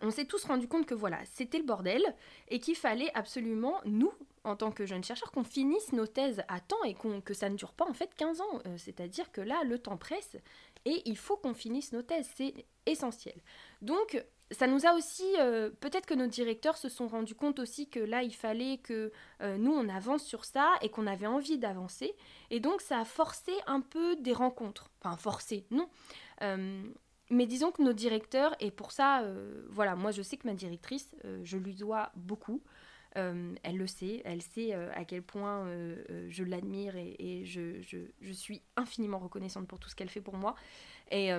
on 0.00 0.10
s'est 0.10 0.24
tous 0.24 0.44
rendu 0.44 0.68
compte 0.68 0.86
que 0.86 0.94
voilà, 0.94 1.18
c'était 1.24 1.58
le 1.58 1.64
bordel 1.64 2.02
et 2.48 2.60
qu'il 2.60 2.76
fallait 2.76 3.10
absolument, 3.14 3.80
nous, 3.84 4.12
en 4.44 4.56
tant 4.56 4.70
que 4.70 4.86
jeune 4.86 5.04
chercheur 5.04 5.30
qu'on 5.32 5.44
finisse 5.44 5.92
nos 5.92 6.06
thèses 6.06 6.42
à 6.48 6.60
temps 6.60 6.82
et 6.84 6.96
que 7.24 7.34
ça 7.34 7.48
ne 7.50 7.56
dure 7.56 7.72
pas 7.72 7.84
en 7.84 7.92
fait 7.92 8.14
15 8.14 8.40
ans. 8.40 8.60
Euh, 8.66 8.78
c'est-à-dire 8.78 9.30
que 9.32 9.40
là, 9.40 9.64
le 9.64 9.78
temps 9.78 9.96
presse 9.96 10.36
et 10.84 11.02
il 11.04 11.16
faut 11.16 11.36
qu'on 11.36 11.54
finisse 11.54 11.92
nos 11.92 12.02
thèses, 12.02 12.30
c'est 12.36 12.66
essentiel. 12.86 13.34
Donc, 13.82 14.24
ça 14.52 14.66
nous 14.66 14.86
a 14.86 14.94
aussi, 14.94 15.24
euh, 15.40 15.70
peut-être 15.80 16.06
que 16.06 16.14
nos 16.14 16.28
directeurs 16.28 16.76
se 16.76 16.88
sont 16.88 17.08
rendus 17.08 17.34
compte 17.34 17.58
aussi 17.58 17.88
que 17.88 17.98
là, 17.98 18.22
il 18.22 18.34
fallait 18.34 18.78
que 18.78 19.12
euh, 19.42 19.56
nous, 19.56 19.72
on 19.72 19.88
avance 19.88 20.24
sur 20.24 20.44
ça 20.44 20.74
et 20.82 20.88
qu'on 20.88 21.06
avait 21.06 21.26
envie 21.26 21.58
d'avancer. 21.58 22.14
Et 22.50 22.60
donc, 22.60 22.80
ça 22.80 23.00
a 23.00 23.04
forcé 23.04 23.52
un 23.66 23.80
peu 23.80 24.14
des 24.16 24.32
rencontres. 24.32 24.90
Enfin, 25.00 25.16
forcé, 25.16 25.66
non. 25.70 25.88
mais 27.30 27.46
disons 27.46 27.72
que 27.72 27.82
nos 27.82 27.92
directeurs, 27.92 28.54
et 28.60 28.70
pour 28.70 28.92
ça, 28.92 29.24
voilà, 29.68 29.96
moi 29.96 30.12
je 30.12 30.22
sais 30.22 30.36
que 30.36 30.46
ma 30.46 30.54
directrice, 30.54 31.14
je 31.42 31.56
lui 31.56 31.74
dois 31.74 32.10
beaucoup. 32.14 32.62
elle 33.14 33.76
le 33.76 33.86
sait, 33.86 34.22
elle 34.24 34.42
sait 34.42 34.72
à 34.72 35.04
quel 35.04 35.22
point 35.22 35.66
je 36.28 36.44
l'admire 36.44 36.94
et, 36.96 37.44
je, 37.44 37.80
je, 37.82 38.32
suis 38.32 38.62
infiniment 38.76 39.18
reconnaissante 39.18 39.66
pour 39.66 39.78
tout 39.78 39.88
ce 39.88 39.96
qu'elle 39.96 40.10
fait 40.10 40.20
pour 40.20 40.36
moi. 40.36 40.54
Et, 41.10 41.32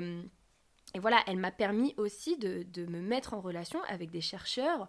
et 0.94 1.00
voilà, 1.00 1.22
elle 1.28 1.38
m'a 1.38 1.52
permis 1.52 1.94
aussi 1.98 2.38
de, 2.38 2.64
de, 2.64 2.86
me 2.86 3.02
mettre 3.02 3.34
en 3.34 3.42
relation 3.42 3.82
avec 3.84 4.10
des 4.10 4.22
chercheurs 4.22 4.88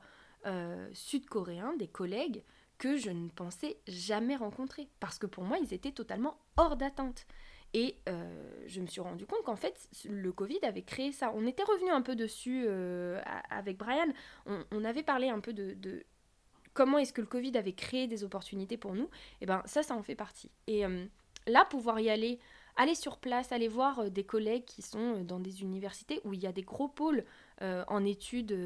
sud-coréens, 0.93 1.75
des 1.77 1.89
collègues 1.89 2.43
que 2.79 2.97
je 2.97 3.11
ne 3.11 3.29
pensais 3.29 3.77
jamais 3.87 4.37
rencontrer. 4.37 4.89
Parce 5.01 5.19
que 5.19 5.27
pour 5.27 5.45
moi, 5.45 5.59
ils 5.59 5.75
étaient 5.75 5.93
totalement 5.93 6.39
hors 6.57 6.77
d'atteinte. 6.77 7.27
Et 7.75 7.97
euh, 8.09 8.61
je 8.67 8.81
me 8.81 8.87
suis 8.87 9.01
rendu 9.01 9.27
compte 9.27 9.43
qu'en 9.45 9.57
fait, 9.57 9.89
le 10.09 10.33
Covid 10.33 10.61
avait 10.63 10.83
créé 10.83 11.13
ça. 11.13 11.33
On 11.35 11.47
était 11.47 11.65
revenu 11.65 11.91
un 11.91 12.01
peu 12.01 12.17
dessus 12.17 12.65
euh, 12.67 13.21
avec 13.51 13.77
Brian. 13.77 14.09
On, 14.47 14.85
avait 14.85 15.03
parlé 15.03 15.29
un 15.29 15.41
peu 15.41 15.53
de, 15.53 16.05
comment 16.73 16.99
est-ce 16.99 17.13
que 17.13 17.21
le 17.21 17.27
Covid 17.27 17.57
avait 17.59 17.75
créé 17.75 18.07
des 18.07 18.25
opportunités 18.25 18.79
pour 18.79 18.95
nous. 18.95 19.11
Et 19.43 19.47
ben 19.47 19.63
ça, 19.67 19.83
ça 19.83 19.95
en 19.95 20.03
fait 20.03 20.15
partie. 20.15 20.51
Et 20.67 20.87
euh, 20.87 21.05
là, 21.47 21.67
pouvoir 21.67 22.01
y 22.01 22.09
aller, 22.09 22.39
aller 22.79 22.95
sur 22.95 23.19
place, 23.19 23.53
aller 23.53 23.69
voir 23.69 24.11
des 24.11 24.25
collègues 24.25 24.65
qui 24.65 24.81
sont 24.81 25.23
dans 25.23 25.41
des 25.41 25.61
universités 25.63 26.23
où 26.25 26.33
il 26.33 26.41
y 26.41 26.47
a 26.47 26.53
des 26.53 26.63
gros 26.63 26.89
pôles 26.89 27.25
en, 27.61 28.05
études, 28.05 28.57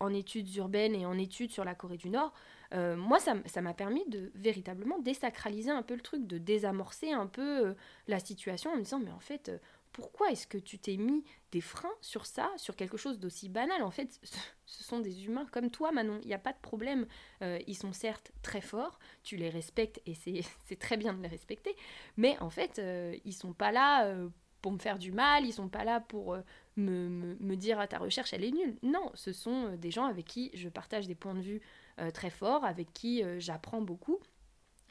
en 0.00 0.14
études 0.14 0.54
urbaines 0.54 0.94
et 0.94 1.04
en 1.04 1.18
études 1.18 1.50
sur 1.50 1.64
la 1.64 1.74
Corée 1.74 1.96
du 1.96 2.08
Nord, 2.08 2.32
euh, 2.74 2.96
moi, 2.96 3.18
ça 3.20 3.62
m'a 3.62 3.74
permis 3.74 4.04
de 4.08 4.30
véritablement 4.34 4.98
désacraliser 4.98 5.70
un 5.70 5.82
peu 5.82 5.94
le 5.94 6.00
truc, 6.00 6.26
de 6.26 6.38
désamorcer 6.38 7.12
un 7.12 7.26
peu 7.26 7.66
euh, 7.68 7.74
la 8.08 8.18
situation 8.18 8.70
en 8.72 8.76
me 8.76 8.82
disant, 8.82 8.98
mais 8.98 9.12
en 9.12 9.20
fait, 9.20 9.48
euh, 9.48 9.58
pourquoi 9.96 10.30
est-ce 10.30 10.46
que 10.46 10.58
tu 10.58 10.78
t'es 10.78 10.98
mis 10.98 11.24
des 11.52 11.62
freins 11.62 11.94
sur 12.02 12.26
ça, 12.26 12.52
sur 12.58 12.76
quelque 12.76 12.98
chose 12.98 13.18
d'aussi 13.18 13.48
banal? 13.48 13.82
En 13.82 13.90
fait, 13.90 14.20
ce 14.66 14.84
sont 14.84 15.00
des 15.00 15.24
humains 15.24 15.46
comme 15.50 15.70
toi, 15.70 15.90
Manon. 15.90 16.20
Il 16.20 16.28
n'y 16.28 16.34
a 16.34 16.38
pas 16.38 16.52
de 16.52 16.60
problème. 16.60 17.06
ils 17.40 17.74
sont 17.74 17.94
certes 17.94 18.30
très 18.42 18.60
forts, 18.60 18.98
tu 19.22 19.36
les 19.36 19.48
respectes 19.48 20.02
et 20.04 20.14
c'est 20.14 20.76
très 20.78 20.98
bien 20.98 21.14
de 21.14 21.22
les 21.22 21.28
respecter, 21.28 21.74
mais 22.18 22.38
en 22.40 22.50
fait, 22.50 22.80
ils 23.24 23.32
sont 23.32 23.54
pas 23.54 23.72
là 23.72 24.14
pour 24.60 24.72
me 24.72 24.78
faire 24.78 24.98
du 24.98 25.12
mal, 25.12 25.46
ils 25.46 25.52
sont 25.52 25.68
pas 25.68 25.84
là 25.84 26.00
pour 26.00 26.36
me, 26.76 27.08
me, 27.40 27.56
dire 27.56 27.80
à 27.80 27.86
ta 27.86 27.98
recherche 27.98 28.34
elle 28.34 28.44
est 28.44 28.50
nulle. 28.50 28.76
Non, 28.82 29.10
ce 29.14 29.32
sont 29.32 29.76
des 29.76 29.90
gens 29.90 30.04
avec 30.04 30.26
qui 30.26 30.50
je 30.52 30.68
partage 30.68 31.06
des 31.06 31.14
points 31.14 31.34
de 31.34 31.40
vue 31.40 31.62
euh, 31.98 32.10
très 32.10 32.28
fort, 32.28 32.62
avec 32.66 32.92
qui 32.92 33.24
euh, 33.24 33.40
j'apprends 33.40 33.80
beaucoup. 33.80 34.18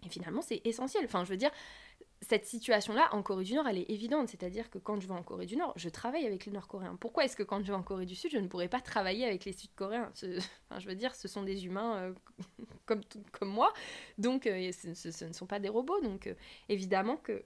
Et 0.04 0.10
finalement, 0.10 0.42
c'est 0.42 0.62
essentiel. 0.66 1.06
Enfin, 1.06 1.24
je 1.24 1.30
veux 1.30 1.38
dire, 1.38 1.52
cette 2.22 2.46
situation-là, 2.46 3.10
en 3.12 3.22
Corée 3.22 3.44
du 3.44 3.54
Nord, 3.54 3.68
elle 3.68 3.78
est 3.78 3.90
évidente. 3.90 4.30
C'est-à-dire 4.30 4.70
que 4.70 4.78
quand 4.78 5.00
je 5.00 5.08
vais 5.08 5.14
en 5.14 5.24
Corée 5.24 5.46
du 5.46 5.58
Nord, 5.58 5.74
je 5.76 5.90
travaille 5.90 6.26
avec 6.26 6.46
les 6.46 6.52
Nord-Coréens. 6.52 6.98
Pourquoi 7.00 7.26
est-ce 7.26 7.36
que 7.36 7.44
quand 7.44 7.60
je 7.62 7.68
vais 7.68 7.78
en 7.78 7.84
Corée 7.84 8.06
du 8.06 8.16
Sud, 8.16 8.32
je 8.32 8.38
ne 8.38 8.48
pourrais 8.48 8.68
pas 8.68 8.82
travailler 8.82 9.26
avec 9.26 9.46
les 9.46 9.54
Sud-Coréens? 9.54 10.12
Enfin, 10.70 10.80
Je 10.80 10.88
veux 10.88 10.96
dire, 10.96 11.14
ce 11.16 11.28
sont 11.28 11.44
des 11.44 11.66
humains 11.66 11.96
euh, 11.98 12.14
comme, 12.86 13.02
comme 13.32 13.50
moi. 13.50 13.74
Donc, 14.18 14.44
ce, 14.44 15.26
ne 15.26 15.34
sont 15.34 15.46
pas 15.46 15.60
des 15.60 15.70
robots. 15.70 16.00
Donc, 16.02 16.34
évidemment 16.70 17.18
que 17.18 17.44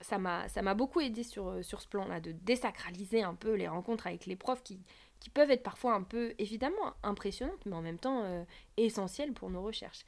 ça 0.00 0.18
m'a 0.18 0.74
beaucoup 0.74 1.00
aidé 1.00 1.22
sur, 1.22 1.64
sur 1.64 1.80
ce 1.80 1.88
plan-là, 1.88 2.20
de 2.20 2.32
désacraliser 2.32 3.22
un 3.22 3.34
peu 3.34 3.54
les 3.54 3.68
rencontres 3.68 4.06
avec 4.06 4.26
les 4.26 4.36
profs 4.36 4.62
qui, 4.62 4.78
qui 5.20 5.30
peuvent 5.30 5.50
être 5.50 5.62
parfois 5.62 5.94
un 5.94 6.02
peu, 6.02 6.34
évidemment, 6.38 6.94
impressionnantes, 7.02 7.64
mais 7.66 7.74
en 7.74 7.82
même 7.82 7.98
temps 7.98 8.22
euh, 8.24 8.44
essentielles 8.76 9.32
pour 9.32 9.50
nos 9.50 9.62
recherches. 9.62 10.04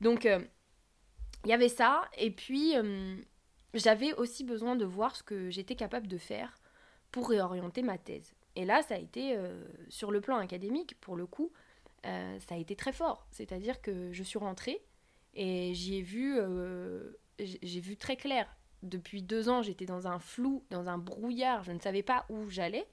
Donc, 0.00 0.26
euh, 0.26 0.40
il 1.44 1.50
y 1.50 1.52
avait 1.52 1.68
ça, 1.68 2.02
et 2.18 2.30
puis 2.30 2.76
euh, 2.76 3.16
j'avais 3.74 4.12
aussi 4.14 4.44
besoin 4.44 4.76
de 4.76 4.84
voir 4.84 5.16
ce 5.16 5.22
que 5.22 5.50
j'étais 5.50 5.76
capable 5.76 6.08
de 6.08 6.18
faire 6.18 6.56
pour 7.10 7.28
réorienter 7.28 7.82
ma 7.82 7.98
thèse. 7.98 8.34
Et 8.56 8.64
là, 8.64 8.82
ça 8.82 8.94
a 8.94 8.98
été, 8.98 9.38
sur 9.88 10.10
le 10.10 10.20
plan 10.20 10.38
académique, 10.38 10.98
pour 11.00 11.16
le 11.16 11.26
coup, 11.26 11.52
ça 12.02 12.54
a 12.54 12.56
été 12.56 12.74
très 12.76 12.92
fort. 12.92 13.26
C'est-à-dire 13.30 13.80
que 13.80 14.12
je 14.12 14.22
suis 14.22 14.38
rentrée 14.38 14.82
et 15.34 15.74
j'y 15.74 15.98
ai 15.98 16.02
vu, 16.02 16.38
j'ai 17.38 17.80
vu 17.80 17.96
très 17.96 18.16
clair. 18.16 18.56
Depuis 18.82 19.22
deux 19.22 19.48
ans, 19.48 19.62
j'étais 19.62 19.86
dans 19.86 20.08
un 20.08 20.18
flou, 20.18 20.64
dans 20.70 20.88
un 20.88 20.98
brouillard, 20.98 21.62
je 21.64 21.72
ne 21.72 21.78
savais 21.78 22.02
pas 22.02 22.26
où 22.28 22.48
j'allais 22.48 22.86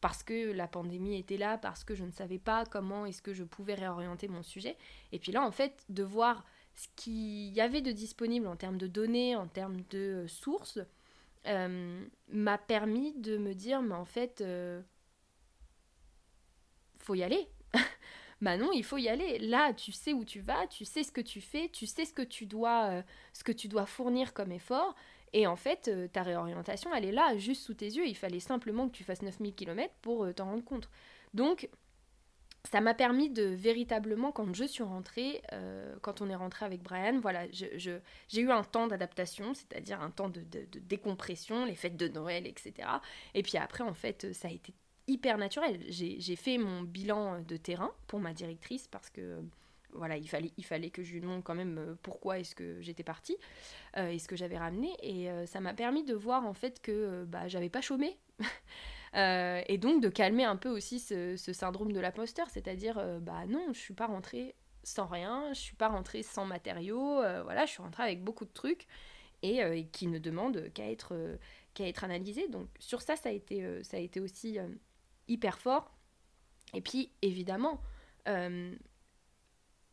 parce 0.00 0.22
que 0.22 0.52
la 0.52 0.66
pandémie 0.68 1.18
était 1.18 1.36
là, 1.36 1.58
parce 1.58 1.84
que 1.84 1.94
je 1.94 2.04
ne 2.04 2.10
savais 2.10 2.38
pas 2.38 2.64
comment 2.64 3.04
est-ce 3.04 3.20
que 3.20 3.34
je 3.34 3.44
pouvais 3.44 3.74
réorienter 3.74 4.28
mon 4.28 4.42
sujet. 4.42 4.76
Et 5.12 5.18
puis 5.18 5.32
là, 5.32 5.42
en 5.42 5.50
fait, 5.50 5.84
de 5.88 6.02
voir 6.02 6.44
ce 6.74 6.88
qu'il 6.96 7.52
y 7.52 7.60
avait 7.60 7.82
de 7.82 7.92
disponible 7.92 8.46
en 8.46 8.56
termes 8.56 8.78
de 8.78 8.86
données, 8.86 9.36
en 9.36 9.46
termes 9.46 9.82
de 9.90 10.26
sources, 10.28 10.78
euh, 11.46 12.04
m'a 12.28 12.58
permis 12.58 13.12
de 13.14 13.36
me 13.36 13.54
dire, 13.54 13.82
mais 13.82 13.94
en 13.94 14.04
fait, 14.04 14.40
euh, 14.40 14.80
faut 16.98 17.14
y 17.14 17.22
aller. 17.22 17.48
bah 18.40 18.56
non, 18.56 18.72
il 18.72 18.84
faut 18.84 18.98
y 18.98 19.08
aller. 19.08 19.38
Là, 19.38 19.72
tu 19.72 19.92
sais 19.92 20.12
où 20.12 20.24
tu 20.24 20.40
vas, 20.40 20.66
tu 20.66 20.84
sais 20.84 21.02
ce 21.02 21.12
que 21.12 21.20
tu 21.20 21.40
fais, 21.40 21.68
tu 21.68 21.86
sais 21.86 22.04
ce 22.04 22.12
que 22.12 22.22
tu 22.22 22.46
dois, 22.46 22.90
euh, 22.90 23.02
ce 23.32 23.44
que 23.44 23.52
tu 23.52 23.68
dois 23.68 23.86
fournir 23.86 24.32
comme 24.32 24.52
effort. 24.52 24.94
Et 25.32 25.46
en 25.46 25.56
fait, 25.56 25.88
euh, 25.88 26.08
ta 26.08 26.22
réorientation, 26.22 26.94
elle 26.94 27.04
est 27.04 27.12
là, 27.12 27.36
juste 27.36 27.62
sous 27.62 27.74
tes 27.74 27.86
yeux. 27.86 28.06
Il 28.06 28.16
fallait 28.16 28.40
simplement 28.40 28.88
que 28.88 28.96
tu 28.96 29.04
fasses 29.04 29.22
9000 29.22 29.54
km 29.54 29.92
pour 30.02 30.24
euh, 30.24 30.32
t'en 30.32 30.46
rendre 30.46 30.64
compte. 30.64 30.88
Donc, 31.34 31.68
ça 32.68 32.80
m'a 32.80 32.94
permis 32.94 33.30
de 33.30 33.44
véritablement, 33.44 34.32
quand 34.32 34.54
je 34.54 34.64
suis 34.64 34.82
rentrée, 34.82 35.42
euh, 35.52 35.96
quand 36.02 36.20
on 36.20 36.28
est 36.28 36.34
rentré 36.34 36.66
avec 36.66 36.82
Brian, 36.82 37.18
voilà, 37.20 37.46
j'ai 37.50 38.00
eu 38.40 38.50
un 38.50 38.62
temps 38.62 38.86
d'adaptation, 38.86 39.54
c'est-à-dire 39.54 40.00
un 40.00 40.10
temps 40.10 40.28
de, 40.28 40.44
décompression, 40.80 41.64
les 41.64 41.74
fêtes 41.74 41.96
de 41.96 42.08
Noël, 42.08 42.46
etc. 42.46 42.88
Et 43.34 43.42
puis 43.42 43.56
après, 43.56 43.82
en 43.82 43.94
fait, 43.94 44.32
ça 44.34 44.48
a 44.48 44.50
été 44.50 44.74
hyper 45.06 45.38
naturel. 45.38 45.80
J'ai 45.88 46.36
fait 46.36 46.58
mon 46.58 46.82
bilan 46.82 47.40
de 47.40 47.56
terrain 47.56 47.92
pour 48.06 48.20
ma 48.20 48.32
directrice 48.34 48.86
parce 48.88 49.08
que 49.08 49.40
voilà, 49.92 50.16
il 50.16 50.28
fallait, 50.28 50.90
que 50.90 51.02
je 51.02 51.12
lui 51.14 51.20
demande 51.20 51.42
quand 51.42 51.56
même 51.56 51.78
euh, 51.78 51.94
pourquoi 52.02 52.38
est-ce 52.38 52.54
que 52.54 52.80
j'étais 52.80 53.02
partie 53.02 53.36
euh, 53.96 54.10
et 54.10 54.20
ce 54.20 54.28
que 54.28 54.36
j'avais 54.36 54.58
ramené. 54.58 54.92
Et 55.02 55.28
ça 55.46 55.60
m'a 55.60 55.74
permis 55.74 56.04
de 56.04 56.14
voir 56.14 56.46
en 56.46 56.54
fait 56.54 56.80
que 56.80 57.24
bah, 57.24 57.48
j'avais 57.48 57.70
pas 57.70 57.80
chômé. 57.80 58.18
Et 59.14 59.78
donc 59.78 60.02
de 60.02 60.08
calmer 60.08 60.44
un 60.44 60.56
peu 60.56 60.68
aussi 60.68 61.00
ce, 61.00 61.36
syndrome 61.36 61.92
de 61.92 62.00
l'imposteur, 62.00 62.48
c'est-à-dire 62.50 63.02
bah 63.20 63.46
non, 63.46 63.72
je 63.72 63.78
suis 63.78 63.94
pas 63.94 64.06
rentrée 64.06 64.54
sans 64.82 65.06
rien, 65.06 65.52
je 65.52 65.58
suis 65.60 65.76
pas 65.76 65.88
rentrée 65.88 66.22
sans 66.22 66.46
matériaux, 66.46 67.16
voilà, 67.42 67.66
je 67.66 67.72
suis 67.72 67.82
rentrée 67.82 68.04
avec 68.04 68.22
beaucoup 68.22 68.44
de 68.44 68.52
trucs 68.52 68.86
et, 69.42 69.88
qui 69.92 70.06
ne 70.06 70.18
demandent 70.18 70.70
qu'à 70.72 70.90
être, 70.90 71.38
qu'à. 71.74 71.90
Donc 72.48 72.68
sur 72.78 73.02
ça, 73.02 73.16
ça 73.16 73.30
a 73.30 73.32
été, 73.32 73.82
ça 73.82 73.96
a 73.96 74.00
été 74.00 74.20
aussi 74.20 74.58
hyper 75.28 75.58
fort. 75.58 75.90
Et 76.72 76.80
puis 76.80 77.10
évidemment, 77.22 77.80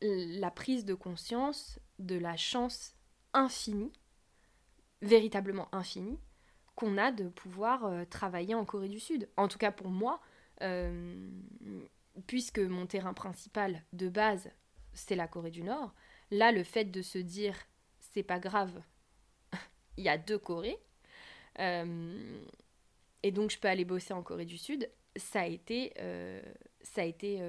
la 0.01 0.51
prise 0.51 0.85
de 0.85 0.93
conscience 0.93 1.79
de 1.99 2.17
la 2.17 2.37
chance 2.37 2.93
infinie, 3.33 3.91
véritablement 5.01 5.73
infinie, 5.73 6.19
qu'on 6.77 6.99
a 6.99 7.11
de 7.11 7.27
pouvoir 7.27 7.85
euh, 7.85 8.05
travailler 8.05 8.53
en 8.53 8.63
Corée 8.63 8.87
du 8.87 8.99
Sud. 8.99 9.27
En 9.35 9.47
tout 9.47 9.57
cas 9.57 9.71
pour 9.71 9.89
moi, 9.89 10.21
euh, 10.61 11.27
puisque 12.27 12.59
mon 12.59 12.85
terrain 12.85 13.15
principal 13.15 13.83
de 13.93 14.09
base, 14.09 14.51
c'est 14.93 15.15
la 15.15 15.27
Corée 15.27 15.49
du 15.49 15.63
Nord, 15.63 15.93
là, 16.29 16.51
le 16.51 16.63
fait 16.63 16.85
de 16.85 17.01
se 17.01 17.17
dire, 17.17 17.57
c'est 17.99 18.21
pas 18.21 18.39
grave, 18.39 18.79
il 19.97 20.03
y 20.03 20.09
a 20.09 20.19
deux 20.19 20.37
Corées, 20.37 20.77
euh, 21.59 22.39
et 23.23 23.31
donc 23.31 23.49
je 23.49 23.57
peux 23.57 23.67
aller 23.67 23.85
bosser 23.85 24.13
en 24.13 24.21
Corée 24.21 24.45
du 24.45 24.59
Sud, 24.59 24.87
ça 25.15 25.41
a 25.41 25.45
été 25.45 25.91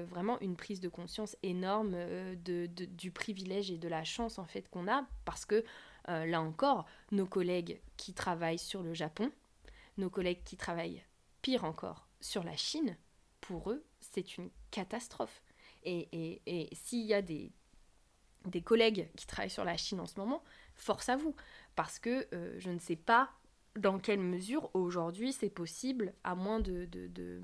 vraiment 0.05 0.39
une 0.39 0.55
prise 0.55 0.79
de 0.79 0.89
conscience 0.89 1.37
énorme 1.43 1.95
du 2.35 3.11
privilège 3.11 3.69
et 3.69 3.77
de 3.77 3.87
la 3.87 4.03
chance 4.03 4.39
en 4.39 4.45
fait 4.45 4.67
qu'on 4.69 4.87
a 4.87 5.05
parce 5.23 5.45
que 5.45 5.63
euh, 6.07 6.25
là 6.25 6.41
encore, 6.41 6.85
nos 7.11 7.25
collègues 7.25 7.81
qui 7.97 8.13
travaillent 8.13 8.59
sur 8.59 8.83
le 8.83 8.93
Japon, 8.93 9.31
nos 9.97 10.09
collègues 10.09 10.43
qui 10.43 10.57
travaillent 10.57 11.03
pire 11.41 11.63
encore 11.63 12.07
sur 12.21 12.43
la 12.43 12.55
Chine, 12.55 12.97
pour 13.41 13.71
eux, 13.71 13.85
c'est 13.99 14.37
une 14.37 14.49
catastrophe. 14.71 15.41
Et, 15.83 16.09
et, 16.11 16.41
et 16.45 16.75
s'il 16.75 17.05
y 17.05 17.13
a 17.13 17.21
des, 17.21 17.51
des 18.45 18.61
collègues 18.61 19.09
qui 19.15 19.25
travaillent 19.25 19.49
sur 19.49 19.63
la 19.63 19.77
Chine 19.77 19.99
en 19.99 20.05
ce 20.05 20.19
moment, 20.19 20.43
force 20.75 21.09
à 21.09 21.15
vous, 21.15 21.35
parce 21.75 21.99
que 21.99 22.27
je 22.57 22.69
ne 22.69 22.79
sais 22.79 22.97
pas 22.97 23.31
dans 23.75 23.99
quelle 23.99 24.19
mesure 24.19 24.69
aujourd'hui 24.73 25.31
c'est 25.31 25.49
possible, 25.49 26.13
à 26.23 26.35
moins 26.35 26.59
de, 26.59 26.85
de 26.85 27.41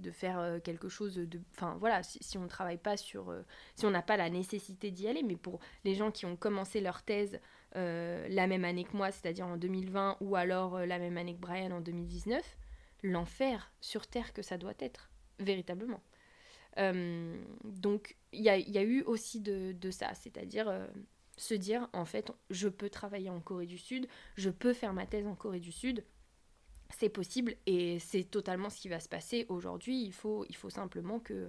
de 0.00 0.10
faire 0.10 0.38
euh, 0.38 0.58
quelque 0.58 0.88
chose 0.88 1.14
de 1.14 1.40
enfin 1.52 1.76
voilà 1.78 2.02
si, 2.02 2.38
on 2.38 2.42
ne 2.42 2.48
travaille 2.48 2.78
pas 2.78 2.96
sur 2.96 3.30
euh, 3.30 3.42
si 3.76 3.86
on 3.86 3.90
n'a 3.90 4.02
pas 4.02 4.16
la 4.16 4.30
nécessité 4.30 4.90
d'y 4.90 5.06
aller 5.06 5.22
mais 5.22 5.36
pour 5.36 5.60
les 5.84 5.94
gens 5.94 6.10
qui 6.10 6.26
ont 6.26 6.36
commencé 6.36 6.80
leur 6.80 7.02
thèse 7.02 7.34
euh, 7.34 7.38
la 7.74 8.46
même 8.46 8.64
année 8.64 8.84
que 8.84 8.96
moi 8.96 9.10
c'est-à-dire 9.12 9.46
en 9.46 9.56
2020 9.56 10.16
ou 10.20 10.36
alors 10.36 10.80
la 10.80 10.98
même 10.98 11.16
année 11.16 11.34
que 11.34 11.40
Brian 11.40 11.70
en 11.70 11.80
2019 11.80 12.56
l'enfer 13.02 13.72
sur 13.80 14.06
terre 14.06 14.32
que 14.32 14.42
ça 14.42 14.58
doit 14.58 14.74
être 14.80 15.10
véritablement 15.38 16.02
donc 16.76 18.16
il 18.32 18.42
y 18.42 18.48
a, 18.48 18.82
eu 18.82 19.02
aussi 19.02 19.40
de, 19.40 19.72
de 19.72 19.90
ça 19.90 20.14
c'est-à-dire 20.14 20.88
se 21.36 21.54
dire 21.54 21.88
en 21.92 22.04
fait 22.04 22.32
je 22.50 22.68
peux 22.68 22.90
travailler 22.90 23.30
en 23.30 23.40
Corée 23.40 23.66
du 23.66 23.78
Sud 23.78 24.08
je 24.36 24.50
peux 24.50 24.72
faire 24.72 24.92
ma 24.92 25.06
thèse 25.06 25.26
en 25.26 25.36
Corée 25.36 25.60
du 25.60 25.72
Sud 25.72 26.04
c'est 26.98 27.08
possible 27.08 27.56
et 27.66 27.98
c'est 27.98 28.24
totalement 28.24 28.70
ce 28.70 28.80
qui 28.80 28.88
va 28.88 29.00
se 29.00 29.08
passer 29.08 29.46
aujourd'hui. 29.48 30.02
Il 30.02 30.12
faut, 30.12 30.44
il 30.48 30.56
faut 30.56 30.70
simplement 30.70 31.20
que 31.20 31.48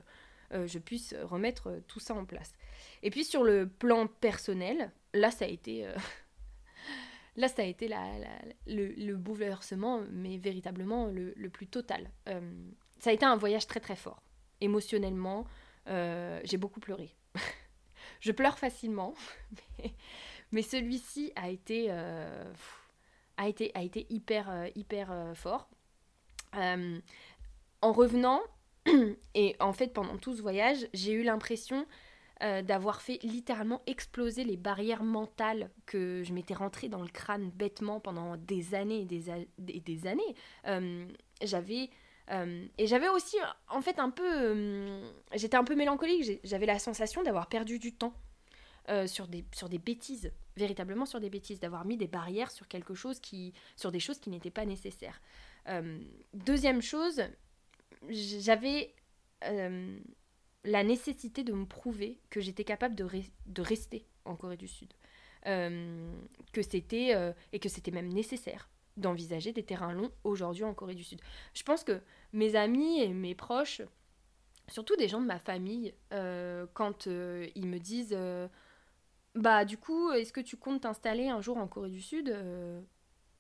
je 0.52 0.80
puisse 0.80 1.16
remettre 1.24 1.82
tout 1.88 2.00
ça 2.00 2.14
en 2.14 2.26
place. 2.26 2.54
Et 3.04 3.10
puis 3.10 3.24
sur 3.24 3.44
le 3.44 3.68
plan 3.68 4.08
personnel, 4.08 4.92
là 5.14 5.32
ça 5.32 5.46
a 5.46 5.48
été 5.48 5.88
là, 7.36 7.48
ça 7.48 7.62
a 7.62 7.66
été 7.66 7.90
le, 8.68 9.16
bouleversement, 9.16 10.02
mais 10.12 10.38
véritablement 10.38 11.08
le, 11.08 11.50
plus 11.50 11.68
total. 11.68 12.10
Euh, 12.28 12.42
ça 13.00 13.10
a 13.10 13.14
été 13.14 13.26
un 13.26 13.36
voyage 13.36 13.68
très 13.68 13.80
très 13.80 13.96
fort. 13.96 14.22
Émotionnellement, 14.60 15.46
euh, 15.88 16.40
j'ai 16.44 16.58
beaucoup 16.58 16.80
pleuré. 16.80 17.16
je 18.20 18.32
pleure 18.32 18.58
facilement, 18.58 19.14
mais, 20.52 20.62
celui-ci 20.62 21.32
a 21.36 21.50
été, 21.50 21.88
euh, 21.90 22.54
a 23.38 23.48
été, 23.48 23.72
a 23.74 23.82
été 23.82 24.06
hyper, 24.10 24.70
hyper 24.76 25.34
fort. 25.36 25.70
en 26.54 27.92
revenant, 27.94 28.42
et 29.36 29.56
en 29.60 29.74
fait 29.74 29.94
pendant 29.94 30.18
tout 30.18 30.36
ce 30.36 30.42
voyage, 30.42 30.88
j'ai 30.94 31.14
eu 31.14 31.24
l'impression 31.24 31.86
euh, 32.44 32.64
d'avoir 32.64 33.04
fait 33.04 33.20
littéralement 33.22 33.84
exploser 33.86 34.44
les 34.44 34.58
barrières 34.58 35.04
mentales 35.04 35.70
que 35.86 36.24
je 36.24 36.34
m'étais 36.34 36.56
rentrée 36.56 36.90
dans 36.90 37.04
le 37.04 37.08
crâne 37.08 37.52
bêtement 37.52 38.00
pendant 38.00 38.36
des 38.36 38.74
années 38.74 39.02
et 39.02 39.06
des, 39.06 40.08
années. 40.08 40.36
Euh, 40.66 41.06
j'avais 41.44 41.92
euh, 42.32 42.66
et 42.80 42.88
j'avais 42.88 43.10
aussi 43.10 43.38
en 43.70 43.82
fait 43.82 44.00
un 44.00 44.10
peu 44.10 45.04
j'étais 45.36 45.58
un 45.58 45.64
peu 45.64 45.76
mélancolique 45.76 46.40
j'avais 46.44 46.66
la 46.66 46.80
sensation 46.80 47.22
d'avoir 47.22 47.48
perdu 47.48 47.78
du 47.78 47.94
temps 47.94 48.14
sur 49.06 49.28
des 49.28 49.46
sur 49.54 49.70
des 49.70 49.80
bêtises 49.80 50.32
véritablement 50.56 51.06
sur 51.06 51.20
des 51.20 51.30
bêtises 51.30 51.60
d'avoir 51.60 51.86
mis 51.86 51.98
des 51.98 52.08
barrières 52.08 52.50
sur 52.50 52.68
quelque 52.68 52.96
chose 52.96 53.20
qui 53.20 53.54
sur 53.76 53.92
des 53.92 54.00
choses 54.00 54.20
qui 54.20 54.30
n'étaient 54.32 54.50
pas 54.50 54.66
nécessaires 54.66 55.22
deuxième 56.34 56.82
chose 56.82 57.22
j'avais 58.10 58.94
la 60.64 60.84
nécessité 60.84 61.44
de 61.44 61.54
me 61.54 61.66
prouver 61.66 62.20
que 62.30 62.42
j'étais 62.42 62.64
capable 62.64 62.96
de, 62.96 63.62
rester 63.62 64.06
en 64.26 64.36
Corée 64.36 64.58
du 64.58 64.68
Sud. 64.68 64.94
Euh, 65.48 66.14
que 66.54 66.62
c'était 66.62 67.16
euh, 67.16 67.34
et 67.52 67.58
que 67.58 67.68
c'était 67.68 67.90
même 67.90 68.10
nécessaire 68.14 68.70
d'envisager 68.96 69.54
des 69.54 69.64
terrains 69.64 69.92
longs 69.92 70.12
aujourd'hui 70.24 70.64
en 70.64 70.76
Corée 70.76 70.94
du 70.94 71.04
Sud. 71.04 71.20
Je 71.56 71.64
pense 71.64 71.84
que 71.84 72.00
mes 72.32 72.56
amis 72.56 73.02
et 73.02 73.08
mes 73.08 73.34
proches, 73.34 73.82
surtout 74.68 74.96
des 74.98 75.08
gens 75.08 75.20
de 75.20 75.26
ma 75.26 75.40
famille, 75.40 75.96
euh, 76.14 76.68
quand 76.76 77.08
ils 77.08 77.68
me 77.68 77.80
disent 77.80 78.16
bah 79.34 79.66
du 79.66 79.78
coup 79.78 80.12
est-ce 80.12 80.32
que 80.32 80.42
tu 80.42 80.58
comptes 80.58 80.82
t'installer 80.82 81.30
un 81.30 81.42
jour 81.42 81.58
en 81.58 81.68
Corée 81.68 81.90
du 81.90 82.02
Sud? 82.02 82.36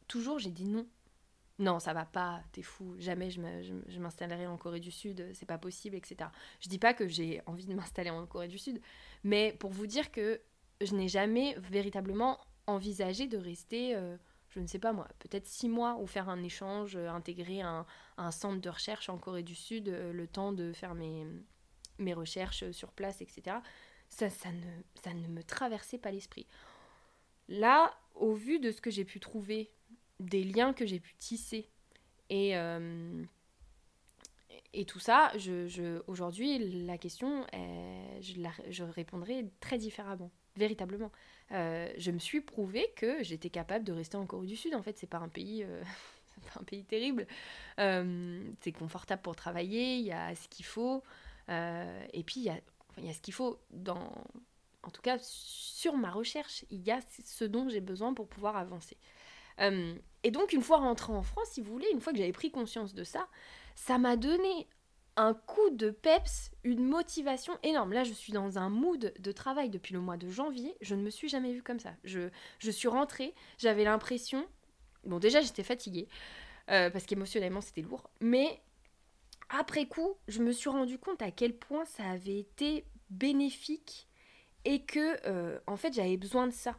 Toujours 0.07 0.39
j'ai 0.39 0.49
dit 0.49 0.65
non 0.65 0.87
non, 1.61 1.79
ça 1.79 1.93
va 1.93 2.05
pas, 2.05 2.41
t'es 2.53 2.63
fou, 2.63 2.95
jamais 2.97 3.29
je 3.29 3.99
m'installerai 3.99 4.47
en 4.47 4.57
Corée 4.57 4.79
du 4.79 4.89
Sud, 4.89 5.29
c'est 5.33 5.45
pas 5.45 5.59
possible, 5.59 5.95
etc. 5.95 6.29
Je 6.59 6.67
dis 6.67 6.79
pas 6.79 6.95
que 6.95 7.07
j'ai 7.07 7.39
envie 7.45 7.67
de 7.67 7.73
m'installer 7.75 8.09
en 8.09 8.25
Corée 8.25 8.47
du 8.47 8.57
Sud, 8.57 8.81
mais 9.23 9.55
pour 9.59 9.69
vous 9.69 9.85
dire 9.85 10.11
que 10.11 10.41
je 10.81 10.95
n'ai 10.95 11.07
jamais 11.07 11.55
véritablement 11.59 12.39
envisagé 12.65 13.27
de 13.27 13.37
rester, 13.37 13.95
euh, 13.95 14.17
je 14.49 14.59
ne 14.59 14.65
sais 14.65 14.79
pas 14.79 14.91
moi, 14.91 15.07
peut-être 15.19 15.45
six 15.45 15.69
mois 15.69 15.97
ou 15.99 16.07
faire 16.07 16.29
un 16.29 16.41
échange, 16.41 16.95
euh, 16.95 17.09
intégrer 17.09 17.61
un, 17.61 17.85
centre 18.31 18.59
de 18.59 18.69
recherche 18.69 19.07
en 19.09 19.19
Corée 19.19 19.43
du 19.43 19.55
Sud, 19.55 19.87
euh, 19.89 20.11
le 20.11 20.27
temps 20.27 20.53
de 20.53 20.73
faire 20.73 20.95
mes, 20.95 21.27
recherches 22.15 22.71
sur 22.71 22.91
place, 22.91 23.21
etc. 23.21 23.57
Ça, 24.09 24.31
ça 24.31 24.49
ne 25.13 25.27
me 25.27 25.43
traversait 25.43 25.99
pas 25.99 26.09
l'esprit. 26.09 26.47
Là, 27.47 27.93
au 28.15 28.33
vu 28.33 28.59
de 28.59 28.71
ce 28.71 28.81
que 28.81 28.89
j'ai 28.89 29.05
pu 29.05 29.19
trouver 29.19 29.71
des 30.21 30.43
liens 30.43 30.73
que 30.73 30.85
j'ai 30.85 30.99
pu 30.99 31.13
tisser. 31.17 31.67
Et, 32.29 32.57
euh, 32.57 33.23
et 34.73 34.85
tout 34.85 34.99
ça, 34.99 35.31
je, 35.37 35.67
je 35.67 36.01
aujourd'hui, 36.07 36.85
la 36.85 36.97
question, 36.97 37.45
je, 38.21 38.47
je 38.69 38.83
répondrai 38.83 39.45
très 39.59 39.77
différemment, 39.77 40.31
véritablement. 40.55 41.11
Euh, 41.51 41.91
je 41.97 42.11
me 42.11 42.19
suis 42.19 42.39
prouvé 42.39 42.89
que 42.95 43.21
j'étais 43.23 43.49
capable 43.49 43.83
de 43.83 43.91
rester 43.91 44.15
en 44.15 44.25
Corée 44.25 44.47
du 44.47 44.55
Sud. 44.55 44.73
En 44.75 44.81
fait, 44.81 44.97
c'est 44.97 45.09
pas 45.09 45.17
un 45.17 45.27
pays, 45.27 45.63
euh, 45.63 45.83
pas 46.53 46.61
un 46.61 46.63
pays 46.63 46.85
terrible. 46.85 47.27
c'est 47.77 48.71
confortable 48.71 49.21
pour 49.21 49.35
travailler, 49.35 49.97
il 49.97 50.05
y 50.05 50.13
a 50.13 50.33
ce 50.35 50.47
qu'il 50.47 50.65
faut. 50.65 51.03
et 51.49 52.23
puis, 52.25 52.39
il 52.39 52.43
y 52.43 52.49
a, 52.49 52.59
y 52.99 53.09
a 53.09 53.13
ce 53.13 53.21
qu'il 53.21 53.33
faut 53.33 53.59
dans... 53.71 54.13
En 54.83 54.89
tout 54.89 55.01
cas, 55.03 55.17
sur 55.21 55.95
ma 55.95 56.09
recherche, 56.09 56.65
il 56.71 56.81
y 56.81 56.91
a 56.91 56.99
ce 57.23 57.45
dont 57.45 57.69
j'ai 57.69 57.81
besoin 57.81 58.15
pour 58.15 58.27
pouvoir 58.27 58.57
avancer. 58.57 58.97
Euh, 59.59 59.95
et 60.23 60.31
donc, 60.31 60.53
une 60.53 60.61
fois 60.61 60.77
rentrée 60.77 61.13
en 61.13 61.23
France, 61.23 61.49
si 61.51 61.61
vous 61.61 61.71
voulez, 61.71 61.87
une 61.91 61.99
fois 61.99 62.13
que 62.13 62.19
j'avais 62.19 62.31
pris 62.31 62.51
conscience 62.51 62.93
de 62.93 63.03
ça, 63.03 63.27
ça 63.75 63.97
m'a 63.97 64.15
donné 64.15 64.67
un 65.17 65.33
coup 65.33 65.69
de 65.71 65.89
peps, 65.89 66.51
une 66.63 66.85
motivation 66.85 67.57
énorme. 67.63 67.93
Là, 67.93 68.03
je 68.03 68.13
suis 68.13 68.31
dans 68.31 68.57
un 68.57 68.69
mood 68.69 69.13
de 69.17 69.31
travail 69.31 69.69
depuis 69.69 69.93
le 69.93 69.99
mois 69.99 70.17
de 70.17 70.29
janvier. 70.29 70.75
Je 70.81 70.95
ne 70.95 71.01
me 71.01 71.09
suis 71.09 71.27
jamais 71.27 71.53
vue 71.53 71.63
comme 71.63 71.79
ça. 71.79 71.93
Je, 72.03 72.29
suis 72.71 72.87
rentrée, 72.87 73.33
j'avais 73.57 73.83
l'impression... 73.83 74.45
Bon, 75.03 75.19
déjà, 75.19 75.41
j'étais 75.41 75.63
fatiguée, 75.63 76.07
euh, 76.69 76.89
parce 76.91 77.05
qu'émotionnellement, 77.05 77.61
c'était 77.61 77.81
lourd. 77.81 78.09
Mais 78.19 78.61
après 79.49 79.87
coup, 79.87 80.15
je 80.27 80.41
me 80.41 80.51
suis 80.51 80.69
rendu 80.69 80.97
compte 80.97 81.21
à 81.21 81.31
quel 81.31 81.57
point 81.57 81.85
ça 81.85 82.03
avait 82.03 82.37
été 82.37 82.85
bénéfique 83.09 84.07
et 84.63 84.83
que, 84.83 85.17
euh, 85.27 85.59
en 85.67 85.75
fait, 85.75 85.93
j'avais 85.93 86.17
besoin 86.17 86.47
de 86.47 86.53
ça. 86.53 86.77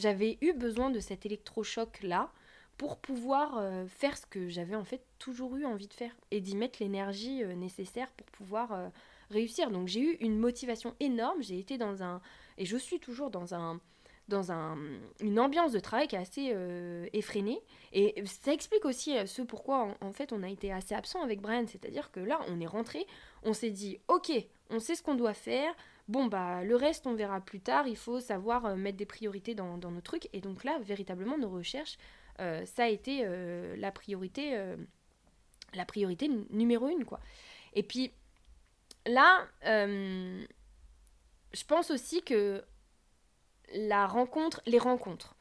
J'avais 0.00 0.38
eu 0.40 0.54
besoin 0.54 0.88
de 0.88 0.98
cet 0.98 1.26
électrochoc-là 1.26 2.32
pour 2.78 2.96
pouvoir 2.96 3.58
euh, 3.58 3.84
faire 3.86 4.16
ce 4.16 4.24
que 4.24 4.48
j'avais 4.48 4.74
en 4.74 4.84
fait 4.84 5.02
toujours 5.18 5.56
eu 5.56 5.66
envie 5.66 5.88
de 5.88 5.92
faire 5.92 6.16
et 6.30 6.40
d'y 6.40 6.56
mettre 6.56 6.78
l'énergie 6.80 7.44
euh, 7.44 7.54
nécessaire 7.54 8.10
pour 8.12 8.26
pouvoir 8.28 8.72
euh, 8.72 8.88
réussir. 9.28 9.70
Donc 9.70 9.88
j'ai 9.88 10.00
eu 10.00 10.16
une 10.20 10.38
motivation 10.38 10.94
énorme, 11.00 11.42
j'ai 11.42 11.58
été 11.58 11.76
dans 11.76 12.02
un 12.02 12.22
et 12.56 12.64
je 12.64 12.78
suis 12.78 12.98
toujours 12.98 13.30
dans 13.30 13.54
un 13.54 13.78
dans 14.28 14.52
un, 14.52 14.78
une 15.20 15.38
ambiance 15.38 15.72
de 15.72 15.80
travail 15.80 16.06
qui 16.06 16.14
est 16.14 16.20
assez 16.20 16.54
effrénée. 17.12 17.60
Et 17.92 18.22
ça 18.26 18.52
explique 18.52 18.84
aussi 18.84 19.16
ce 19.26 19.42
pourquoi, 19.42 19.96
en, 20.00 20.06
en, 20.06 20.12
fait, 20.12 20.32
on 20.32 20.44
a 20.44 20.48
été 20.48 20.72
assez 20.72 20.94
absent 20.94 21.20
avec 21.20 21.40
Brian. 21.40 21.64
C'est-à-dire 21.66 22.12
que 22.12 22.20
là, 22.20 22.38
on 22.46 22.60
est 22.60 22.66
rentré, 22.66 23.08
on 23.42 23.54
s'est 23.54 23.72
dit, 23.72 23.98
ok, 24.06 24.30
on 24.70 24.78
sait 24.78 24.94
ce 24.94 25.02
qu'on 25.02 25.16
doit 25.16 25.34
faire, 25.34 25.74
bon 26.10 26.26
bah 26.26 26.64
le 26.64 26.76
reste 26.76 27.06
on 27.06 27.14
verra 27.14 27.40
plus 27.40 27.60
tard, 27.60 27.86
il 27.86 27.96
faut 27.96 28.20
savoir 28.20 28.66
euh, 28.66 28.76
mettre 28.76 28.98
des 28.98 29.06
priorités 29.06 29.54
dans, 29.54 29.78
nos 29.78 30.00
trucs. 30.00 30.28
Et 30.32 30.40
donc 30.40 30.64
là, 30.64 30.78
véritablement, 30.80 31.38
nos 31.38 31.48
recherches, 31.48 31.96
euh, 32.40 32.64
ça 32.66 32.84
a 32.84 32.88
été 32.88 33.20
euh, 33.22 33.76
la 33.76 33.92
priorité, 33.92 34.58
la 35.72 35.84
priorité 35.84 36.28
numéro 36.50 36.88
une, 36.88 37.04
quoi. 37.04 37.20
Et 37.74 37.82
puis 37.82 38.12
là, 39.06 39.46
je 39.62 40.44
pense 41.66 41.90
aussi 41.90 42.22
que 42.22 42.64
la 43.72 44.06
rencontre, 44.06 44.60
les 44.66 44.78
rencontres 44.78 45.36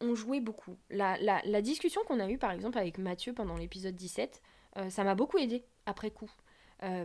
ont 0.00 0.14
joué 0.14 0.40
beaucoup. 0.40 0.76
La, 0.90 1.16
la 1.18 1.62
discussion 1.62 2.02
qu'on 2.06 2.20
a 2.20 2.28
eue 2.28 2.38
par 2.38 2.52
exemple 2.52 2.76
avec 2.76 2.98
Mathieu 2.98 3.32
pendant 3.32 3.56
l'épisode 3.56 3.96
17, 3.96 4.42
ça 4.90 5.04
m'a 5.04 5.14
beaucoup 5.14 5.38
aidé 5.38 5.64
après 5.86 6.10
coup. 6.10 6.30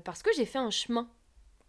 parce 0.04 0.22
que 0.22 0.30
j'ai 0.36 0.46
fait 0.46 0.60
un 0.60 0.70
chemin 0.70 1.10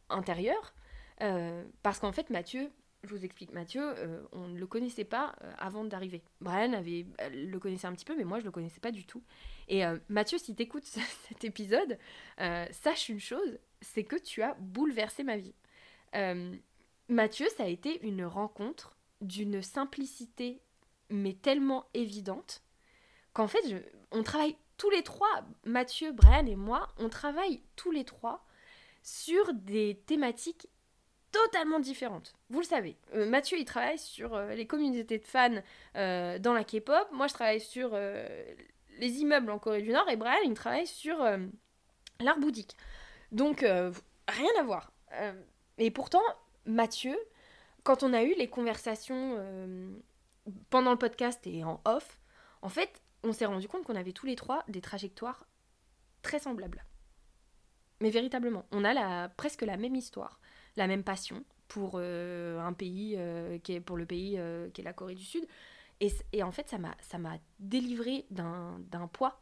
intérieur. 0.08 0.74
Euh, 1.22 1.64
parce 1.82 1.98
qu'en 1.98 2.12
fait, 2.12 2.30
Mathieu, 2.30 2.70
je 3.02 3.14
vous 3.14 3.24
explique, 3.24 3.52
Mathieu, 3.52 3.82
euh, 3.82 4.22
on 4.32 4.48
ne 4.48 4.58
le 4.58 4.66
connaissait 4.66 5.04
pas 5.04 5.34
euh, 5.42 5.52
avant 5.58 5.84
d'arriver. 5.84 6.22
Brian 6.40 6.72
avait, 6.72 7.06
le 7.32 7.58
connaissait 7.58 7.86
un 7.86 7.92
petit 7.92 8.04
peu, 8.04 8.16
mais 8.16 8.24
moi, 8.24 8.40
je 8.40 8.44
le 8.44 8.50
connaissais 8.50 8.80
pas 8.80 8.90
du 8.90 9.06
tout. 9.06 9.22
Et 9.68 9.82
Mathieu, 10.08 10.38
si 10.38 10.54
tu 10.54 10.62
écoutes 10.62 10.84
cet 11.28 11.44
épisode, 11.44 11.98
sache 12.70 13.08
une 13.08 13.20
chose, 13.20 13.58
c'est 13.80 14.04
que 14.04 14.16
tu 14.16 14.42
as 14.42 14.54
bouleversé 14.58 15.24
ma 15.24 15.36
vie. 15.36 15.54
Mathieu, 17.08 17.46
ça 17.56 17.64
a 17.64 17.68
été 17.68 18.04
une 18.06 18.24
rencontre 18.24 18.96
d'une 19.20 19.62
simplicité, 19.62 20.60
mais 21.10 21.34
tellement 21.34 21.86
évidente, 21.94 22.62
qu'en 23.32 23.48
fait, 23.48 23.62
on 24.10 24.22
travaille 24.22 24.56
tous 24.76 24.90
les 24.90 25.02
trois, 25.02 25.44
Mathieu, 25.64 26.12
Brian 26.12 26.46
et 26.46 26.56
moi, 26.56 26.88
on 26.98 27.08
travaille 27.08 27.62
tous 27.76 27.90
les 27.90 28.04
trois 28.04 28.44
sur 29.04 29.52
des 29.52 30.02
thématiques 30.06 30.66
totalement 31.30 31.78
différentes. 31.78 32.34
Vous 32.48 32.60
le 32.60 32.64
savez. 32.64 32.96
Euh, 33.14 33.28
Mathieu, 33.28 33.58
il 33.58 33.66
travaille 33.66 33.98
sur 33.98 34.34
euh, 34.34 34.54
les 34.54 34.66
communautés 34.66 35.18
de 35.18 35.24
fans 35.24 35.62
euh, 35.96 36.38
dans 36.38 36.54
la 36.54 36.64
K-pop. 36.64 37.06
Moi, 37.12 37.26
je 37.26 37.34
travaille 37.34 37.60
sur 37.60 37.96
les 38.98 39.18
immeubles 39.18 39.50
en 39.50 39.58
Corée 39.58 39.82
du 39.82 39.90
Nord. 39.90 40.08
Et 40.08 40.16
Brian, 40.16 40.40
il 40.44 40.54
travaille 40.54 40.86
sur 40.86 41.18
l'art 42.20 42.38
bouddhique. 42.38 42.76
Donc, 43.30 43.60
rien 43.60 44.50
à 44.58 44.62
voir. 44.62 44.92
et 45.78 45.90
pourtant, 45.90 46.22
Mathieu, 46.64 47.16
quand 47.82 48.02
on 48.02 48.14
a 48.14 48.22
eu 48.22 48.34
les 48.36 48.48
conversations 48.48 49.38
pendant 50.70 50.92
le 50.92 50.98
podcast 50.98 51.46
et 51.46 51.64
en 51.64 51.80
off, 51.84 52.20
en 52.62 52.68
fait, 52.68 53.02
on 53.22 53.32
s'est 53.32 53.46
rendu 53.46 53.68
compte 53.68 53.84
qu'on 53.84 53.96
avait 53.96 54.12
tous 54.12 54.26
les 54.26 54.36
trois 54.36 54.64
des 54.68 54.80
trajectoires 54.80 55.46
très 56.22 56.38
semblables. 56.38 56.84
Mais 58.00 58.10
véritablement, 58.10 58.66
on 58.72 58.84
a 58.84 58.92
la, 58.92 59.28
presque 59.36 59.62
la 59.62 59.76
même 59.76 59.94
histoire, 59.94 60.40
la 60.76 60.86
même 60.86 61.04
passion 61.04 61.44
pour 61.68 61.92
euh, 61.94 62.60
un 62.60 62.72
pays 62.72 63.14
euh, 63.16 63.58
qui 63.58 63.72
est 63.72 63.80
pour 63.80 63.96
le 63.96 64.06
pays 64.06 64.36
euh, 64.38 64.70
qui 64.70 64.80
est 64.80 64.84
la 64.84 64.92
Corée 64.92 65.14
du 65.14 65.24
Sud. 65.24 65.46
Et, 66.32 66.42
en 66.42 66.52
fait, 66.52 66.68
ça 66.68 66.76
m'a 66.76 66.94
ça 67.00 67.18
m'a 67.18 67.38
délivré 67.60 68.26
d'un 68.30 69.08
poids 69.12 69.40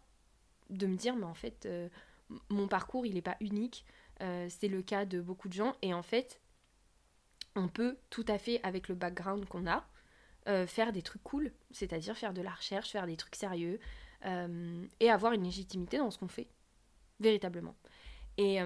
de 0.70 0.86
me 0.86 0.96
dire 0.96 1.16
mais 1.16 1.24
en 1.24 1.34
fait 1.34 1.68
mon 2.50 2.68
parcours 2.68 3.04
il 3.04 3.14
n'est 3.14 3.22
pas 3.22 3.36
unique. 3.40 3.84
c'est 4.20 4.68
le 4.68 4.80
cas 4.80 5.04
de 5.04 5.20
beaucoup 5.20 5.48
de 5.48 5.54
gens. 5.54 5.74
Et 5.82 5.92
en 5.92 6.02
fait, 6.02 6.40
on 7.56 7.68
peut 7.68 7.96
tout 8.10 8.24
à 8.28 8.38
fait, 8.38 8.60
avec 8.62 8.88
le 8.88 8.94
background 8.94 9.44
qu'on 9.46 9.66
a, 9.66 9.84
faire 10.66 10.92
des 10.92 11.02
trucs 11.02 11.24
cool, 11.24 11.52
c'est-à-dire 11.72 12.16
faire 12.16 12.32
de 12.32 12.42
la 12.42 12.52
recherche, 12.52 12.90
faire 12.90 13.06
des 13.06 13.16
trucs 13.16 13.34
sérieux, 13.34 13.80
et 15.00 15.10
avoir 15.10 15.32
une 15.32 15.42
légitimité 15.42 15.98
dans 15.98 16.12
ce 16.12 16.18
qu'on 16.18 16.28
fait, 16.28 16.48
véritablement. 17.18 17.74
Et, 18.38 18.58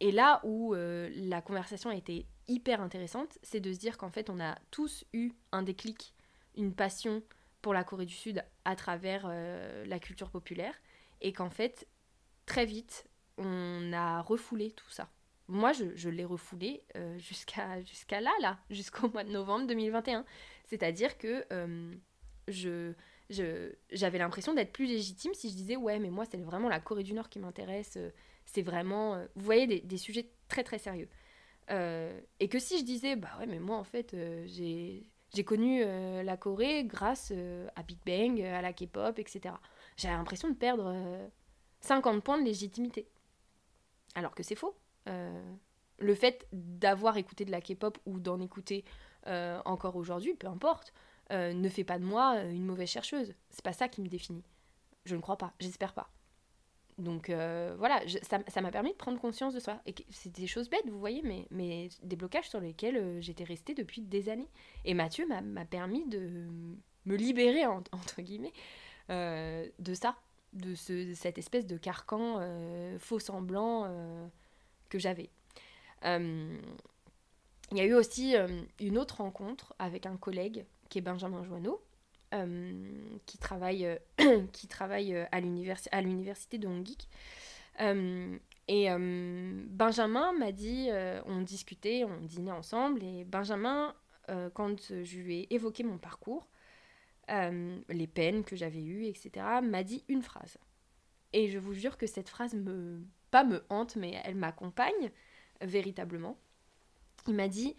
et 0.00 0.12
là 0.12 0.40
où 0.44 0.74
la 0.74 1.40
conversation 1.42 1.90
a 1.90 1.94
été 1.94 2.26
hyper 2.48 2.80
intéressante, 2.80 3.38
c'est 3.42 3.60
de 3.60 3.72
se 3.72 3.78
dire 3.78 3.98
qu'en 3.98 4.10
fait, 4.10 4.30
on 4.30 4.40
a 4.40 4.56
tous 4.70 5.04
eu 5.12 5.32
un 5.52 5.62
déclic, 5.62 6.14
une 6.56 6.74
passion 6.74 7.22
pour 7.62 7.74
la 7.74 7.84
Corée 7.84 8.06
du 8.06 8.14
Sud 8.14 8.44
à 8.64 8.76
travers 8.76 9.24
euh, 9.26 9.84
la 9.86 9.98
culture 9.98 10.30
populaire, 10.30 10.74
et 11.20 11.32
qu'en 11.32 11.50
fait, 11.50 11.88
très 12.46 12.66
vite, 12.66 13.06
on 13.38 13.92
a 13.92 14.20
refoulé 14.20 14.70
tout 14.72 14.90
ça. 14.90 15.08
Moi, 15.48 15.72
je, 15.72 16.08
l'ai 16.08 16.24
refoulé 16.24 16.82
euh, 16.96 17.18
jusqu'à 17.18 18.20
là, 18.20 18.30
là, 18.40 18.58
jusqu'au 18.70 19.08
mois 19.08 19.24
de 19.24 19.30
novembre 19.30 19.66
2021. 19.66 20.24
C'est-à-dire 20.64 21.18
que 21.18 21.44
euh, 21.52 21.94
je 22.48 22.92
j'avais 23.90 24.18
l'impression 24.18 24.52
d'être 24.52 24.72
plus 24.72 24.84
légitime 24.84 25.32
si 25.32 25.48
je 25.48 25.54
disais 25.54 25.76
ouais 25.76 25.98
mais 25.98 26.10
moi 26.10 26.26
c'est 26.26 26.36
vraiment 26.36 26.68
la 26.68 26.78
Corée 26.78 27.02
du 27.02 27.14
Nord 27.14 27.30
qui 27.30 27.38
m'intéresse 27.38 27.96
c'est 28.44 28.62
vraiment 28.62 29.18
vous 29.34 29.44
voyez 29.44 29.66
des, 29.80 29.98
sujets 29.98 30.30
très 30.48 30.64
très 30.64 30.78
sérieux 30.78 31.08
euh, 31.70 32.20
et 32.40 32.48
que 32.48 32.58
si 32.58 32.78
je 32.78 32.84
disais, 32.84 33.16
bah 33.16 33.30
ouais, 33.38 33.46
mais 33.46 33.58
moi 33.58 33.76
en 33.76 33.84
fait, 33.84 34.14
euh, 34.14 34.44
j'ai 34.46 35.44
connu 35.44 35.82
euh, 35.82 36.22
la 36.22 36.36
Corée 36.36 36.84
grâce 36.84 37.32
à 37.76 37.82
Big 37.82 37.98
Bang, 38.04 38.40
à 38.40 38.62
la 38.62 38.72
K-pop, 38.72 39.18
etc. 39.18 39.54
J'avais 39.96 40.14
l'impression 40.14 40.48
de 40.48 40.54
perdre 40.54 40.94
50 41.80 42.22
points 42.22 42.38
de 42.38 42.44
légitimité. 42.44 43.08
Alors 44.14 44.34
que 44.34 44.42
c'est 44.42 44.54
faux. 44.54 44.76
le 45.06 46.14
fait 46.14 46.46
d'avoir 46.52 47.16
écouté 47.16 47.44
de 47.44 47.50
la 47.50 47.60
K-pop 47.60 47.98
ou 48.06 48.20
d'en 48.20 48.40
écouter 48.40 48.84
encore 49.26 49.96
aujourd'hui, 49.96 50.34
peu 50.34 50.46
importe, 50.46 50.92
ne 51.30 51.68
fait 51.68 51.84
pas 51.84 51.98
de 51.98 52.04
moi 52.04 52.42
une 52.42 52.64
mauvaise 52.64 52.88
chercheuse. 52.88 53.34
C'est 53.50 53.64
pas 53.64 53.72
ça 53.72 53.88
qui 53.88 54.02
me 54.02 54.08
définit. 54.08 54.44
Je 55.04 55.16
ne 55.16 55.20
crois 55.20 55.36
pas, 55.36 55.52
j'espère 55.60 55.92
pas. 55.94 56.10
Donc 56.98 57.28
euh, 57.28 57.74
voilà, 57.78 58.00
ça 58.22 58.60
m'a 58.60 58.70
permis 58.70 58.92
de 58.92 58.96
prendre 58.96 59.20
conscience 59.20 59.52
de 59.54 59.60
ça. 59.60 59.82
Et 59.86 59.94
c'est 60.10 60.30
des 60.30 60.46
choses 60.46 60.70
bêtes, 60.70 60.88
vous 60.88 60.98
voyez, 60.98 61.22
mais, 61.22 61.46
mais 61.50 61.88
des 62.02 62.16
blocages 62.16 62.48
sur 62.48 62.60
lesquels 62.60 62.96
euh, 62.96 63.20
j'étais 63.20 63.44
restée 63.44 63.74
depuis 63.74 64.00
des 64.00 64.28
années. 64.28 64.48
Et 64.84 64.94
Mathieu 64.94 65.26
m'a 65.26 65.64
permis 65.64 66.06
de 66.06 66.46
me 67.04 67.16
libérer, 67.16 67.66
entre 67.66 68.22
guillemets, 68.22 68.52
euh, 69.10 69.66
de 69.80 69.94
ça, 69.94 70.16
de, 70.52 70.74
cette 70.74 71.38
espèce 71.38 71.66
de 71.66 71.76
carcan 71.76 72.40
faux 72.98 73.18
semblant 73.18 74.30
que 74.88 74.98
j'avais. 75.00 75.30
Il 76.04 77.78
y 77.78 77.80
a 77.80 77.84
eu 77.84 77.94
aussi 77.94 78.36
une 78.78 78.98
autre 78.98 79.16
rencontre 79.16 79.74
avec 79.80 80.06
un 80.06 80.16
collègue 80.16 80.64
qui 80.90 80.98
est 80.98 81.02
Benjamin 81.02 81.42
Joanneau, 81.42 81.82
qui 83.26 83.38
travaille, 83.38 83.86
euh, 83.86 84.46
qui 84.52 84.66
travaille 84.66 85.14
euh, 85.14 85.24
à 85.32 85.40
l'université 85.40 86.58
de 86.58 86.66
Hongik. 86.68 87.08
et 88.68 88.88
Benjamin 89.68 90.32
m'a 90.32 90.52
dit, 90.52 90.88
on 91.26 91.42
discutait, 91.42 92.04
on 92.04 92.20
dînait 92.20 92.52
ensemble, 92.52 93.02
et 93.02 93.24
Benjamin, 93.24 93.94
quand 94.54 94.92
je 95.02 95.18
lui 95.18 95.40
ai 95.40 95.54
évoqué 95.54 95.82
mon 95.82 95.98
parcours, 95.98 96.48
les 97.28 98.06
peines 98.06 98.44
que 98.44 98.56
j'avais 98.56 98.82
eues, 98.82 99.06
etc., 99.06 99.46
m'a 99.62 99.82
dit 99.82 100.04
une 100.08 100.22
phrase. 100.22 100.58
Et 101.32 101.48
je 101.48 101.58
vous 101.58 101.74
jure 101.74 101.98
que 101.98 102.06
cette 102.06 102.28
phrase 102.28 102.54
me, 102.54 103.02
pas 103.30 103.42
me 103.42 103.64
hante, 103.68 103.96
mais 103.96 104.20
elle 104.24 104.36
m'accompagne 104.36 105.10
véritablement. 105.60 106.38
Il 107.26 107.34
m'a 107.34 107.48
dit 107.48 107.74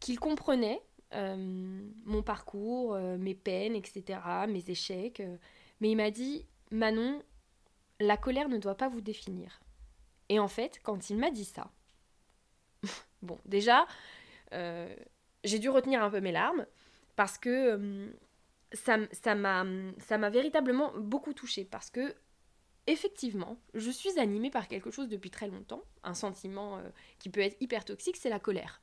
qu'il 0.00 0.18
comprenait 0.18 0.80
euh, 0.80 0.91
mon 1.14 2.22
parcours, 2.22 2.94
euh, 2.94 3.16
mes 3.18 3.34
peines, 3.34 3.74
etc., 3.74 4.18
mes 4.48 4.70
échecs. 4.70 5.20
Euh. 5.20 5.36
mais 5.80 5.90
il 5.90 5.96
m'a 5.96 6.10
dit, 6.10 6.46
Manon, 6.70 7.22
la 8.00 8.16
colère 8.16 8.48
ne 8.48 8.58
doit 8.58 8.76
pas 8.76 8.88
vous 8.88 9.00
définir. 9.00 9.60
Et 10.28 10.38
en 10.38 10.48
fait, 10.48 10.80
quand 10.82 11.10
il 11.10 11.18
m'a 11.18 11.30
dit 11.30 11.44
ça, 11.44 11.70
bon, 13.22 13.38
déjà, 13.44 13.86
j'ai 15.44 15.58
dû 15.58 15.70
retenir 15.70 16.02
un 16.02 16.10
peu 16.10 16.20
mes 16.20 16.32
larmes 16.32 16.66
parce 17.16 17.38
que 17.38 18.12
ça, 18.72 18.98
ça 19.12 19.34
m'a 19.34 20.30
véritablement 20.30 20.92
beaucoup 20.98 21.32
touchée 21.32 21.64
parce 21.64 21.90
que 21.90 22.14
effectivement, 22.86 23.56
je 23.74 23.90
suis 23.90 24.18
animée 24.18 24.50
par 24.50 24.68
quelque 24.68 24.90
chose 24.90 25.08
depuis 25.08 25.30
très 25.30 25.48
longtemps, 25.48 25.82
un 26.02 26.14
sentiment 26.14 26.82
qui 27.18 27.30
peut 27.30 27.40
être 27.40 27.56
hyper 27.60 27.84
toxique, 27.84 28.16
c'est 28.16 28.30
la 28.30 28.40
colère. 28.40 28.82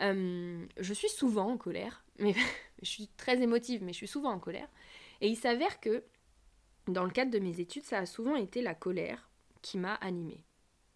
Euh, 0.00 0.66
je 0.78 0.94
suis 0.94 1.08
souvent 1.08 1.50
en 1.52 1.56
colère, 1.56 2.04
mais 2.18 2.34
je 2.82 2.88
suis 2.88 3.08
très 3.16 3.40
émotive, 3.40 3.82
mais 3.82 3.92
je 3.92 3.98
suis 3.98 4.08
souvent 4.08 4.32
en 4.32 4.38
colère. 4.38 4.68
Et 5.20 5.28
il 5.28 5.36
s'avère 5.36 5.80
que 5.80 6.04
dans 6.88 7.04
le 7.04 7.10
cadre 7.10 7.30
de 7.30 7.38
mes 7.38 7.60
études, 7.60 7.84
ça 7.84 7.98
a 7.98 8.06
souvent 8.06 8.36
été 8.36 8.60
la 8.62 8.74
colère 8.74 9.30
qui 9.62 9.78
m'a 9.78 9.94
animée. 9.94 10.42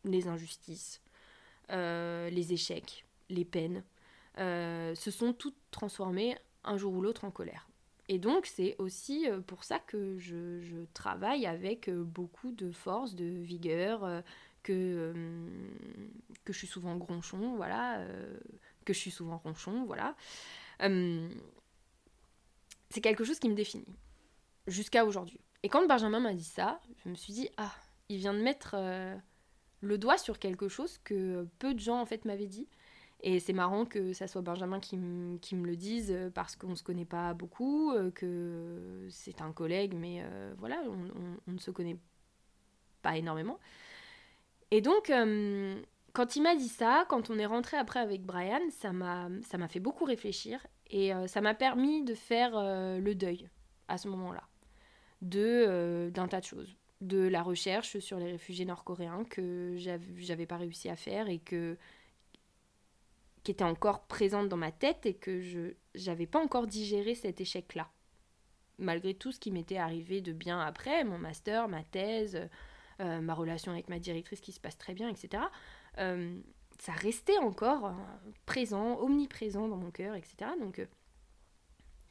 Les 0.04 0.28
injustices, 0.28 1.00
euh, 1.70 2.28
les 2.30 2.52
échecs, 2.52 3.04
les 3.30 3.44
peines, 3.44 3.84
euh, 4.38 4.94
se 4.94 5.10
sont 5.10 5.32
toutes 5.32 5.56
transformées 5.70 6.36
un 6.64 6.76
jour 6.76 6.92
ou 6.94 7.00
l'autre 7.00 7.24
en 7.24 7.30
colère. 7.30 7.68
Et 8.08 8.18
donc 8.18 8.46
c'est 8.46 8.74
aussi 8.78 9.26
pour 9.46 9.64
ça 9.64 9.78
que 9.78 10.18
je, 10.18 10.84
travaille 10.94 11.46
avec 11.46 11.90
beaucoup 11.90 12.52
de 12.52 12.70
force, 12.70 13.14
de 13.14 13.24
vigueur, 13.24 14.22
que, 14.62 15.12
que 16.44 16.52
je 16.52 16.58
suis 16.58 16.66
souvent 16.66 16.96
gronchon, 16.96 17.54
voilà 17.56 18.02
que 18.88 18.94
je 18.94 18.98
suis 18.98 19.10
souvent 19.10 19.36
ronchon, 19.36 19.84
voilà. 19.84 20.16
Euh, 20.82 21.28
c'est 22.88 23.02
quelque 23.02 23.22
chose 23.22 23.38
qui 23.38 23.50
me 23.50 23.54
définit, 23.54 23.84
jusqu'à 24.66 25.04
aujourd'hui. 25.04 25.40
Et 25.62 25.68
quand 25.68 25.86
Benjamin 25.86 26.20
m'a 26.20 26.32
dit 26.32 26.42
ça, 26.42 26.80
je 27.04 27.10
me 27.10 27.14
suis 27.14 27.34
dit, 27.34 27.50
ah, 27.58 27.74
il 28.08 28.16
vient 28.16 28.32
de 28.32 28.40
mettre 28.40 28.74
euh, 28.78 29.14
le 29.82 29.98
doigt 29.98 30.16
sur 30.16 30.38
quelque 30.38 30.68
chose 30.68 30.98
que 31.04 31.46
peu 31.58 31.74
de 31.74 31.78
gens 31.78 32.00
en 32.00 32.06
fait 32.06 32.24
m'avaient 32.24 32.46
dit. 32.46 32.66
Et 33.20 33.40
c'est 33.40 33.52
marrant 33.52 33.84
que 33.84 34.14
ça 34.14 34.26
soit 34.26 34.40
Benjamin 34.40 34.80
qui, 34.80 34.96
me 34.96 35.66
le 35.66 35.76
dise 35.76 36.16
parce 36.34 36.56
qu'on 36.56 36.68
ne 36.68 36.74
se 36.76 36.84
connaît 36.84 37.04
pas 37.04 37.34
beaucoup, 37.34 37.92
euh, 37.92 38.10
que 38.12 39.06
c'est 39.10 39.42
un 39.42 39.52
collègue, 39.52 39.92
mais 39.94 40.24
voilà, 40.56 40.82
on, 41.46 41.52
ne 41.52 41.58
se 41.58 41.70
connaît 41.70 41.98
pas 43.02 43.18
énormément. 43.18 43.58
Et 44.70 44.80
donc, 44.80 45.10
quand 46.18 46.34
il 46.34 46.42
m'a 46.42 46.56
dit 46.56 46.68
ça, 46.68 47.06
quand 47.08 47.30
on 47.30 47.38
est 47.38 47.46
rentré 47.46 47.76
après 47.76 48.00
avec 48.00 48.22
Brian, 48.22 48.58
ça 48.70 48.92
m'a, 48.92 49.28
fait 49.68 49.78
beaucoup 49.78 50.04
réfléchir 50.04 50.66
et 50.90 51.14
euh, 51.14 51.28
ça 51.28 51.40
m'a 51.40 51.54
permis 51.54 52.02
de 52.02 52.12
faire 52.12 52.58
euh, 52.58 52.98
le 52.98 53.14
deuil 53.14 53.48
à 53.86 53.98
ce 53.98 54.08
moment-là 54.08 54.42
euh, 55.32 56.10
d'un 56.10 56.26
tas 56.26 56.40
de 56.40 56.44
choses, 56.44 56.74
de 57.02 57.18
la 57.18 57.40
recherche 57.40 58.00
sur 58.00 58.18
les 58.18 58.32
réfugiés 58.32 58.64
nord-coréens 58.64 59.26
que 59.30 59.76
j'avais 59.76 60.46
pas 60.46 60.56
réussi 60.56 60.88
à 60.88 60.96
faire 60.96 61.28
et 61.28 61.38
que 61.38 61.78
qui 63.44 63.52
était 63.52 63.62
encore 63.62 64.02
présente 64.08 64.48
dans 64.48 64.56
ma 64.56 64.72
tête 64.72 65.06
et 65.06 65.14
que 65.14 65.40
je 65.40 65.74
j'avais 65.94 66.26
pas 66.26 66.42
encore 66.42 66.66
digéré 66.66 67.14
cet 67.14 67.40
échec-là. 67.40 67.88
Malgré 68.78 69.14
tout 69.14 69.30
ce 69.30 69.38
qui 69.38 69.52
m'était 69.52 69.78
arrivé 69.78 70.20
de 70.20 70.32
bien 70.32 70.58
après, 70.58 71.04
mon 71.04 71.16
master, 71.16 71.68
ma 71.68 71.84
thèse, 71.84 72.48
ma 72.98 73.34
relation 73.34 73.70
avec 73.70 73.88
ma 73.88 74.00
directrice 74.00 74.40
qui 74.40 74.50
se 74.50 74.58
passe 74.58 74.76
très 74.76 74.94
bien, 74.94 75.08
etc. 75.08 75.44
Euh, 75.98 76.40
ça 76.78 76.92
restait 76.92 77.38
encore 77.38 77.86
euh, 77.86 77.92
présent, 78.46 78.98
omniprésent 79.00 79.68
dans 79.68 79.76
mon 79.76 79.90
cœur, 79.90 80.14
etc. 80.14 80.52
Donc, 80.60 80.78
euh, 80.78 80.86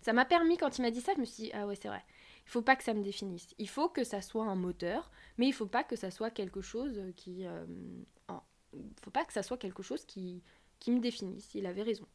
ça 0.02 0.14
m'a 0.14 0.26
permis, 0.26 0.58
quand 0.58 0.78
il 0.78 0.82
m'a 0.82 0.92
dit 0.92 1.02
ça, 1.02 1.14
je 1.16 1.22
me 1.22 1.26
suis 1.26 1.44
dit, 1.44 1.52
ah 1.54 1.66
ouais, 1.66 1.76
c'est 1.76 1.88
vrai. 1.88 2.04
Il 2.46 2.50
faut 2.50 2.62
pas 2.62 2.76
que 2.76 2.84
ça 2.84 2.94
me 2.94 3.04
définisse. 3.04 3.48
Il 3.58 3.70
faut 3.70 3.90
que 3.90 4.04
ça 4.04 4.22
soit 4.22 4.46
un 4.46 4.56
moteur, 4.56 5.12
mais 5.38 5.48
il 5.48 5.54
faut 5.54 5.68
pas 5.68 5.84
que 5.84 5.96
ça 5.96 6.12
soit 6.12 6.32
quelque 6.32 6.62
chose 6.62 7.02
qui. 7.16 7.42
il 7.42 8.94
faut 9.02 9.12
pas 9.12 9.26
que 9.26 9.34
ça 9.34 9.44
soit 9.44 9.58
quelque 9.58 9.84
chose 9.84 10.06
qui, 10.06 10.44
qui 10.80 10.92
me 10.92 11.00
définisse. 11.00 11.54
Il 11.56 11.66
avait 11.66 11.84
raison. 11.84 12.06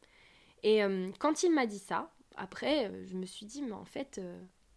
Et 0.63 0.81
quand 1.19 1.43
il 1.43 1.53
m'a 1.53 1.67
dit 1.67 1.77
ça, 1.77 2.11
après, 2.35 3.05
je 3.05 3.15
me 3.15 3.27
suis 3.27 3.45
dit, 3.45 3.61
mais 3.61 3.73
en 3.73 3.85
fait, 3.85 4.19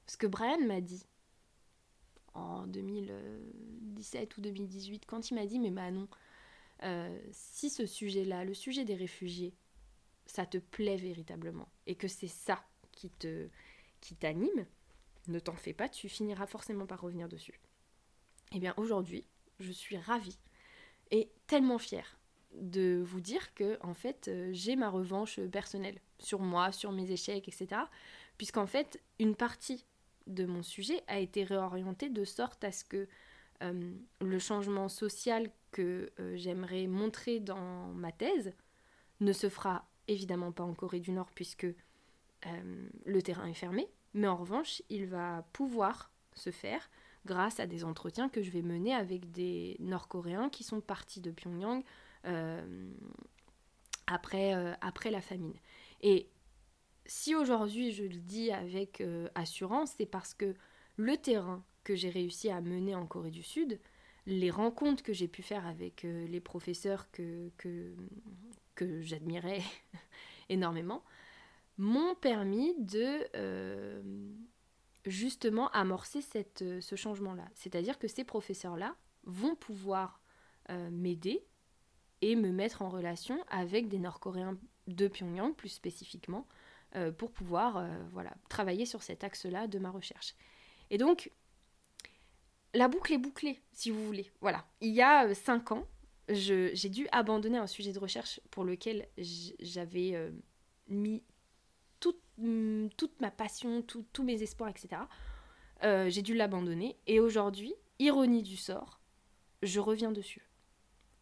ce 0.07 0.17
que 0.19 0.27
Brian 0.27 0.61
m'a 0.67 0.83
dit 0.83 1.07
en 2.35 2.67
2017 2.67 4.37
ou 4.37 4.41
2018, 4.43 5.05
quand 5.07 5.31
il 5.31 5.35
m'a 5.37 5.47
dit, 5.47 5.59
mais 5.59 5.71
Manon, 5.71 6.07
euh, 6.83 7.19
si 7.33 7.71
ce 7.71 7.87
sujet-là, 7.87 8.45
le 8.45 8.55
sujet 8.55 8.85
des 8.85 8.95
réfugiés, 8.95 9.55
ça 10.27 10.45
te 10.45 10.59
plaît 10.59 10.97
véritablement 10.97 11.69
et 11.87 11.95
que 11.95 12.09
c'est 12.09 12.29
ça 12.29 12.65
qui 12.93 13.11
te 13.11 13.49
qui 14.01 14.15
t'anime, 14.15 14.67
ne 15.29 15.39
t'en 15.39 15.57
fais 15.57 15.73
pas, 15.73 15.89
tu 15.89 16.09
finiras 16.09 16.47
forcément 16.47 16.87
par 16.87 17.01
revenir 17.01 17.29
dessus. 17.29 17.61
Eh 18.53 18.61
bien 18.61 18.75
aujourd'hui, 18.77 19.27
je 19.59 19.73
suis 19.73 19.97
ravie 19.97 20.39
et 21.11 21.31
tellement 21.47 21.79
fière 21.79 22.19
de 22.53 23.03
vous 23.05 23.21
dire 23.21 23.55
que 23.55 23.79
en 23.83 23.95
fait 23.95 24.29
euh, 24.29 24.51
j'ai 24.53 24.77
ma 24.77 24.89
revanche 24.89 25.41
personnelle 25.41 26.01
sur 26.19 26.41
moi, 26.41 26.73
sur 26.73 26.93
mes 26.93 27.11
échecs, 27.11 27.49
etc. 27.49 27.83
Puisqu'en 28.39 28.67
fait 28.67 29.03
une 29.19 29.35
partie 29.35 29.85
de 30.27 30.45
mon 30.45 30.63
sujet 30.63 31.03
a 31.07 31.19
été 31.19 31.45
réorientée 31.45 32.09
de 32.09 32.25
sorte 32.25 32.65
à 32.65 32.73
ce 32.73 32.85
que 32.85 33.09
euh, 33.63 33.93
le 34.21 34.39
changement 34.39 34.89
social 34.89 35.51
que 35.77 36.11
j'aimerais 36.35 36.87
montrer 36.87 37.41
dans 37.41 37.89
ma 37.95 38.13
thèse 38.13 38.55
ne 39.21 39.33
se 39.33 39.49
fera 39.49 39.87
évidemment 40.09 40.53
pas 40.53 40.65
en 40.65 40.73
Corée 40.73 41.01
du 41.01 41.13
Nord 41.13 41.31
puisque 41.35 41.67
le 43.05 43.23
terrain 43.23 43.47
est 43.47 43.55
fermé, 43.55 43.89
mais 44.15 44.29
en 44.29 44.37
revanche, 44.37 44.83
il 44.89 45.07
va 45.07 45.45
pouvoir 45.53 46.13
se 46.35 46.51
faire 46.51 46.89
grâce 47.25 47.61
à 47.61 47.67
des 47.67 47.85
entretiens 47.85 48.29
que 48.29 48.43
je 48.43 48.51
vais 48.51 48.63
mener 48.63 48.95
avec 48.95 49.33
des 49.33 49.77
Nord-Coréens 49.81 50.49
qui 50.49 50.65
sont 50.65 50.81
partis 50.81 51.21
de 51.21 51.31
Pyongyang 51.31 51.83
après, 54.07 54.77
après 54.81 55.11
la 55.11 55.21
famine. 55.21 55.55
Et 56.03 56.29
si 57.07 57.35
aujourd'hui 57.35 57.93
je 57.93 58.05
le 58.05 58.17
dis 58.17 58.51
avec 58.53 59.01
euh, 59.01 59.29
assurance, 59.35 59.93
c'est 59.97 60.07
parce 60.07 60.35
que 60.35 60.55
le 60.97 61.17
terrain 61.17 61.65
que 61.85 61.95
j'ai 61.95 62.11
réussi 62.11 62.51
à 62.51 62.61
mener 62.61 62.95
en 62.95 63.07
Corée 63.07 63.31
du 63.31 63.43
Sud, 63.43 63.79
les 64.27 64.51
rencontres 64.51 65.03
que 65.03 65.13
j'ai 65.13 65.29
pu 65.29 65.43
faire 65.43 65.67
avec 65.67 66.05
euh, 66.05 66.27
les 66.27 66.41
professeurs 66.41 67.11
que, 67.11 67.51
j'admirais 69.03 69.63
énormément, 70.49 71.03
m'ont 71.79 72.15
permis 72.15 72.75
de 72.79 73.27
euh, 73.37 74.03
justement 75.05 75.71
amorcer 75.71 76.21
cette, 76.21 76.65
ce 76.81 76.97
changement-là. 76.97 77.49
C'est-à-dire 77.55 77.99
que 77.99 78.09
ces 78.09 78.25
professeurs-là 78.25 78.97
vont 79.25 79.55
pouvoir 79.55 80.21
m'aider 80.91 81.45
et 82.23 82.35
me 82.35 82.51
mettre 82.51 82.83
en 82.83 82.89
relation 82.89 83.39
avec 83.49 83.89
des 83.89 84.01
Nord-Coréens 84.01 84.59
de 84.89 85.07
Pyongyang 85.07 85.55
plus 85.55 85.69
spécifiquement, 85.69 86.49
euh, 86.95 87.11
pour 87.13 87.31
pouvoir 87.31 87.77
euh, 87.77 87.89
voilà, 88.13 88.33
travailler 88.49 88.87
sur 88.87 89.03
cet 89.03 89.23
axe-là 89.25 89.67
de 89.67 89.79
ma 89.79 89.91
recherche. 89.91 90.35
Et 90.89 90.99
donc, 90.99 91.31
la 92.77 92.89
boucle 92.89 93.13
est 93.13 93.19
bouclée, 93.19 93.61
si 93.73 93.91
vous 93.91 94.05
voulez. 94.05 94.31
Voilà. 94.41 94.65
Il 94.81 94.95
y 94.95 95.03
a 95.03 95.27
euh, 95.27 95.35
cinq 95.35 95.73
ans, 95.73 95.87
j'ai 96.29 96.89
dû 96.89 97.07
abandonner 97.13 97.59
un 97.59 97.67
sujet 97.67 97.93
de 97.93 97.99
recherche 97.99 98.41
pour 98.51 98.65
lequel 98.65 99.09
j'avais 99.17 100.33
mis 100.89 101.23
toute, 102.01 102.21
mm, 102.39 102.89
toute, 102.97 103.21
ma 103.21 103.31
passion, 103.31 103.83
tous 103.83 104.23
mes 104.25 104.43
espoirs, 104.43 104.71
etc. 104.71 105.03
j'ai 105.83 106.23
dû 106.23 106.35
l'abandonner. 106.35 106.97
Et 107.07 107.21
aujourd'hui, 107.21 107.75
ironie 108.01 108.43
du 108.43 108.57
sort, 108.57 109.01
je 109.63 109.79
reviens 109.79 110.11
dessus. 110.11 110.49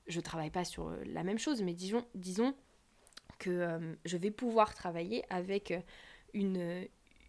Je 0.07 0.21
travaille 0.21 0.51
pas 0.51 0.65
sur 0.65 0.91
la 1.05 1.23
même 1.23 1.39
chose, 1.39 1.63
mais 1.63 1.75
disons, 1.75 2.55
que 3.39 3.51
euh, 3.51 3.95
je 4.05 4.17
vais 4.17 4.31
pouvoir 4.31 4.75
travailler 4.75 5.25
avec 5.31 5.71
euh, 5.71 5.81
une, 6.33 6.87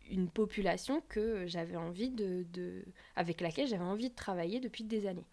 une 0.09 0.29
population 0.29 1.01
que 1.09 1.45
j'avais 1.47 1.75
envie 1.75 2.09
de, 2.09 2.83
avec 3.15 3.41
laquelle 3.41 3.67
j'avais 3.67 3.83
envie 3.83 4.09
de 4.09 4.15
travailler 4.15 4.59
depuis 4.59 4.83
des 4.83 5.07
années. 5.07 5.25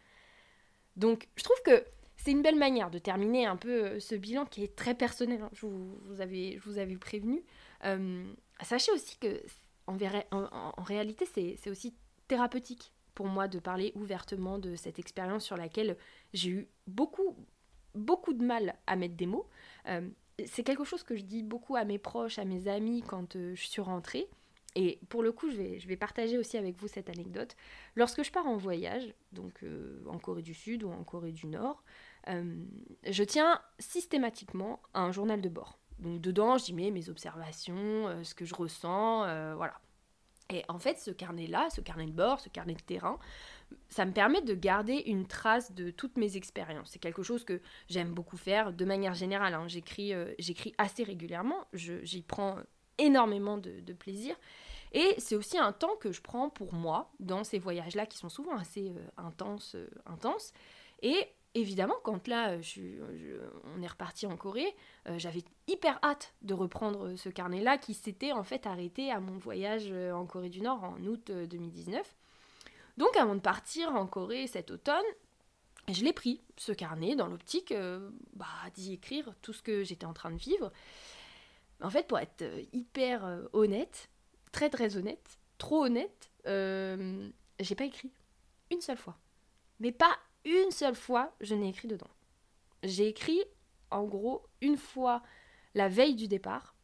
Donc 0.97 1.29
je 1.37 1.43
trouve 1.43 1.61
que 1.65 1.85
c'est 2.17 2.31
une 2.31 2.43
belle 2.43 2.57
manière 2.57 2.91
de 2.91 2.99
terminer 2.99 3.47
un 3.47 3.57
peu 3.57 3.85
euh, 3.85 4.01
ce 4.01 4.15
bilan 4.15 4.45
qui 4.45 4.63
est 4.63 4.77
très 4.77 4.95
personnel. 4.95 5.43
Hein. 5.43 5.51
Je, 5.55 5.67
vous, 5.67 6.21
avais, 6.21 6.59
je 6.59 6.71
vous 6.71 6.79
avais 6.79 6.97
prévenu. 6.97 7.43
sachez 8.63 8.93
aussi 8.93 9.17
que 9.19 9.43
en, 9.87 9.97
en, 10.31 10.83
réalité, 10.83 11.27
c'est 11.27 11.71
aussi 11.71 11.95
thérapeutique 12.29 12.93
pour 13.15 13.27
moi 13.27 13.49
de 13.49 13.59
parler 13.59 13.93
ouvertement 13.95 14.59
de 14.59 14.77
cette 14.77 14.99
expérience 14.99 15.45
sur 15.45 15.57
laquelle 15.57 15.97
j'ai 16.33 16.51
eu 16.51 16.69
beaucoup, 16.87 17.37
beaucoup 17.95 18.33
de 18.33 18.45
mal 18.45 18.77
à 18.87 18.97
mettre 18.97 19.17
des 19.17 19.27
mots 19.27 19.49
c'est 20.47 20.63
quelque 20.63 20.85
chose 20.85 21.03
que 21.03 21.17
je 21.17 21.23
dis 21.23 21.43
beaucoup 21.43 21.77
à 21.77 21.85
mes 21.85 21.99
proches, 21.99 22.39
à 22.39 22.45
mes 22.45 22.69
amis 22.69 23.03
quand 23.07 23.37
euh, 23.37 23.55
je 23.55 23.67
suis 23.67 23.83
rentrée. 23.83 24.29
Et 24.75 25.01
pour 25.09 25.23
le 25.23 25.33
coup, 25.33 25.51
je 25.51 25.87
vais, 25.87 25.97
partager 25.97 26.39
aussi 26.39 26.57
avec 26.57 26.77
vous 26.79 26.89
cette 26.89 27.11
anecdote. 27.11 27.57
Lorsque 27.95 28.23
je 28.23 28.33
pars 28.33 28.47
en 28.47 28.57
voyage, 28.57 29.15
donc 29.33 29.63
euh, 29.63 30.03
en 30.07 30.19
Corée 30.19 30.43
du 30.43 30.55
Sud 30.55 30.83
ou 30.83 30.91
en 30.91 31.05
Corée 31.05 31.33
du 31.33 31.47
Nord, 31.47 31.83
euh, 32.29 32.65
je 33.05 33.25
tiens 33.25 33.61
systématiquement 33.79 34.81
un 34.95 35.13
journal 35.13 35.41
de 35.41 35.49
bord. 35.49 35.79
Donc 35.99 36.21
dedans, 36.21 36.57
j'y 36.57 36.73
mets 36.73 36.91
mes 36.91 37.11
observations, 37.11 38.25
ce 38.25 38.35
que 38.35 38.45
je 38.45 38.55
ressens, 38.55 39.55
voilà. 39.57 39.81
Et 40.53 40.65
en 40.69 40.79
fait, 40.79 40.99
ce 40.99 41.11
carnet-là, 41.11 41.69
ce 41.71 41.81
carnet 41.81 42.07
de 42.07 42.13
bord, 42.13 42.41
ce 42.41 42.49
carnet 42.49 42.75
de 42.75 42.83
terrain, 42.83 43.19
ça 43.89 44.05
me 44.05 44.13
permet 44.13 44.43
de 44.43 44.55
garder 44.55 45.03
une 45.07 45.27
trace 45.27 45.73
de 45.73 45.91
toutes 45.91 46.17
mes 46.19 46.37
expériences. 46.37 46.91
C'est 46.91 46.99
quelque 46.99 47.23
chose 47.23 47.45
que 47.45 47.61
j'aime 47.89 48.13
beaucoup 48.13 48.37
faire 48.37 48.73
de 48.73 48.85
manière 48.85 49.15
générale. 49.15 49.55
Hein. 49.55 49.67
Euh, 49.99 50.35
j'écris, 50.39 50.75
assez 50.79 51.05
régulièrement, 51.05 51.67
j'y 51.73 52.23
prends 52.23 52.59
énormément 53.05 53.59
de, 53.59 53.93
plaisir. 53.93 54.37
Et 54.93 55.15
c'est 55.19 55.37
aussi 55.37 55.59
un 55.59 55.73
temps 55.73 55.97
que 56.01 56.13
je 56.13 56.21
prends 56.21 56.51
pour 56.51 56.75
moi 56.75 57.11
dans 57.21 57.45
ces 57.45 57.59
voyages-là 57.59 58.07
qui 58.07 58.19
sont 58.19 58.29
souvent 58.29 58.57
assez 58.57 58.91
euh, 58.91 59.01
intenses, 59.17 59.75
euh, 59.75 59.89
intenses. 60.07 60.53
Et 61.03 61.29
évidemment, 61.55 61.97
quand 62.05 62.29
là, 62.29 62.57
on 63.75 63.83
est 63.83 63.87
reparti 63.87 64.27
en 64.27 64.37
Corée, 64.37 64.75
j'avais 65.17 65.43
hyper 65.67 65.99
hâte 66.03 66.33
de 66.43 66.55
reprendre 66.55 67.17
ce 67.17 67.29
carnet-là 67.29 67.77
qui 67.77 67.93
s'était 67.93 68.33
en 68.33 68.45
fait 68.45 68.67
arrêté 68.67 69.11
à 69.11 69.21
mon 69.21 69.37
voyage 69.37 69.93
en 69.93 70.25
Corée 70.25 70.49
du 70.49 70.61
Nord 70.63 70.85
en 70.85 71.03
août 71.05 71.31
2019. 71.31 72.15
Donc 72.97 73.17
avant 73.17 73.35
de 73.35 73.41
partir 73.41 73.95
en 73.95 74.07
Corée 74.07 74.47
cet 74.47 74.71
automne, 74.71 75.05
je 75.89 76.05
l'ai 76.05 76.13
pris, 76.13 76.41
ce 76.57 76.73
carnet, 76.73 77.17
dans 77.17 77.27
l'optique 77.27 77.73
euh, 77.73 78.11
bah, 78.35 78.47
d'y 78.75 78.93
écrire 78.93 79.35
tout 79.43 79.53
ce 79.53 79.63
que 79.63 79.83
j'étais 79.83 80.07
en 80.07 80.13
train 80.13 80.31
de 80.31 80.37
vivre. 80.37 80.73
En 81.83 81.91
fait, 81.91 82.07
pour 82.07 82.19
être 82.19 82.43
euh, 82.43 82.63
hyper 82.73 83.25
euh, 83.25 83.43
honnête, 83.53 84.11
très 84.53 84.71
très 84.71 84.97
honnête, 84.97 85.39
trop 85.59 85.85
honnête, 85.85 86.31
j'ai 86.45 87.75
pas 87.75 87.85
écrit 87.85 88.11
une 88.71 88.81
seule 88.81 88.97
fois. 88.97 89.17
Mais 89.81 89.93
pas 89.93 90.17
une 90.45 90.71
seule 90.71 90.95
fois, 90.95 91.33
je 91.41 91.55
n'ai 91.55 91.69
écrit 91.69 91.89
dedans. 91.89 92.11
J'ai 92.83 93.09
écrit, 93.09 93.41
en 93.91 94.05
gros, 94.05 94.43
une 94.61 94.77
fois 94.77 95.23
la 95.75 95.89
veille 95.89 96.17
du 96.17 96.29
départ, 96.29 96.75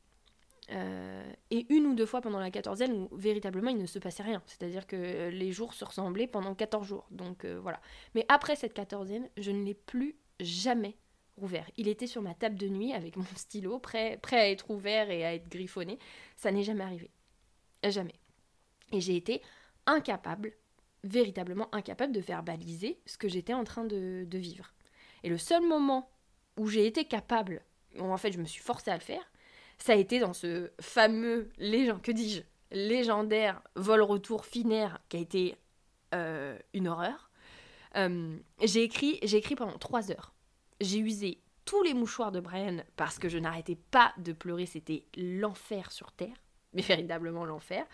euh, 0.70 1.32
et 1.50 1.66
une 1.72 1.86
ou 1.86 1.94
deux 1.94 2.04
fois 2.04 2.20
pendant 2.20 2.40
la 2.40 2.50
quatorzaine 2.50 2.92
où 2.92 3.16
véritablement 3.16 3.70
il 3.70 3.78
ne 3.78 3.86
se 3.86 3.98
passait 3.98 4.22
rien. 4.22 4.42
C'est-à-dire 4.46 4.86
que 4.86 5.28
les 5.30 5.50
jours 5.50 5.72
se 5.72 5.84
ressemblaient 5.84 6.26
pendant 6.26 6.54
14 6.54 6.86
jours. 6.86 7.06
Donc 7.10 7.44
euh, 7.44 7.58
voilà. 7.60 7.80
Mais 8.14 8.26
après 8.28 8.56
cette 8.56 8.74
quatorzaine, 8.74 9.28
je 9.36 9.50
ne 9.50 9.64
l'ai 9.64 9.74
plus 9.74 10.16
jamais 10.40 10.96
rouvert. 11.38 11.68
Il 11.76 11.88
était 11.88 12.06
sur 12.06 12.22
ma 12.22 12.34
table 12.34 12.56
de 12.56 12.68
nuit 12.68 12.92
avec 12.92 13.16
mon 13.16 13.24
stylo, 13.36 13.78
prêt, 13.78 14.18
prêt 14.20 14.38
à 14.38 14.50
être 14.50 14.70
ouvert 14.70 15.10
et 15.10 15.24
à 15.24 15.34
être 15.34 15.48
griffonné. 15.48 15.98
Ça 16.36 16.50
n'est 16.52 16.62
jamais 16.62 16.84
arrivé. 16.84 17.10
Jamais. 17.84 18.14
Et 18.92 19.00
j'ai 19.00 19.16
été 19.16 19.42
incapable, 19.86 20.52
véritablement 21.04 21.72
incapable 21.74 22.12
de 22.12 22.20
verbaliser 22.20 23.00
ce 23.06 23.18
que 23.18 23.28
j'étais 23.28 23.54
en 23.54 23.64
train 23.64 23.84
de, 23.84 24.26
vivre. 24.32 24.72
Et 25.22 25.28
le 25.28 25.38
seul 25.38 25.62
moment 25.62 26.10
où 26.56 26.68
j'ai 26.68 26.86
été 26.86 27.04
capable, 27.04 27.62
où 27.98 28.04
en 28.04 28.16
fait 28.16 28.32
je 28.32 28.38
me 28.38 28.46
suis 28.46 28.62
forcée 28.62 28.90
à 28.90 28.94
le 28.94 29.00
faire, 29.00 29.30
ça 29.78 29.92
a 29.92 29.96
été 29.96 30.18
dans 30.18 30.32
ce 30.32 30.70
fameux, 30.80 31.50
que 31.58 32.12
dis-je, 32.12 32.42
légendaire 32.70 33.62
vol-retour 33.76 34.44
finaire 34.44 35.00
qui 35.08 35.16
a 35.16 35.20
été 35.20 35.54
euh, 36.14 36.58
une 36.74 36.88
horreur. 36.88 37.30
Euh, 37.96 38.36
j'ai 38.62 38.82
écrit, 38.82 39.18
j'ai 39.22 39.38
écrit 39.38 39.54
pendant 39.54 39.78
trois 39.78 40.10
heures. 40.10 40.34
J'ai 40.80 40.98
usé 40.98 41.38
tous 41.64 41.82
les 41.82 41.94
mouchoirs 41.94 42.32
de 42.32 42.40
Brian 42.40 42.78
parce 42.96 43.18
que 43.18 43.28
je 43.28 43.38
n'arrêtais 43.38 43.76
pas 43.90 44.12
de 44.18 44.32
pleurer. 44.32 44.66
C'était 44.66 45.04
l'enfer 45.16 45.90
sur 45.92 46.12
Terre, 46.12 46.36
mais 46.72 46.82
véritablement 46.82 47.44
l'enfer. 47.44 47.86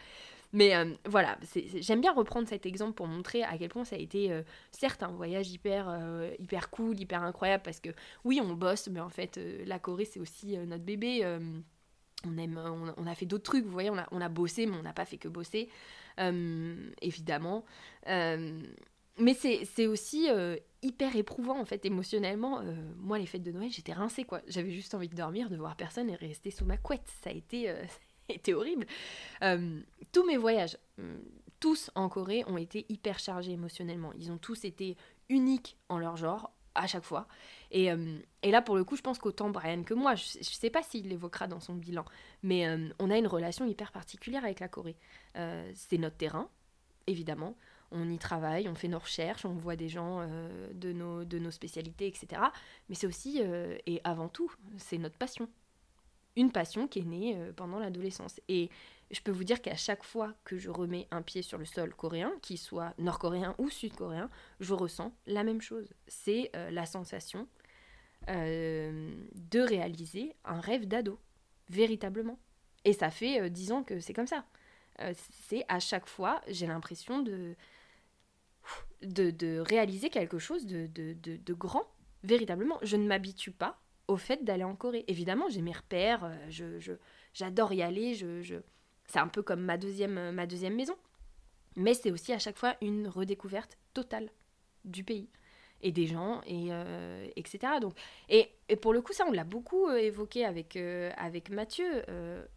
Mais 0.52 0.76
euh, 0.76 0.94
voilà, 1.06 1.36
j'aime 1.80 2.00
bien 2.00 2.12
reprendre 2.12 2.48
cet 2.48 2.64
exemple 2.64 2.92
pour 2.92 3.08
montrer 3.08 3.42
à 3.42 3.58
quel 3.58 3.70
point 3.70 3.84
ça 3.84 3.96
a 3.96 3.98
été, 3.98 4.40
certes, 4.70 5.02
un 5.02 5.08
voyage 5.08 5.50
hyper, 5.50 5.92
hyper 6.38 6.70
cool, 6.70 7.00
hyper 7.00 7.24
incroyable, 7.24 7.64
parce 7.64 7.80
que 7.80 7.88
oui, 8.22 8.40
on 8.40 8.52
bosse, 8.52 8.86
mais 8.86 9.00
en 9.00 9.08
fait, 9.08 9.40
la 9.66 9.80
Corée, 9.80 10.04
c'est 10.04 10.20
aussi 10.20 10.56
notre 10.56 10.84
bébé 10.84 11.24
on, 12.26 12.38
aime, 12.38 12.60
on, 12.96 13.06
a 13.06 13.14
fait 13.14 13.26
d'autres 13.26 13.44
trucs, 13.44 13.64
vous 13.64 13.72
voyez, 13.72 13.90
on 13.90 13.98
a, 13.98 14.06
on 14.10 14.20
a 14.20 14.28
bossé, 14.28 14.66
mais 14.66 14.76
on 14.76 14.82
n'a 14.82 14.92
pas 14.92 15.04
fait 15.04 15.18
que 15.18 15.28
bosser, 15.28 15.68
euh, 16.18 16.90
évidemment. 17.00 17.64
Euh, 19.18 19.22
mais 19.22 19.34
c'est 19.34 19.86
aussi 19.86 20.28
euh, 20.30 20.56
hyper 20.82 21.16
éprouvant, 21.16 21.58
en 21.58 21.64
fait, 21.64 21.84
émotionnellement. 21.84 22.62
moi, 22.98 23.18
les 23.18 23.26
fêtes 23.26 23.42
de 23.42 23.52
Noël, 23.52 23.70
j'étais 23.70 23.92
rincée, 23.92 24.24
quoi. 24.24 24.40
J'avais 24.46 24.70
juste 24.70 24.94
envie 24.94 25.08
de 25.08 25.16
dormir, 25.16 25.50
de 25.50 25.56
voir 25.56 25.76
personne 25.76 26.10
et 26.10 26.16
rester 26.16 26.50
sous 26.50 26.64
ma 26.64 26.76
couette. 26.76 27.06
Ça 27.22 27.30
a 27.30 27.32
été, 27.32 27.74
été 28.28 28.54
horrible. 28.54 28.86
tous 30.12 30.24
mes 30.26 30.36
voyages, 30.36 30.76
tous 31.60 31.90
en 31.94 32.08
Corée, 32.08 32.44
ont 32.46 32.58
été 32.58 32.86
hyper 32.88 33.18
chargés 33.18 33.52
émotionnellement. 33.52 34.12
Ils 34.18 34.30
ont 34.30 34.38
tous 34.38 34.64
été 34.64 34.96
uniques 35.28 35.76
en 35.88 35.98
leur 35.98 36.16
genre, 36.16 36.52
à 36.74 36.86
chaque 36.86 37.04
fois. 37.04 37.26
Euh, 37.74 38.18
et, 38.42 38.50
là, 38.50 38.62
pour 38.62 38.76
le 38.76 38.84
coup, 38.84 38.96
je 38.96 39.02
pense 39.02 39.18
qu'autant 39.18 39.50
Brian 39.50 39.82
que 39.82 39.94
moi, 39.94 40.14
je 40.14 40.38
ne 40.38 40.44
sais 40.44 40.70
pas 40.70 40.82
s'il 40.82 41.08
l'évoquera 41.08 41.46
dans 41.46 41.60
son 41.60 41.74
bilan, 41.74 42.04
mais 42.42 42.66
euh, 42.66 42.88
on 42.98 43.10
a 43.10 43.16
une 43.16 43.26
relation 43.26 43.66
hyper 43.66 43.92
particulière 43.92 44.44
avec 44.44 44.60
la 44.60 44.68
Corée. 44.68 44.96
Euh, 45.36 45.70
c'est 45.74 45.98
notre 45.98 46.16
terrain, 46.16 46.48
évidemment. 47.06 47.56
On 47.94 48.10
y 48.10 48.18
travaille, 48.18 48.68
on 48.68 48.74
fait 48.74 48.88
nos 48.88 48.98
recherches, 48.98 49.44
on 49.44 49.54
voit 49.54 49.76
des 49.76 49.88
gens 49.88 50.28
de, 50.74 50.92
nos, 50.92 51.24
de 51.24 51.38
nos 51.38 51.52
spécialités, 51.52 52.06
etc. 52.08 52.42
Mais 52.88 52.96
c'est 52.96 53.06
aussi, 53.06 53.40
et 53.86 54.00
avant 54.02 54.28
tout, 54.28 54.52
c'est 54.76 54.98
notre 54.98 55.16
passion. 55.16 55.48
Une 56.36 56.50
passion 56.50 56.88
qui 56.88 56.98
est 56.98 57.04
née 57.04 57.38
pendant 57.56 57.78
l'adolescence. 57.78 58.40
Et 58.48 58.68
je 59.10 59.20
peux 59.20 59.30
vous 59.30 59.44
dire 59.44 59.62
qu'à 59.62 59.76
chaque 59.76 60.02
fois 60.02 60.34
que 60.44 60.58
je 60.58 60.70
remets 60.70 61.06
un 61.10 61.22
pied 61.22 61.42
sur 61.42 61.58
le 61.58 61.64
sol 61.64 61.94
coréen, 61.94 62.32
qu'il 62.42 62.58
soit 62.58 62.94
nord-coréen 62.98 63.54
ou 63.58 63.70
sud-coréen, 63.70 64.30
je 64.60 64.74
ressens 64.74 65.12
la 65.26 65.44
même 65.44 65.60
chose. 65.60 65.92
C'est 66.08 66.50
euh, 66.56 66.70
la 66.70 66.86
sensation 66.86 67.46
euh, 68.28 69.14
de 69.34 69.60
réaliser 69.60 70.34
un 70.44 70.60
rêve 70.60 70.86
d'ado, 70.86 71.18
véritablement. 71.68 72.38
Et 72.84 72.92
ça 72.92 73.10
fait 73.10 73.40
euh, 73.40 73.48
dix 73.48 73.72
ans 73.72 73.82
que 73.82 74.00
c'est 74.00 74.14
comme 74.14 74.26
ça. 74.26 74.44
c'est 75.48 75.64
à 75.68 75.80
chaque 75.80 76.06
fois, 76.06 76.40
j'ai 76.48 76.66
l'impression 76.66 77.20
de, 77.20 77.54
de, 79.04 79.58
réaliser 79.60 80.10
quelque 80.10 80.38
chose 80.38 80.66
de, 80.66 80.86
de, 80.86 81.54
grand, 81.54 81.84
véritablement. 82.22 82.78
Je 82.82 82.96
ne 82.96 83.06
m'habitue 83.06 83.50
pas 83.50 83.80
au 84.08 84.16
fait 84.16 84.44
d'aller 84.44 84.64
en 84.64 84.76
Corée. 84.76 85.04
Évidemment, 85.08 85.48
j'ai 85.48 85.62
mes 85.62 85.72
repères, 85.72 86.30
je, 86.48 86.96
j'adore 87.32 87.72
y 87.72 87.82
aller, 87.82 88.14
je, 88.14 88.42
je, 88.42 88.56
c'est 89.06 89.18
un 89.18 89.28
peu 89.28 89.42
comme 89.42 89.60
ma 89.60 89.76
deuxième, 89.76 90.18
euh, 90.18 90.32
ma 90.32 90.46
deuxième 90.46 90.74
maison. 90.74 90.96
Mais 91.76 91.94
c'est 91.94 92.10
aussi 92.10 92.32
à 92.32 92.38
chaque 92.38 92.58
fois 92.58 92.76
une 92.80 93.08
redécouverte 93.08 93.78
totale 93.94 94.30
du 94.84 95.04
pays 95.04 95.28
et 95.84 95.92
des 95.92 96.06
gens, 96.06 96.40
et, 96.46 96.68
euh, 96.70 97.28
etc. 97.36 97.74
Donc, 97.80 97.94
et, 98.28 98.50
et, 98.68 98.74
pour 98.74 98.92
le 98.92 99.02
coup, 99.02 99.12
ça, 99.12 99.24
on 99.28 99.32
l'a 99.32 99.44
beaucoup 99.44 99.86
euh, 99.86 99.98
évoqué 99.98 100.44
avec, 100.44 100.76
avec 101.16 101.50
Mathieu. 101.50 102.02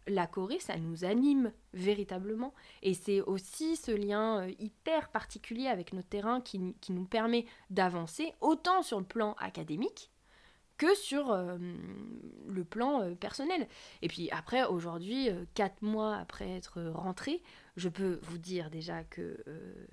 la 0.08 0.26
Corée, 0.26 0.58
ça 0.58 0.76
nous 0.76 1.04
anime 1.04 1.52
véritablement. 1.74 2.54
Et 2.82 2.94
c'est 2.94 3.20
aussi 3.20 3.76
ce 3.76 3.92
lien 3.92 4.48
hyper 4.58 5.10
particulier 5.10 5.68
avec 5.68 5.92
notre 5.92 6.08
terrain 6.08 6.40
qui, 6.40 6.74
qui 6.80 6.92
nous 6.92 7.04
permet 7.04 7.44
d'avancer, 7.70 8.32
autant 8.40 8.82
sur 8.82 8.98
le 8.98 9.06
plan 9.06 9.34
académique, 9.38 10.10
que 10.78 10.94
sur 10.94 11.32
euh, 11.32 11.58
le 12.46 12.64
plan 12.64 13.02
euh, 13.02 13.14
personnel. 13.14 13.68
Et 14.00 14.08
puis 14.08 14.30
après, 14.30 14.64
aujourd'hui, 14.64 15.28
euh, 15.28 15.44
quatre 15.54 15.82
mois 15.82 16.16
après 16.16 16.48
être 16.56 16.80
rentrée, 16.94 17.42
je 17.76 17.88
peux 17.88 18.20
vous 18.22 18.38
dire 18.38 18.70
déjà 18.70 19.04
que 19.04 19.44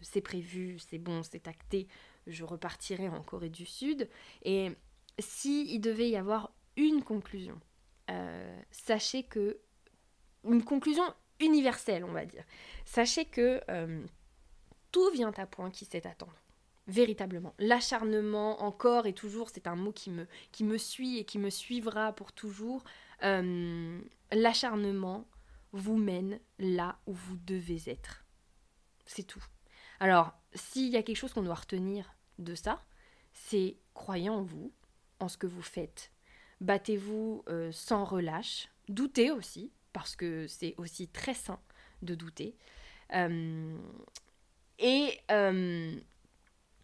c'est 0.02 0.22
prévu, 0.22 0.80
c'est 0.80 0.98
bon, 0.98 1.22
c'est 1.22 1.48
acté, 1.48 1.88
je 2.28 2.44
repartirai 2.44 3.10
en 3.10 3.22
Corée 3.22 3.50
du 3.50 3.66
Sud. 3.66 4.10
Et 4.44 4.72
s'il 5.20 5.70
il 5.72 5.80
devait 5.80 6.10
y 6.10 6.18
avoir 6.18 6.52
une 6.78 7.04
conclusion, 7.04 7.60
sachez 8.72 9.24
que... 9.24 9.60
Une 10.44 10.64
conclusion 10.64 11.04
universelle, 11.40 12.04
on 12.04 12.12
va 12.12 12.26
dire. 12.26 12.44
Sachez 12.86 13.26
que 13.26 13.62
tout 14.92 15.10
vient 15.12 15.34
à 15.38 15.46
point 15.46 15.72
qui 15.72 15.86
sait 15.86 16.06
attendre 16.06 16.36
véritablement. 16.88 17.54
L'acharnement, 17.60 18.62
encore 18.64 19.08
et 19.08 19.14
toujours, 19.14 19.50
c'est 19.50 19.68
un 19.68 19.76
mot 19.76 19.92
qui 19.92 20.12
me, 20.12 20.28
qui 20.52 20.64
me 20.64 20.78
suit 20.78 21.18
et 21.18 21.26
qui 21.26 21.40
me 21.40 21.50
suivra 21.50 22.14
pour 22.14 22.32
toujours. 22.32 22.84
Euh, 23.24 24.00
l'acharnement 24.32 25.26
vous 25.72 25.98
mène 25.98 26.40
là 26.60 27.00
où 27.06 27.14
vous 27.14 27.38
devez 27.38 27.90
être. 27.90 28.26
C'est 29.06 29.24
tout. 29.24 29.44
Alors, 30.00 30.34
s'il 30.54 30.90
y 30.90 30.98
a 30.98 31.04
quelque 31.04 31.18
chose 31.18 31.34
qu'on 31.34 31.44
doit 31.44 31.56
retenir 31.56 32.15
de 32.40 32.56
ça, 32.56 32.82
c'est 33.34 33.78
croyez 33.94 34.30
en 34.30 34.42
vous, 34.42 34.72
en 35.20 35.28
ce 35.28 35.38
que 35.38 35.48
vous 35.48 35.62
faites. 35.62 36.12
Battez-vous 36.62 37.44
euh, 37.50 37.72
sans 37.72 38.04
relâche. 38.04 38.70
Doutez 38.88 39.32
aussi, 39.32 39.72
parce 39.94 40.16
que 40.16 40.48
c'est 40.48 40.76
aussi 40.78 41.08
très 41.08 41.34
sain 41.34 41.60
de 42.02 42.16
douter. 42.16 42.56
Euh, 43.14 43.78
et 44.80 45.20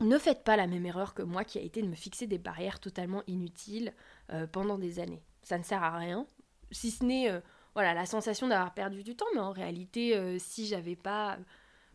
ne 0.02 0.18
faites 0.18 0.44
pas 0.44 0.58
la 0.58 0.68
même 0.68 0.86
erreur 0.86 1.14
que 1.14 1.22
moi 1.22 1.44
qui 1.44 1.58
a 1.60 1.62
été 1.62 1.82
de 1.82 1.88
me 1.88 1.96
fixer 1.96 2.28
des 2.28 2.38
barrières 2.38 2.80
totalement 2.80 3.24
inutiles 3.28 3.94
euh, 4.32 4.48
pendant 4.48 4.78
des 4.78 5.00
années. 5.00 5.22
Ça 5.44 5.58
ne 5.58 5.64
sert 5.64 5.84
à 5.84 5.98
rien, 5.98 6.26
si 6.72 6.92
ce 6.92 7.04
n'est 7.04 7.30
euh, 7.30 7.40
voilà 7.76 7.94
la 7.94 8.06
sensation 8.06 8.48
d'avoir 8.48 8.74
perdu 8.74 9.04
du 9.04 9.16
temps, 9.16 9.28
mais 9.34 9.40
en 9.40 9.52
réalité, 9.52 10.16
euh, 10.18 10.38
si 10.40 10.68
j'avais 10.68 10.96
pas, 10.96 11.38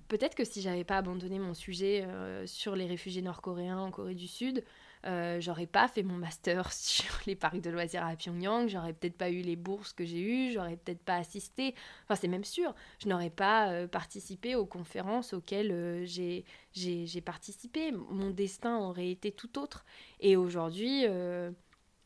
peut-être 0.08 0.34
que 0.34 0.44
si 0.44 0.62
j'avais 0.62 0.84
pas 0.84 0.96
abandonné 0.98 1.38
mon 1.38 1.54
sujet 1.54 2.06
sur 2.46 2.76
les 2.76 2.86
réfugiés 2.86 3.22
nord-coréens 3.22 3.78
en 3.78 3.90
Corée 3.90 4.14
du 4.14 4.28
Sud, 4.28 4.64
euh, 5.06 5.40
j'aurais 5.40 5.66
pas 5.66 5.86
fait 5.86 6.02
mon 6.02 6.16
master 6.16 6.72
sur 6.72 7.14
les 7.26 7.36
parcs 7.36 7.60
de 7.60 7.70
loisirs 7.70 8.04
à 8.04 8.16
Pyongyang, 8.16 8.68
j'aurais 8.68 8.92
peut-être 8.92 9.16
pas 9.16 9.30
eu 9.30 9.40
les 9.40 9.54
bourses 9.54 9.92
que 9.92 10.04
j'ai 10.04 10.20
eues, 10.20 10.52
j'aurais 10.52 10.76
peut-être 10.76 11.02
pas 11.02 11.16
assisté, 11.16 11.74
enfin 12.04 12.16
c'est 12.16 12.28
même 12.28 12.44
sûr, 12.44 12.74
je 12.98 13.08
n'aurais 13.08 13.30
pas 13.30 13.70
euh, 13.70 13.86
participé 13.86 14.56
aux 14.56 14.66
conférences 14.66 15.32
auxquelles 15.32 15.70
euh, 15.70 16.04
j'ai, 16.04 16.44
j'ai, 16.72 17.20
participé, 17.20 17.92
mon 17.92 18.30
destin 18.30 18.78
aurait 18.78 19.10
été 19.10 19.30
tout 19.30 19.58
autre. 19.58 19.84
Et 20.20 20.36
aujourd'hui, 20.36 21.04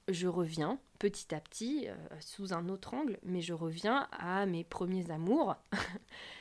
je 0.09 0.27
reviens 0.29 0.79
petit 0.99 1.35
à 1.35 1.41
petit, 1.41 1.89
sous 2.21 2.53
un 2.53 2.69
autre 2.69 2.95
angle, 2.95 3.19
mais 3.23 3.41
je 3.41 3.53
reviens 3.53 4.09
à 4.13 4.47
mes 4.47 4.65
premiers 4.65 5.11
amours. 5.11 5.57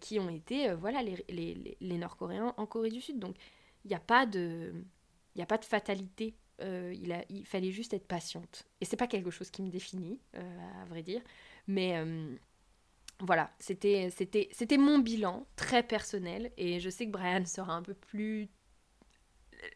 qui 0.00 0.18
ont 0.18 0.30
été 0.30 0.72
voilà 0.74 1.02
les, 1.02 1.24
les, 1.28 1.76
les 1.80 1.98
Nord-Coréens 1.98 2.54
en 2.56 2.66
Corée 2.66 2.90
du 2.90 3.00
Sud. 3.00 3.18
Donc 3.18 3.36
il 3.84 3.88
n'y 3.88 3.94
a 3.94 4.00
pas 4.00 4.24
de 4.24 4.72
a 5.42 5.46
pas 5.46 5.58
de 5.58 5.64
fatalité. 5.64 6.34
Euh, 6.60 6.92
il, 7.00 7.12
a, 7.12 7.24
il 7.28 7.46
fallait 7.46 7.70
juste 7.70 7.94
être 7.94 8.06
patiente. 8.06 8.64
Et 8.80 8.84
c'est 8.84 8.96
pas 8.96 9.06
quelque 9.06 9.30
chose 9.30 9.50
qui 9.50 9.62
me 9.62 9.70
définit, 9.70 10.18
euh, 10.34 10.82
à 10.82 10.84
vrai 10.86 11.02
dire. 11.02 11.22
Mais 11.66 11.96
euh, 11.96 12.34
voilà, 13.20 13.54
c'était 13.60 14.10
mon 14.76 14.98
bilan 14.98 15.46
très 15.56 15.82
personnel. 15.82 16.52
Et 16.56 16.80
je 16.80 16.90
sais 16.90 17.06
que 17.06 17.12
Brian 17.12 17.44
sera 17.44 17.74
un 17.74 17.82
peu 17.82 17.94
plus 17.94 18.48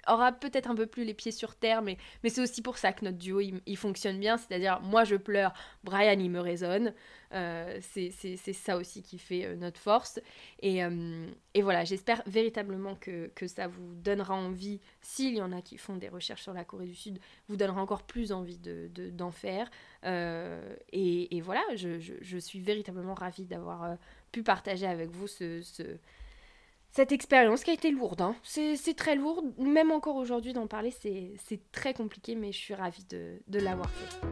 aura 0.06 0.32
peut-être 0.32 0.70
un 0.70 0.74
peu 0.74 0.86
plus 0.86 1.04
les 1.04 1.14
pieds 1.14 1.32
sur 1.32 1.54
terre, 1.54 1.82
mais, 1.82 1.96
mais 2.22 2.30
c'est 2.30 2.40
aussi 2.40 2.62
pour 2.62 2.78
ça 2.78 2.92
que 2.92 3.04
notre 3.04 3.18
duo, 3.18 3.40
il, 3.40 3.76
fonctionne 3.76 4.18
bien. 4.18 4.36
C'est-à-dire, 4.36 4.80
moi, 4.80 5.04
je 5.04 5.16
pleure, 5.16 5.52
Brian, 5.84 6.18
il 6.18 6.30
me 6.30 6.40
résonne. 6.40 6.92
Euh, 7.34 7.78
c'est 7.80 8.36
ça 8.52 8.76
aussi 8.76 9.02
qui 9.02 9.18
fait 9.18 9.46
euh, 9.46 9.56
notre 9.56 9.80
force. 9.80 10.20
Et, 10.60 10.84
euh, 10.84 11.26
et 11.54 11.62
voilà, 11.62 11.84
j'espère 11.84 12.22
véritablement 12.26 12.94
que, 12.94 13.28
que, 13.34 13.46
ça 13.46 13.68
vous 13.68 13.94
donnera 13.94 14.34
envie, 14.34 14.80
s'il 15.00 15.34
y 15.34 15.40
en 15.40 15.52
a 15.52 15.62
qui 15.62 15.78
font 15.78 15.96
des 15.96 16.08
recherches 16.08 16.42
sur 16.42 16.52
la 16.52 16.64
Corée 16.64 16.86
du 16.86 16.94
Sud, 16.94 17.18
vous 17.48 17.56
donnera 17.56 17.80
encore 17.80 18.02
plus 18.02 18.32
envie 18.32 18.58
d'en 18.58 19.28
de, 19.28 19.32
faire. 19.32 19.70
Et, 20.04 21.36
et, 21.36 21.40
voilà, 21.40 21.62
je, 21.74 21.98
je, 22.00 22.14
je, 22.20 22.38
suis 22.38 22.60
véritablement 22.60 23.14
ravie 23.14 23.46
d'avoir 23.46 23.96
pu 24.30 24.42
partager 24.42 24.86
avec 24.86 25.10
vous 25.10 25.26
ce, 25.26 25.62
ce 25.62 25.82
cette 26.92 27.10
expérience 27.10 27.64
qui 27.64 27.70
a 27.70 27.74
été 27.74 27.90
lourde. 27.90 28.20
Hein. 28.20 28.36
C'est 28.42 28.94
très 28.96 29.16
lourd, 29.16 29.42
même 29.58 29.90
encore 29.90 30.16
aujourd'hui 30.16 30.52
d'en 30.52 30.66
parler, 30.66 30.90
c'est 30.90 31.60
très 31.72 31.94
compliqué, 31.94 32.34
mais 32.34 32.52
je 32.52 32.58
suis 32.58 32.74
ravie 32.74 33.04
de, 33.08 33.40
de 33.48 33.58
l'avoir 33.58 33.90
fait. 33.90 34.28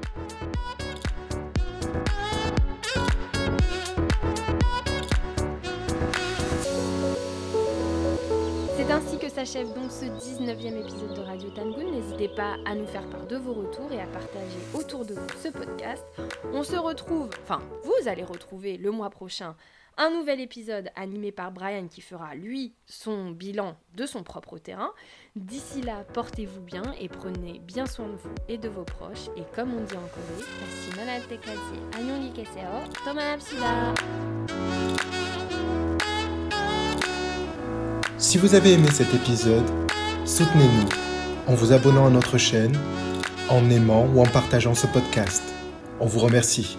C'est 8.77 8.91
ainsi 8.91 9.19
que 9.19 9.29
s'achève 9.29 9.73
donc 9.73 9.91
ce 9.91 10.05
19e 10.07 10.81
épisode 10.81 11.15
de 11.15 11.21
Radio 11.21 11.49
Tangoon. 11.51 11.93
N'hésitez 11.93 12.29
pas 12.29 12.57
à 12.67 12.75
nous 12.75 12.87
faire 12.87 13.09
part 13.09 13.27
de 13.27 13.37
vos 13.37 13.55
retours 13.55 13.91
et 13.93 14.01
à 14.01 14.07
partager 14.07 14.59
autour 14.75 15.07
de 15.07 15.15
vous 15.15 15.29
ce 15.43 15.49
podcast. 15.49 16.05
On 16.53 16.63
se 16.63 16.77
retrouve, 16.77 17.31
enfin, 17.43 17.63
vous 17.85 18.09
allez 18.09 18.25
retrouver 18.25 18.77
le 18.77 18.91
mois 18.91 19.11
prochain 19.11 19.55
un 20.01 20.11
nouvel 20.11 20.41
épisode 20.41 20.89
animé 20.97 21.31
par 21.31 21.53
Brian 21.53 21.87
qui 21.87 22.01
fera 22.01 22.35
lui 22.35 22.73
son 22.87 23.33
bilan 23.33 23.77
de 23.95 24.07
son 24.07 24.23
propre 24.23 24.57
terrain. 24.57 24.93
D'ici 25.37 25.83
là, 25.83 26.05
portez-vous 26.15 26.63
bien 26.63 26.83
et 26.99 27.11
prenez 27.11 27.59
bien 27.59 27.85
soin 27.85 28.07
de 28.07 28.13
vous 28.13 28.35
et 28.49 28.57
de 28.57 28.71
vos 28.71 28.85
proches. 28.85 29.29
Et 29.37 29.43
comme 29.55 29.75
on 29.75 29.83
dit 29.83 29.95
en 29.95 30.09
Corée, 30.09 30.43
Si 38.17 38.39
vous 38.39 38.55
avez 38.55 38.73
aimé 38.73 38.89
cet 38.91 39.13
épisode, 39.13 39.71
soutenez-nous 40.25 40.89
en 41.47 41.55
vous 41.55 41.73
abonnant 41.73 42.07
à 42.07 42.11
notre 42.11 42.39
chaîne, 42.39 42.75
en 43.51 43.69
aimant 43.69 44.07
ou 44.15 44.23
en 44.23 44.27
partageant 44.27 44.75
ce 44.75 44.87
podcast. 44.87 45.43
On 46.01 46.07
vous 46.07 46.21
remercie. 46.21 46.79